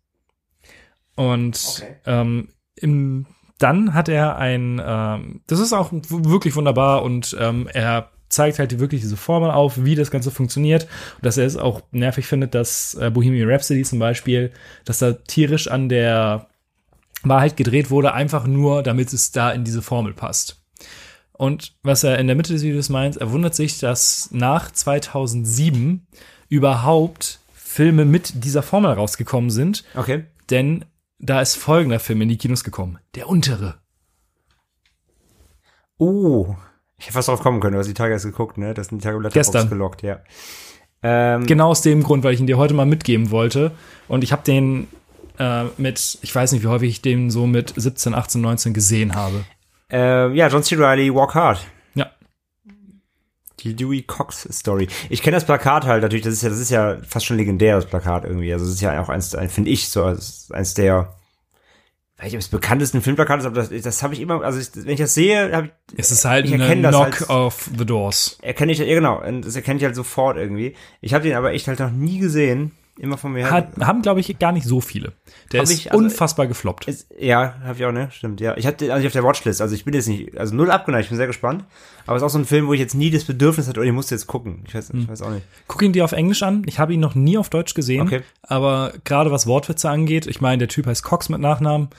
Und 1.16 1.60
Okay. 1.78 1.96
ähm, 2.06 2.50
im, 2.76 3.26
dann 3.60 3.94
hat 3.94 4.10
er 4.10 4.38
ein, 4.38 4.82
ähm, 4.84 5.42
das 5.48 5.60
ist 5.60 5.74
auch 5.74 5.92
wirklich 5.92 6.56
wunderbar 6.56 7.04
und 7.04 7.36
ähm, 7.40 7.70
er 7.72 8.10
zeigt 8.30 8.58
halt 8.58 8.80
wirklich 8.80 9.02
diese 9.02 9.16
Formel 9.16 9.52
auf, 9.52 9.84
wie 9.84 9.94
das 9.94 10.10
Ganze 10.10 10.32
funktioniert 10.32 10.88
und 11.18 11.26
dass 11.26 11.38
er 11.38 11.46
es 11.46 11.56
auch 11.56 11.84
nervig 11.92 12.26
findet, 12.26 12.56
dass 12.56 12.96
äh, 12.96 13.12
Bohemian 13.12 13.48
Rhapsody 13.48 13.84
zum 13.84 14.00
Beispiel, 14.00 14.52
dass 14.86 14.98
da 15.00 15.14
tierisch 15.14 15.68
an 15.68 15.88
der 15.88 16.48
Wahrheit 17.22 17.56
gedreht 17.56 17.92
wurde, 17.92 18.14
einfach 18.14 18.48
nur, 18.48 18.82
damit 18.82 19.14
es 19.14 19.32
da 19.32 19.52
in 19.52 19.64
diese 19.64 19.84
Formel 19.84 20.14
passt. 20.14 20.63
Und 21.34 21.74
was 21.84 22.04
er 22.04 22.20
in 22.20 22.28
der 22.28 22.36
Mitte 22.36 22.54
des 22.54 22.62
Videos 22.64 22.90
meint, 22.90 23.18
er 23.18 23.32
wundert 23.32 23.56
sich, 23.56 23.80
dass 23.80 24.30
nach 24.32 24.72
2007 24.72 26.06
überhaupt 26.50 27.40
Filme 27.54 28.06
mit 28.06 28.44
dieser 28.46 28.62
Formel 28.62 28.92
rausgekommen 28.92 29.50
sind, 29.50 29.84
Okay. 29.96 30.26
denn 30.52 30.86
da 31.20 31.42
ist 31.42 31.56
folgender 31.56 32.00
Film 32.00 32.22
in 32.22 32.30
die 32.30 32.38
Kinos 32.38 32.64
gekommen. 32.64 33.00
Der 33.16 33.28
untere. 33.30 33.76
Oh. 35.98 36.56
Ich 36.98 37.06
hätte 37.06 37.14
fast 37.14 37.28
drauf 37.28 37.42
kommen 37.42 37.60
können, 37.60 37.74
du 37.74 37.80
hast 37.80 37.88
die 37.88 37.94
Tage 37.94 38.14
erst 38.14 38.26
geguckt, 38.26 38.58
ne? 38.58 38.74
Das 38.74 38.88
sind 38.88 39.02
die 39.02 39.04
Tage 39.08 39.20
Gestern. 39.30 39.70
gelockt, 39.70 40.04
ja. 40.04 40.20
Ähm, 41.02 41.46
Genau 41.46 41.70
aus 41.70 41.82
dem 41.82 42.04
Grund, 42.04 42.24
weil 42.24 42.34
ich 42.34 42.40
ihn 42.40 42.48
dir 42.48 42.58
heute 42.58 42.74
mal 42.74 42.86
mitgeben 42.86 43.32
wollte. 43.32 43.72
Und 44.08 44.24
ich 44.24 44.32
habe 44.32 44.44
den 44.44 44.88
äh, 45.40 45.66
mit, 45.78 46.18
ich 46.22 46.34
weiß 46.34 46.52
nicht, 46.52 46.64
wie 46.64 46.68
häufig 46.68 46.90
ich 46.90 47.02
den 47.02 47.30
so 47.30 47.46
mit 47.48 47.74
17, 47.76 48.14
18, 48.14 48.40
19 48.42 48.74
gesehen 48.74 49.16
habe. 49.16 49.44
Ähm, 49.94 50.34
ja, 50.36 50.48
John 50.50 50.64
C. 50.64 50.76
Reilly, 50.76 51.14
Walk 51.14 51.36
Hard. 51.36 51.66
Ja. 51.94 52.12
Die 53.60 53.76
Dewey 53.76 54.02
Cox 54.02 54.48
Story. 54.52 54.88
Ich 55.10 55.22
kenne 55.22 55.36
das 55.38 55.46
Plakat 55.46 55.86
halt 55.86 56.02
natürlich, 56.04 56.26
das 56.26 56.34
ist 56.34 56.42
ja, 56.44 56.50
das 56.50 56.60
ist 56.60 56.70
ja 56.72 56.98
fast 57.08 57.26
schon 57.26 57.38
legendär, 57.38 57.76
das 57.76 57.86
Plakat 57.86 58.26
irgendwie. 58.26 58.52
Also 58.52 58.66
das 58.66 58.74
ist 58.76 58.82
ja 58.82 59.02
auch 59.02 59.10
eins, 59.10 59.34
ein- 59.36 59.50
finde 59.50 59.70
ich, 59.70 59.88
so 59.90 60.04
eins 60.04 60.74
der, 60.74 61.16
weiß 62.18 62.26
nicht, 62.26 62.34
ob 62.36 62.40
es 62.42 62.48
bekanntesten 62.50 63.02
Filmplakat 63.02 63.40
ist, 63.40 63.46
aber 63.46 63.56
das, 63.56 63.70
das 63.70 64.04
habe 64.04 64.14
ich 64.16 64.20
immer, 64.20 64.44
also 64.44 64.60
ich, 64.60 64.70
wenn 64.76 64.94
ich 64.94 65.00
das 65.00 65.14
sehe, 65.14 65.56
habe 65.56 65.68
ich, 65.92 66.00
Es 66.00 66.12
ist 66.12 66.26
halt 66.26 66.46
Ich 66.48 66.54
eine 66.54 66.90
Knock 66.90 67.22
als- 67.22 67.30
of 67.30 67.70
the 67.78 67.86
Doors. 67.86 68.38
erkenne 68.42 68.72
ich, 68.72 68.80
ja 68.80 68.86
genau, 68.86 69.22
und 69.26 69.44
das 69.46 69.56
erkenne 69.56 69.78
ich 69.78 69.86
halt 69.86 69.96
sofort 69.96 70.36
irgendwie. 70.38 70.76
Ich 71.02 71.14
habe 71.14 71.24
den 71.24 71.36
aber 71.38 71.54
echt 71.54 71.68
halt 71.68 71.80
noch 71.80 71.92
nie 71.92 72.20
gesehen, 72.20 72.72
immer 73.00 73.18
von 73.18 73.34
mir. 73.34 73.50
Hat, 73.50 73.78
haben, 73.80 74.02
glaube 74.02 74.20
ich, 74.20 74.38
gar 74.40 74.52
nicht 74.52 74.66
so 74.68 74.80
viele. 74.82 75.14
Der 75.52 75.60
Hab 75.60 75.64
ist 75.66 75.72
ich, 75.72 75.92
also- 75.92 76.04
unfassbar 76.04 76.48
gefloppt. 76.48 76.88
Ist, 76.88 77.08
ja, 77.20 77.56
habe 77.64 77.76
ich 77.78 77.86
auch, 77.86 77.92
ne? 77.92 78.10
Stimmt, 78.12 78.40
ja. 78.42 78.56
Ich 78.58 78.68
hatte 78.68 78.94
also 78.94 79.06
auf 79.08 79.14
der 79.14 79.24
Watchlist, 79.24 79.62
also 79.62 79.74
ich 79.76 79.84
bin 79.86 79.94
jetzt 79.94 80.08
nicht, 80.08 80.38
also 80.38 80.56
null 80.56 80.70
abgeneigt, 80.72 81.06
ich 81.06 81.10
bin 81.10 81.18
sehr 81.18 81.28
gespannt. 81.28 81.66
Aber 82.06 82.16
es 82.18 82.22
ist 82.22 82.26
auch 82.28 82.32
so 82.32 82.40
ein 82.40 82.46
Film, 82.46 82.68
wo 82.68 82.74
ich 82.74 82.80
jetzt 82.80 82.96
nie 82.96 83.10
das 83.10 83.24
Bedürfnis 83.24 83.68
hatte, 83.68 83.80
oder 83.80 83.88
ich 83.88 83.94
musste 83.94 84.14
jetzt 84.16 84.28
gucken. 84.28 84.64
Ich 84.68 84.76
weiß, 84.76 84.90
Hm. 84.90 85.00
ich 85.02 85.08
weiß 85.08 85.22
auch 85.22 85.32
nicht. 85.32 85.46
Guck 85.68 85.82
ihn 85.82 85.94
dir 85.94 86.04
auf 86.06 86.12
Englisch 86.12 86.44
an. 86.44 86.64
Ich 86.68 86.80
habe 86.80 86.94
ihn 86.94 87.00
noch 87.00 87.16
nie 87.16 87.38
auf 87.38 87.50
Deutsch 87.50 87.74
gesehen. 87.74 88.02
Okay. 88.02 88.22
Aber 88.42 88.94
gerade 89.06 89.32
was 89.32 89.48
Wortwitze 89.48 89.90
angeht, 89.90 90.28
ich 90.28 90.42
meine, 90.42 90.60
der 90.60 90.68
Typ 90.68 90.86
heißt 90.86 91.04
Cox 91.04 91.30
mit 91.30 91.40
Nachnamen. 91.42 91.90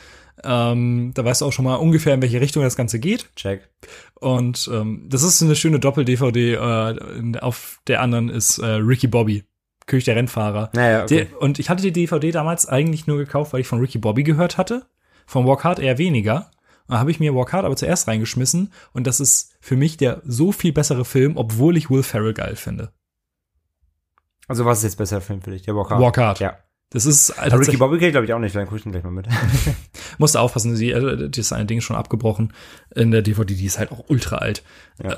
Ähm, 0.43 1.13
da 1.15 1.25
weißt 1.25 1.41
du 1.41 1.47
auch 1.47 1.53
schon 1.53 1.65
mal 1.65 1.77
ungefähr, 1.77 2.13
in 2.15 2.21
welche 2.23 2.41
Richtung 2.41 2.63
das 2.63 2.77
Ganze 2.77 2.99
geht. 2.99 3.31
Check. 3.37 3.69
Und 4.15 4.69
ähm, 4.73 5.07
das 5.09 5.23
ist 5.23 5.43
eine 5.43 5.57
schöne 5.57 5.79
Doppel-DVD. 5.81 6.55
Äh, 6.55 7.39
auf 7.41 7.81
der 7.87 8.03
anderen 8.03 8.29
ist 8.29 8.59
äh, 8.59 8.67
Ricky 8.67 9.07
Bobby, 9.07 9.45
König 9.87 10.05
der 10.05 10.17
Rennfahrer. 10.17 10.71
Naja, 10.73 11.03
okay. 11.05 11.29
Der, 11.31 11.43
und 11.43 11.59
ich 11.59 11.69
hatte 11.71 11.83
die 11.83 11.93
DVD 11.93 12.31
damals 12.31 12.67
eigentlich 12.67 13.07
nur 13.07 13.19
gekauft, 13.19 13.53
weil 13.53 13.61
ich 13.61 13.67
von 13.67 13.81
Ricky 13.81 13.99
Bobby 13.99 14.23
gehört 14.23 14.57
hatte. 14.57 14.87
Von 15.27 15.47
Walk 15.47 15.65
Hard 15.65 15.79
eher 15.79 15.99
weniger. 15.99 16.51
Da 16.89 16.99
habe 16.99 17.11
ich 17.11 17.21
mir 17.21 17.35
Walk 17.35 17.53
Hard 17.53 17.65
aber 17.65 17.77
zuerst 17.77 18.09
reingeschmissen. 18.09 18.73
Und 18.93 19.07
das 19.07 19.21
ist 19.21 19.57
für 19.61 19.77
mich 19.77 19.97
der 19.97 20.23
so 20.25 20.53
viel 20.53 20.73
bessere 20.73 21.05
Film, 21.05 21.37
obwohl 21.37 21.77
ich 21.77 21.91
Will 21.91 22.03
Ferrell 22.03 22.35
geil 22.35 22.57
finde. 22.57 22.93
Also 24.49 24.65
was 24.65 24.79
ist 24.79 24.85
jetzt 24.85 24.97
besser 24.97 25.21
Film 25.21 25.41
für 25.43 25.51
dich? 25.51 25.63
Der 25.63 25.75
Walk 25.75 25.91
Hard. 25.91 26.01
Walk 26.01 26.19
Hard. 26.19 26.41
Ja. 26.41 26.59
Das 26.91 27.07
ist 27.07 27.37
Aber 27.39 27.59
Ricky 27.59 27.77
Bobby 27.77 27.99
geht, 27.99 28.13
glaube 28.13 28.27
ich, 28.27 28.33
auch 28.33 28.39
nicht. 28.39 28.55
Dann 28.55 28.67
guck 28.67 28.77
ich 28.77 28.85
den 28.85 28.93
gleich 28.93 29.03
mal 29.03 29.11
mit. 29.11 29.27
musste 30.19 30.41
aufpassen, 30.41 30.77
die, 30.77 30.93
äh, 30.93 31.29
das 31.29 31.53
eine 31.53 31.67
Ding 31.67 31.79
ist 31.79 31.85
schon 31.85 31.97
abgebrochen 31.97 32.53
in 32.95 33.11
der 33.11 33.23
DVD, 33.23 33.55
die 33.55 33.67
ist 33.67 33.79
halt 33.79 33.91
auch 33.91 34.05
ultra 34.09 34.37
alt. 34.37 34.63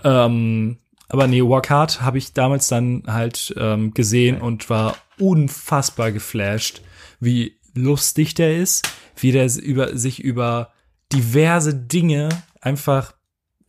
Ähm, 0.04 0.78
aber 1.08 1.26
nee, 1.26 1.42
Walk 1.42 1.70
Hard 1.70 2.00
habe 2.02 2.18
ich 2.18 2.32
damals 2.32 2.68
dann 2.68 3.02
halt 3.06 3.54
ähm, 3.58 3.94
gesehen 3.94 4.40
und 4.40 4.68
war 4.70 4.96
unfassbar 5.18 6.12
geflasht, 6.12 6.82
wie 7.20 7.56
lustig 7.74 8.34
der 8.34 8.56
ist, 8.56 8.88
wie 9.16 9.32
der 9.32 9.46
über, 9.56 9.96
sich 9.96 10.22
über 10.22 10.72
diverse 11.12 11.74
Dinge 11.74 12.28
einfach 12.60 13.14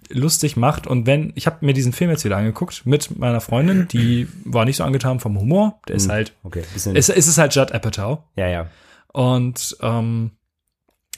lustig 0.10 0.56
macht. 0.58 0.88
Und 0.88 1.06
wenn, 1.06 1.34
ich 1.36 1.46
habe 1.48 1.66
mir 1.66 1.74
diesen 1.74 1.94
Film 1.94 2.10
jetzt 2.12 2.24
wieder 2.26 2.38
angeguckt 2.38 2.86
mit 2.86 3.18
meiner 3.20 3.42
Freundin, 3.42 3.88
die 3.90 4.28
war 4.46 4.66
nicht 4.66 4.78
so 4.78 4.84
angetan 4.84 5.20
vom 5.20 5.40
Humor. 5.40 5.80
Der 5.88 5.96
ist 5.98 6.06
Hm. 6.06 6.12
halt, 6.12 6.34
Okay, 6.44 6.64
bisschen. 6.74 6.96
es, 6.96 7.10
es 7.10 7.28
ist 7.28 7.38
halt 7.38 7.54
Judd 7.56 7.72
Apatow. 7.74 8.24
ja, 8.36 8.48
ja. 8.48 8.68
Und 9.14 9.76
ähm, 9.82 10.32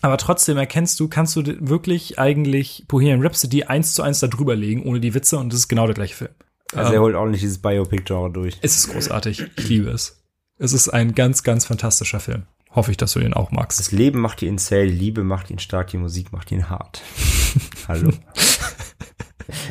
aber 0.01 0.17
trotzdem 0.17 0.57
erkennst 0.57 0.99
du, 0.99 1.07
kannst 1.07 1.35
du 1.35 1.43
wirklich 1.59 2.19
eigentlich 2.19 2.85
Bohemian 2.87 3.21
Rhapsody 3.21 3.63
eins 3.63 3.93
zu 3.93 4.03
eins 4.03 4.19
da 4.19 4.27
drüber 4.27 4.55
legen, 4.55 4.83
ohne 4.83 4.99
die 4.99 5.13
Witze, 5.13 5.37
und 5.37 5.51
das 5.51 5.61
ist 5.61 5.67
genau 5.67 5.85
der 5.85 5.95
gleiche 5.95 6.15
Film. 6.15 6.31
Also 6.73 6.93
er 6.93 7.01
holt 7.01 7.15
ordentlich 7.15 7.41
dieses 7.41 7.57
Biopic-Genre 7.59 8.31
durch. 8.31 8.57
Es 8.61 8.77
ist 8.77 8.91
großartig. 8.91 9.49
Ich 9.57 9.69
liebe 9.69 9.89
es. 9.89 10.23
Es 10.59 10.73
ist 10.73 10.89
ein 10.89 11.15
ganz, 11.15 11.43
ganz 11.43 11.65
fantastischer 11.65 12.19
Film. 12.19 12.43
Hoffe 12.71 12.91
ich, 12.91 12.97
dass 12.97 13.13
du 13.13 13.19
den 13.19 13.33
auch 13.33 13.51
magst. 13.51 13.79
Das 13.79 13.91
Leben 13.91 14.19
macht 14.19 14.43
ihn 14.43 14.59
zäh, 14.59 14.83
Liebe 14.83 15.23
macht 15.23 15.49
ihn 15.49 15.57
stark, 15.57 15.87
die 15.87 15.97
Musik 15.97 16.31
macht 16.31 16.51
ihn 16.51 16.69
hart. 16.69 17.01
Hallo. 17.87 18.11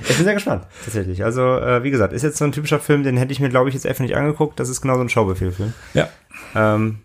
Ich 0.09 0.17
bin 0.17 0.25
sehr 0.25 0.35
gespannt, 0.35 0.67
tatsächlich. 0.85 1.23
Also, 1.23 1.43
äh, 1.43 1.85
wie 1.85 1.93
gesagt, 1.93 2.13
ist 2.13 2.23
jetzt 2.23 2.39
so 2.39 2.45
ein 2.45 2.51
typischer 2.51 2.81
Film, 2.81 3.05
den 3.05 3.17
hätte 3.17 3.31
ich 3.31 3.39
mir, 3.39 3.49
glaube 3.49 3.69
ich, 3.69 3.75
jetzt 3.75 3.87
einfach 3.87 4.03
nicht 4.03 4.17
angeguckt. 4.17 4.59
Das 4.59 4.69
ist 4.69 4.81
genau 4.81 4.97
so 4.97 5.03
ein 5.03 5.09
Schaubefehlfilm. 5.09 5.73
Ja. 5.95 6.09
Ähm, 6.57 6.99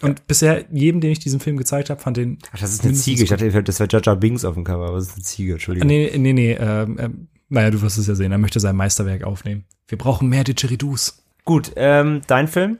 ja. 0.00 0.08
Und 0.08 0.26
bisher, 0.26 0.64
jedem, 0.70 1.00
den 1.00 1.10
ich 1.10 1.18
diesen 1.18 1.40
Film 1.40 1.56
gezeigt 1.56 1.90
habe, 1.90 2.00
fand 2.00 2.16
den. 2.16 2.38
Ach, 2.52 2.58
das 2.58 2.72
ist 2.72 2.84
eine 2.84 2.92
Ziege. 2.94 3.22
Ich 3.22 3.30
dachte, 3.30 3.62
das 3.62 3.80
wäre 3.80 3.88
Jaja 3.90 4.14
Binks 4.14 4.44
auf 4.44 4.54
dem 4.54 4.64
Cover, 4.64 4.86
aber 4.88 4.96
das 4.96 5.08
ist 5.08 5.14
eine 5.14 5.22
Ziege, 5.24 5.52
Entschuldigung. 5.54 5.88
Nee, 5.88 6.12
nee, 6.16 6.32
nee, 6.32 6.52
ähm, 6.52 7.28
naja, 7.48 7.70
du 7.70 7.80
wirst 7.82 7.96
es 7.98 8.06
ja 8.06 8.14
sehen. 8.14 8.32
Er 8.32 8.38
möchte 8.38 8.60
sein 8.60 8.76
Meisterwerk 8.76 9.24
aufnehmen. 9.24 9.64
Wir 9.88 9.98
brauchen 9.98 10.28
mehr 10.28 10.44
Didgeridoos. 10.44 11.22
Gut, 11.44 11.72
ähm, 11.76 12.22
dein 12.26 12.48
Film? 12.48 12.78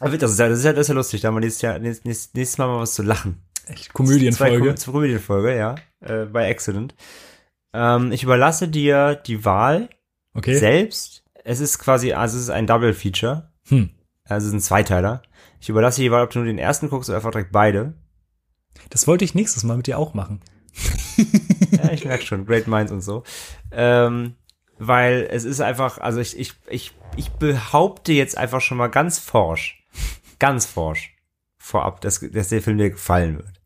Ah, 0.00 0.08
Das 0.08 0.30
ist 0.30 0.38
ja, 0.38 0.48
das 0.48 0.58
ist 0.60 0.64
ja, 0.64 0.72
das 0.72 0.82
ist 0.82 0.88
ja 0.88 0.94
lustig, 0.94 1.20
da 1.20 1.28
haben 1.28 1.34
wir 1.34 1.40
nächstes, 1.40 1.62
Jahr, 1.62 1.78
nächstes, 1.80 2.32
nächstes 2.34 2.56
Mal 2.58 2.68
mal 2.68 2.78
was 2.80 2.94
zu 2.94 3.02
lachen. 3.02 3.42
Echt, 3.66 3.92
Komödienfolge. 3.92 4.74
Zwei, 4.76 4.84
Kom 4.84 4.92
Komödienfolge, 4.94 5.56
ja, 5.56 5.74
äh, 6.00 6.24
bei 6.26 6.48
Accident. 6.48 6.94
Ähm, 7.74 8.12
ich 8.12 8.22
überlasse 8.22 8.68
dir 8.68 9.16
die 9.16 9.44
Wahl 9.44 9.88
Okay. 10.34 10.56
selbst. 10.56 11.24
Es 11.44 11.58
ist 11.60 11.78
quasi, 11.80 12.12
also 12.12 12.36
es 12.36 12.44
ist 12.44 12.50
ein 12.50 12.66
Double 12.66 12.94
Feature. 12.94 13.50
Hm. 13.68 13.90
Also 14.24 14.46
es 14.46 14.52
ist 14.54 14.58
ein 14.58 14.60
Zweiteiler. 14.64 15.22
Ich 15.60 15.68
überlasse 15.68 16.00
dir 16.00 16.08
die 16.08 16.12
Wahl, 16.12 16.24
ob 16.24 16.30
du 16.30 16.38
nur 16.38 16.46
den 16.46 16.58
ersten 16.58 16.88
guckst 16.88 17.08
oder 17.08 17.16
einfach 17.16 17.30
direkt 17.30 17.52
beide. 17.52 17.94
Das 18.90 19.06
wollte 19.06 19.24
ich 19.24 19.34
nächstes 19.34 19.64
Mal 19.64 19.76
mit 19.76 19.86
dir 19.86 19.98
auch 19.98 20.14
machen. 20.14 20.40
Ja, 21.70 21.92
ich 21.92 22.04
merke 22.04 22.24
schon, 22.24 22.46
Great 22.46 22.66
Minds 22.66 22.90
und 22.92 23.02
so. 23.02 23.24
Ähm, 23.70 24.36
weil 24.78 25.28
es 25.30 25.44
ist 25.44 25.60
einfach, 25.60 25.98
also 25.98 26.20
ich, 26.20 26.38
ich, 26.38 26.54
ich, 26.68 26.92
ich 27.16 27.30
behaupte 27.32 28.12
jetzt 28.12 28.38
einfach 28.38 28.60
schon 28.60 28.78
mal 28.78 28.88
ganz 28.88 29.18
forsch, 29.18 29.84
ganz 30.38 30.64
forsch 30.64 31.16
vorab, 31.58 32.00
dass, 32.00 32.20
dass 32.20 32.48
der 32.48 32.62
Film 32.62 32.78
dir 32.78 32.90
gefallen 32.90 33.36
wird. 33.36 33.60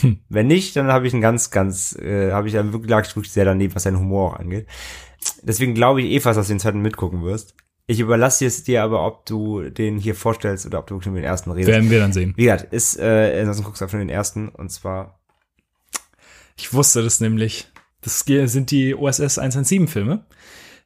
Hm. 0.00 0.20
Wenn 0.28 0.48
nicht, 0.48 0.76
dann 0.76 0.88
habe 0.88 1.06
ich 1.06 1.12
einen 1.12 1.22
ganz, 1.22 1.50
ganz, 1.50 1.96
äh, 1.96 2.32
habe 2.32 2.48
ich 2.48 2.54
dann 2.54 2.72
wirklich, 2.72 2.90
lag 2.90 3.06
ich 3.06 3.16
wirklich 3.16 3.32
sehr 3.32 3.44
daneben, 3.44 3.74
was 3.74 3.84
deinen 3.84 3.98
Humor 3.98 4.32
auch 4.32 4.38
angeht. 4.38 4.66
Deswegen 5.42 5.74
glaube 5.74 6.02
ich 6.02 6.10
eh 6.10 6.20
fast, 6.20 6.38
dass 6.38 6.48
du 6.48 6.52
den 6.52 6.60
zweiten 6.60 6.82
mitgucken 6.82 7.22
wirst. 7.22 7.54
Ich 7.88 8.00
überlasse 8.00 8.46
es 8.46 8.64
dir 8.64 8.82
aber, 8.82 9.06
ob 9.06 9.26
du 9.26 9.70
den 9.70 9.98
hier 9.98 10.16
vorstellst 10.16 10.66
oder 10.66 10.80
ob 10.80 10.88
du 10.88 10.96
wirklich 10.96 11.12
nur 11.12 11.20
den 11.20 11.24
ersten 11.24 11.52
redest. 11.52 11.70
Werden 11.70 11.90
wir 11.90 12.00
dann 12.00 12.12
sehen. 12.12 12.34
Wie 12.36 12.44
gesagt, 12.44 12.72
ist, 12.72 12.98
äh, 12.98 13.38
ansonsten 13.38 13.64
guckst 13.64 13.80
du 13.80 13.84
einfach 13.84 13.94
nur 13.94 14.04
den 14.04 14.10
ersten 14.10 14.48
und 14.48 14.70
zwar, 14.70 15.20
Ich 16.56 16.72
wusste 16.72 17.02
das 17.02 17.20
nämlich. 17.20 17.68
Das 18.00 18.20
sind 18.20 18.70
die 18.70 18.94
OSS 18.94 19.38
117 19.38 19.88
Filme. 19.88 20.24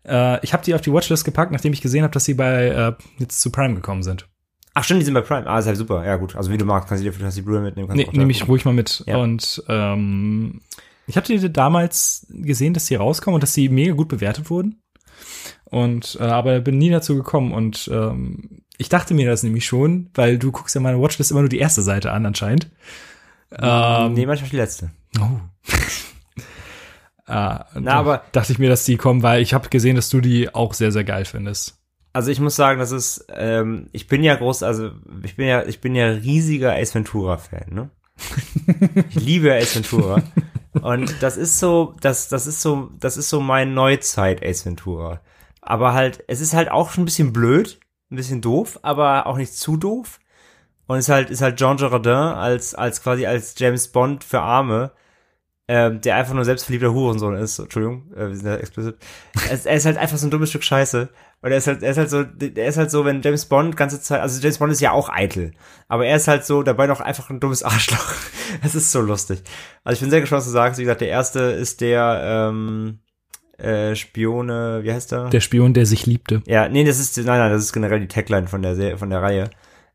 Äh, 0.07 0.44
ich 0.44 0.53
habe 0.53 0.64
die 0.64 0.74
auf 0.74 0.80
die 0.80 0.92
Watchlist 0.92 1.24
gepackt, 1.24 1.53
nachdem 1.53 1.72
ich 1.72 1.80
gesehen 1.80 2.03
habe, 2.03 2.12
dass 2.12 2.24
sie 2.24 2.34
bei 2.34 2.68
äh, 2.68 2.92
jetzt 3.18 3.40
zu 3.40 3.51
Prime 3.51 3.74
gekommen 3.74 4.03
sind. 4.03 4.28
ach 4.74 4.84
stimmt, 4.84 5.01
die 5.01 5.05
sind 5.05 5.14
bei 5.14 5.20
Prime. 5.20 5.46
Ah, 5.46 5.59
ist 5.59 5.66
halt 5.66 5.76
super. 5.76 6.05
Ja 6.05 6.16
gut, 6.16 6.36
also 6.36 6.51
wie 6.51 6.59
du 6.59 6.64
magst, 6.64 6.88
kannst 6.88 7.05
du 7.05 7.11
dir 7.11 7.16
kannst 7.18 7.36
die 7.36 7.42
Blu-ray 7.42 7.62
mitnehmen. 7.62 7.88
kannst 7.88 8.07
Nee, 8.07 8.18
nehme 8.18 8.30
ich 8.30 8.46
ruhig 8.48 8.64
mal 8.64 8.74
mit. 8.74 9.05
Ja. 9.07 9.18
Und 9.18 9.62
ähm, 9.68 10.61
ich 11.07 11.16
hatte 11.16 11.36
die 11.36 11.53
damals 11.53 12.26
gesehen, 12.30 12.74
dass 12.74 12.86
die 12.86 12.94
rauskommen 12.94 13.36
und 13.36 13.42
dass 13.42 13.55
sie 13.55 13.68
mega 13.68 13.92
gut 13.94 14.09
bewertet 14.09 14.51
wurden. 14.51 14.82
Und 15.70 16.18
äh, 16.20 16.24
aber 16.24 16.60
bin 16.60 16.78
nie 16.78 16.90
dazu 16.90 17.16
gekommen. 17.16 17.52
Und 17.52 17.88
ähm, 17.92 18.62
ich 18.76 18.88
dachte 18.88 19.14
mir 19.14 19.28
das 19.28 19.42
nämlich 19.42 19.66
schon, 19.66 20.10
weil 20.14 20.38
du 20.38 20.50
guckst 20.52 20.74
ja 20.74 20.80
meine 20.80 21.00
Watchlist 21.00 21.30
immer 21.30 21.40
nur 21.40 21.48
die 21.48 21.58
erste 21.58 21.82
Seite 21.82 22.12
an 22.12 22.26
anscheinend. 22.26 22.70
Ähm, 23.52 24.12
nee, 24.14 24.26
manchmal 24.26 24.50
die 24.50 24.56
letzte. 24.56 24.90
Oh. 25.20 25.40
ah, 27.26 27.66
Na, 27.74 27.94
aber- 27.94 28.22
dachte 28.32 28.52
ich 28.52 28.58
mir, 28.58 28.68
dass 28.68 28.84
die 28.84 28.96
kommen, 28.96 29.22
weil 29.22 29.42
ich 29.42 29.54
habe 29.54 29.68
gesehen, 29.68 29.96
dass 29.96 30.08
du 30.08 30.20
die 30.20 30.54
auch 30.54 30.74
sehr, 30.74 30.92
sehr 30.92 31.04
geil 31.04 31.24
findest. 31.24 31.76
Also 32.12 32.32
ich 32.32 32.40
muss 32.40 32.56
sagen, 32.56 32.80
das 32.80 32.90
ist, 32.90 33.26
ähm, 33.32 33.88
ich 33.92 34.08
bin 34.08 34.24
ja 34.24 34.34
groß, 34.34 34.64
also 34.64 34.90
ich 35.22 35.36
bin 35.36 35.46
ja, 35.46 35.64
ich 35.64 35.80
bin 35.80 35.94
ja 35.94 36.08
riesiger 36.08 36.74
Ace 36.74 36.92
Ventura-Fan, 36.96 37.66
ne? 37.70 37.90
ich 39.10 39.14
liebe 39.14 39.54
Ace 39.54 39.76
Ventura. 39.76 40.22
Und 40.82 41.14
das 41.20 41.36
ist 41.36 41.60
so, 41.60 41.94
das, 42.00 42.28
das 42.28 42.48
ist 42.48 42.62
so, 42.62 42.90
das 42.98 43.16
ist 43.16 43.28
so 43.28 43.40
mein 43.40 43.74
Neuzeit 43.74 44.44
Ace 44.44 44.66
Ventura. 44.66 45.20
Aber 45.61 45.92
halt, 45.94 46.24
es 46.26 46.40
ist 46.40 46.54
halt 46.54 46.70
auch 46.70 46.90
schon 46.90 47.02
ein 47.02 47.06
bisschen 47.06 47.32
blöd, 47.32 47.80
ein 48.11 48.16
bisschen 48.16 48.40
doof, 48.40 48.78
aber 48.82 49.26
auch 49.26 49.36
nicht 49.36 49.54
zu 49.54 49.76
doof. 49.76 50.20
Und 50.86 50.98
es 50.98 51.04
ist 51.04 51.14
halt, 51.14 51.30
ist 51.30 51.42
halt 51.42 51.56
Jean 51.56 51.76
Girardin 51.76 52.12
als, 52.12 52.74
als 52.74 53.02
quasi 53.02 53.26
als 53.26 53.54
James 53.58 53.88
Bond 53.88 54.24
für 54.24 54.40
Arme, 54.40 54.90
ähm, 55.68 56.00
der 56.00 56.16
einfach 56.16 56.34
nur 56.34 56.44
selbstverliebter 56.44 56.92
Hurensohn 56.92 57.36
ist. 57.36 57.61
Entschuldigung, 57.61 58.12
äh, 58.14 58.26
wir 58.26 58.36
sind 58.36 58.46
ja 58.46 58.56
explicit. 58.56 58.96
Er 59.46 59.52
ist, 59.52 59.66
er 59.66 59.76
ist 59.76 59.86
halt 59.86 59.98
einfach 59.98 60.18
so 60.18 60.26
ein 60.26 60.30
dummes 60.32 60.50
Stück 60.50 60.64
Scheiße. 60.64 61.08
Und 61.42 61.50
er 61.52 61.58
ist 61.58 61.68
halt, 61.68 61.84
er 61.84 61.92
ist 61.92 61.96
halt 61.96 62.11
so, 62.11 62.24
er 62.56 62.66
ist 62.66 62.76
halt 62.76 62.90
so, 62.90 63.04
wenn 63.04 63.22
James 63.22 63.46
Bond 63.46 63.76
ganze 63.76 64.00
Zeit, 64.00 64.20
also 64.20 64.40
James 64.42 64.58
Bond 64.58 64.72
ist 64.72 64.80
ja 64.80 64.90
auch 64.90 65.08
eitel. 65.08 65.52
Aber 65.86 66.04
er 66.06 66.16
ist 66.16 66.26
halt 66.26 66.44
so 66.44 66.64
dabei 66.64 66.88
noch 66.88 67.00
einfach 67.00 67.30
ein 67.30 67.38
dummes 67.38 67.62
Arschloch. 67.62 68.14
Es 68.64 68.74
ist 68.74 68.90
so 68.90 69.00
lustig. 69.00 69.44
Also 69.84 69.94
ich 69.94 70.00
bin 70.00 70.11
sehr 70.11 70.20
gespannt, 70.20 70.38
was 70.40 70.46
du 70.46 70.50
sagst. 70.50 70.80
Wie 70.80 70.82
gesagt, 70.82 71.02
der 71.02 71.08
erste 71.08 71.38
ist 71.38 71.80
der, 71.80 72.20
ähm, 72.50 72.98
äh, 73.62 73.94
Spione, 73.96 74.80
wie 74.82 74.92
heißt 74.92 75.12
der? 75.12 75.28
Der 75.30 75.40
Spion, 75.40 75.74
der 75.74 75.86
sich 75.86 76.06
liebte. 76.06 76.42
Ja, 76.46 76.68
nee, 76.68 76.84
das 76.84 76.98
ist, 76.98 77.16
nein, 77.18 77.26
nein, 77.26 77.50
das 77.50 77.62
ist 77.62 77.72
generell 77.72 78.00
die 78.00 78.08
Tagline 78.08 78.46
von 78.48 78.62
der, 78.62 78.74
Serie, 78.76 78.96
von 78.98 79.11
der 79.11 79.22
Reihe. 79.22 79.50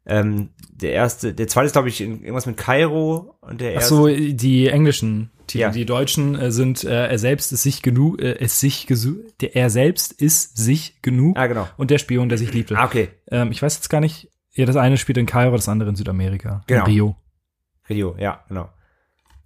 Ähm, 0.08 0.50
der 0.72 0.92
erste, 0.92 1.34
der 1.34 1.48
zweite 1.48 1.66
ist, 1.68 1.72
glaube 1.72 1.90
ich, 1.90 2.00
irgendwas 2.00 2.46
mit 2.46 2.58
Kairo 2.58 3.36
und 3.42 3.60
der 3.60 3.72
Ach 3.72 3.76
erste. 3.76 3.96
so, 3.96 4.08
die 4.08 4.68
englischen 4.68 5.32
Titel. 5.48 5.62
Ja. 5.62 5.70
Die 5.72 5.86
deutschen 5.86 6.36
äh, 6.36 6.52
sind, 6.52 6.84
äh, 6.84 7.08
er 7.08 7.18
selbst 7.18 7.52
ist 7.52 7.64
sich 7.64 7.82
genug, 7.82 8.22
äh, 8.22 8.34
ist 8.38 8.60
sich 8.60 8.88
der, 9.42 9.56
er 9.56 9.70
selbst 9.70 10.14
ist 10.14 10.58
sich 10.58 11.02
genug 11.02 11.38
Ah, 11.38 11.48
genau. 11.48 11.68
und 11.78 11.92
der 11.92 11.98
Spion, 11.98 12.30
der 12.30 12.38
sich 12.38 12.54
liebte. 12.54 12.78
Ah, 12.78 12.86
okay. 12.86 13.10
Ähm, 13.32 13.52
ich 13.52 13.62
weiß 13.62 13.76
jetzt 13.76 13.90
gar 13.90 14.00
nicht, 14.02 14.30
ja, 14.54 14.66
das 14.66 14.76
eine 14.76 14.98
spielt 14.98 15.18
in 15.18 15.26
Kairo, 15.26 15.56
das 15.56 15.70
andere 15.70 15.90
in 15.90 15.96
Südamerika. 15.96 16.62
Genau. 16.68 16.86
In 16.86 16.92
Rio. 16.92 17.16
Rio, 17.90 18.16
ja, 18.20 18.44
genau. 18.48 18.70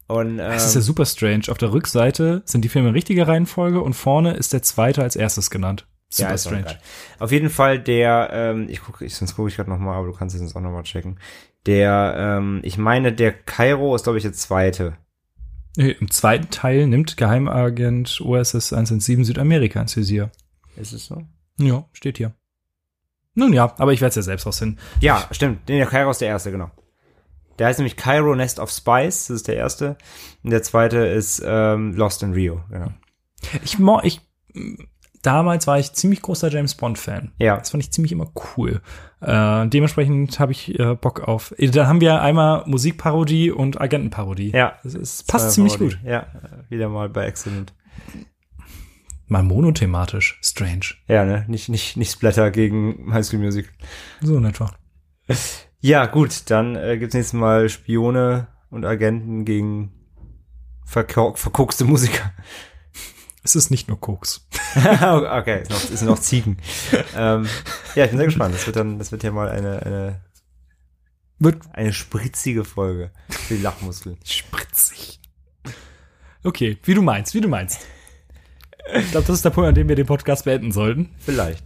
Und, 0.09 0.31
ähm, 0.31 0.37
Das 0.37 0.65
ist 0.65 0.75
ja 0.75 0.81
super 0.81 1.05
strange. 1.05 1.43
Auf 1.49 1.59
der 1.59 1.71
Rückseite 1.71 2.41
sind 2.43 2.65
die 2.65 2.69
Filme 2.69 2.89
in 2.89 2.95
richtiger 2.95 3.27
Reihenfolge 3.27 3.79
und 3.79 3.93
vorne 3.93 4.33
ist 4.33 4.53
der 4.53 4.63
zweite 4.63 5.03
als 5.03 5.15
erstes 5.15 5.51
genannt. 5.51 5.87
Super 6.09 6.31
ja, 6.31 6.37
strange. 6.39 6.77
Auf 7.19 7.31
jeden 7.31 7.51
Fall 7.51 7.79
der, 7.79 8.29
ähm, 8.33 8.67
ich 8.69 8.81
gucke, 8.81 9.05
ich, 9.05 9.13
sonst 9.13 9.35
gucke 9.35 9.49
ich 9.49 9.55
gerade 9.55 9.69
nochmal, 9.69 9.95
aber 9.95 10.07
du 10.07 10.13
kannst 10.13 10.33
es 10.33 10.41
sonst 10.41 10.55
auch 10.55 10.61
nochmal 10.61 10.81
checken. 10.81 11.19
Der, 11.67 12.15
ähm, 12.17 12.61
ich 12.63 12.79
meine, 12.79 13.13
der 13.13 13.31
Kairo 13.31 13.95
ist, 13.95 14.03
glaube 14.03 14.17
ich, 14.17 14.23
der 14.23 14.33
zweite. 14.33 14.97
Nee, 15.77 15.91
Im 15.91 16.09
zweiten 16.09 16.49
Teil 16.49 16.87
nimmt 16.87 17.15
Geheimagent 17.15 18.19
OSS 18.21 18.73
117 18.73 19.23
Südamerika 19.23 19.79
ins 19.79 19.95
Visier. 19.95 20.31
Ist 20.75 20.91
es 20.91 21.05
so? 21.05 21.21
Ja, 21.59 21.85
steht 21.93 22.17
hier. 22.17 22.33
Nun 23.35 23.53
ja, 23.53 23.75
aber 23.77 23.93
ich 23.93 24.01
werde 24.01 24.09
es 24.09 24.15
ja 24.15 24.23
selbst 24.23 24.47
rausfinden. 24.47 24.79
Ja, 25.01 25.27
stimmt. 25.29 25.69
Der 25.69 25.85
Kairo 25.85 26.09
ist 26.09 26.21
der 26.21 26.29
erste, 26.29 26.49
genau. 26.49 26.71
Der 27.59 27.67
heißt 27.67 27.79
nämlich 27.79 27.97
Cairo 27.97 28.35
Nest 28.35 28.59
of 28.59 28.71
Spice, 28.71 29.27
das 29.27 29.35
ist 29.37 29.47
der 29.47 29.57
erste. 29.57 29.97
Und 30.43 30.49
der 30.51 30.63
zweite 30.63 30.97
ist 30.99 31.41
ähm, 31.45 31.93
Lost 31.93 32.23
in 32.23 32.33
Rio, 32.33 32.63
genau. 32.69 32.91
Ich, 33.63 33.77
mo 33.79 33.99
ich 34.03 34.21
damals 35.21 35.67
war 35.67 35.77
ich 35.79 35.93
ziemlich 35.93 36.21
großer 36.21 36.49
James 36.49 36.75
Bond 36.75 36.97
Fan. 36.97 37.33
Ja. 37.37 37.57
Das 37.57 37.69
fand 37.71 37.83
ich 37.83 37.91
ziemlich 37.91 38.11
immer 38.11 38.31
cool. 38.57 38.81
Äh, 39.21 39.67
dementsprechend 39.67 40.39
habe 40.39 40.53
ich 40.53 40.79
äh, 40.79 40.95
Bock 40.95 41.21
auf. 41.21 41.53
äh, 41.57 41.69
Da 41.69 41.87
haben 41.87 42.01
wir 42.01 42.21
einmal 42.21 42.63
Musikparodie 42.65 43.51
und 43.51 43.79
Agentenparodie. 43.79 44.51
Ja. 44.51 44.77
Das 44.83 44.95
ist, 44.95 45.27
passt 45.27 45.51
ziemlich 45.51 45.73
Parodie. 45.77 45.95
gut. 45.97 46.05
Ja, 46.05 46.27
wieder 46.69 46.89
mal 46.89 47.09
bei 47.09 47.25
Excellent. 47.25 47.73
Mal 49.27 49.43
monothematisch. 49.43 50.39
Strange. 50.41 50.85
Ja, 51.07 51.23
ne? 51.23 51.45
Nicht, 51.47 51.69
nicht, 51.69 51.97
nicht 51.97 52.11
Splatter 52.11 52.49
gegen 52.49 53.13
High 53.13 53.25
School 53.25 53.39
Music. 53.39 53.69
So 54.21 54.37
in 54.37 54.45
etwa. 54.45 54.71
Ja, 55.81 56.05
gut, 56.07 56.49
dann 56.49 56.75
äh, 56.75 56.97
gibt's 56.97 57.13
nächstes 57.15 57.33
Mal 57.39 57.69
Spione 57.69 58.47
und 58.69 58.85
Agenten 58.85 59.45
gegen 59.45 59.91
verkau- 60.85 61.35
verkokste 61.35 61.85
Musiker. 61.85 62.31
Es 63.41 63.55
ist 63.55 63.71
nicht 63.71 63.87
nur 63.87 63.99
Koks. 63.99 64.45
okay, 64.75 65.61
ist 65.61 65.71
noch, 65.71 65.89
ist 65.91 66.01
noch 66.03 66.19
Ziegen. 66.19 66.57
ähm, 67.15 67.47
ja, 67.95 68.03
ich 68.03 68.09
bin 68.11 68.17
sehr 68.17 68.27
gespannt. 68.27 68.53
Das 68.53 68.65
wird 68.67 68.75
dann, 68.75 68.99
das 68.99 69.13
wird 69.13 69.23
ja 69.23 69.31
mal 69.31 69.47
eine, 69.47 69.81
eine, 69.81 70.21
Wird 71.39 71.61
eine 71.71 71.93
spritzige 71.93 72.65
Folge 72.65 73.11
für 73.29 73.55
die 73.55 73.61
Lachmuskeln. 73.61 74.17
spritzig. 74.25 75.21
Okay, 76.43 76.77
wie 76.83 76.93
du 76.93 77.01
meinst, 77.01 77.33
wie 77.33 77.39
du 77.41 77.47
meinst. 77.47 77.79
Ich 78.93 79.09
glaube, 79.11 79.25
das 79.25 79.37
ist 79.37 79.45
der 79.45 79.51
Punkt, 79.51 79.69
an 79.69 79.75
dem 79.75 79.87
wir 79.87 79.95
den 79.95 80.05
Podcast 80.05 80.43
beenden 80.43 80.73
sollten. 80.73 81.09
Vielleicht. 81.17 81.63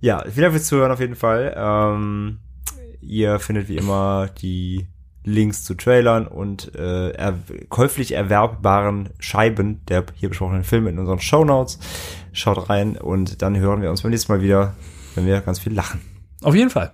Ja, 0.00 0.22
vielen 0.22 0.42
Dank 0.42 0.54
fürs 0.54 0.66
Zuhören 0.66 0.90
auf 0.90 1.00
jeden 1.00 1.16
Fall. 1.16 1.54
Ähm, 1.56 2.40
ihr 3.00 3.38
findet 3.38 3.68
wie 3.68 3.76
immer 3.76 4.28
die 4.40 4.86
Links 5.24 5.64
zu 5.64 5.74
Trailern 5.74 6.26
und 6.26 6.74
äh, 6.76 7.10
er 7.10 7.34
käuflich 7.68 8.12
erwerbbaren 8.12 9.10
Scheiben 9.18 9.84
der 9.86 10.04
hier 10.14 10.28
besprochenen 10.28 10.62
Filme 10.62 10.90
in 10.90 10.98
unseren 10.98 11.18
Shownotes. 11.18 11.78
Schaut 12.32 12.70
rein 12.70 12.96
und 12.96 13.42
dann 13.42 13.56
hören 13.56 13.82
wir 13.82 13.90
uns 13.90 14.02
beim 14.02 14.12
nächsten 14.12 14.32
Mal 14.32 14.40
wieder, 14.40 14.74
wenn 15.16 15.26
wir 15.26 15.40
ganz 15.40 15.58
viel 15.58 15.74
lachen. 15.74 16.00
Auf 16.42 16.54
jeden 16.54 16.70
Fall. 16.70 16.92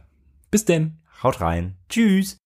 Bis 0.50 0.64
denn. 0.64 0.98
Haut 1.22 1.40
rein. 1.40 1.76
Tschüss. 1.88 2.38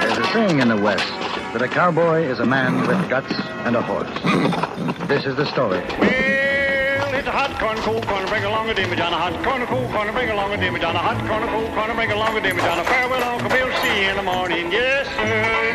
There's 0.00 0.18
a 0.18 0.24
saying 0.32 0.60
in 0.60 0.68
the 0.68 0.82
West 0.82 1.12
that 1.52 1.60
a 1.62 1.68
cowboy 1.68 2.22
is 2.24 2.40
a 2.40 2.46
man 2.46 2.80
with 2.86 2.96
guts 3.10 3.34
and 3.66 3.76
a 3.76 3.82
horse. 3.82 4.08
This 5.08 5.26
is 5.26 5.36
the 5.36 5.44
story. 5.44 5.82
A 7.32 7.34
hot 7.34 7.58
corn, 7.58 7.78
cool 7.78 8.02
corn, 8.02 8.26
bring 8.28 8.44
along 8.44 8.68
a 8.68 8.74
dimmy 8.74 8.94
down, 8.94 9.14
a 9.14 9.16
hot 9.16 9.32
corn, 9.42 9.66
cool 9.66 9.88
corn, 9.88 10.12
bring 10.12 10.28
along 10.28 10.52
a 10.52 10.58
dimmy 10.58 10.78
down, 10.78 10.94
a 10.94 10.98
hot 10.98 11.16
corn, 11.26 11.48
cool 11.48 11.66
corn, 11.74 11.96
bring 11.96 12.12
along 12.12 12.36
a 12.36 12.40
dimmy 12.42 12.58
down. 12.58 12.84
Farewell, 12.84 13.24
Uncle 13.24 13.48
Bill, 13.48 13.72
see 13.80 14.02
you 14.02 14.10
in 14.10 14.16
the 14.16 14.22
morning, 14.22 14.70
yes, 14.70 15.06
sir. 15.16 15.72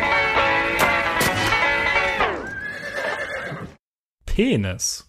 Penis. 4.24 5.07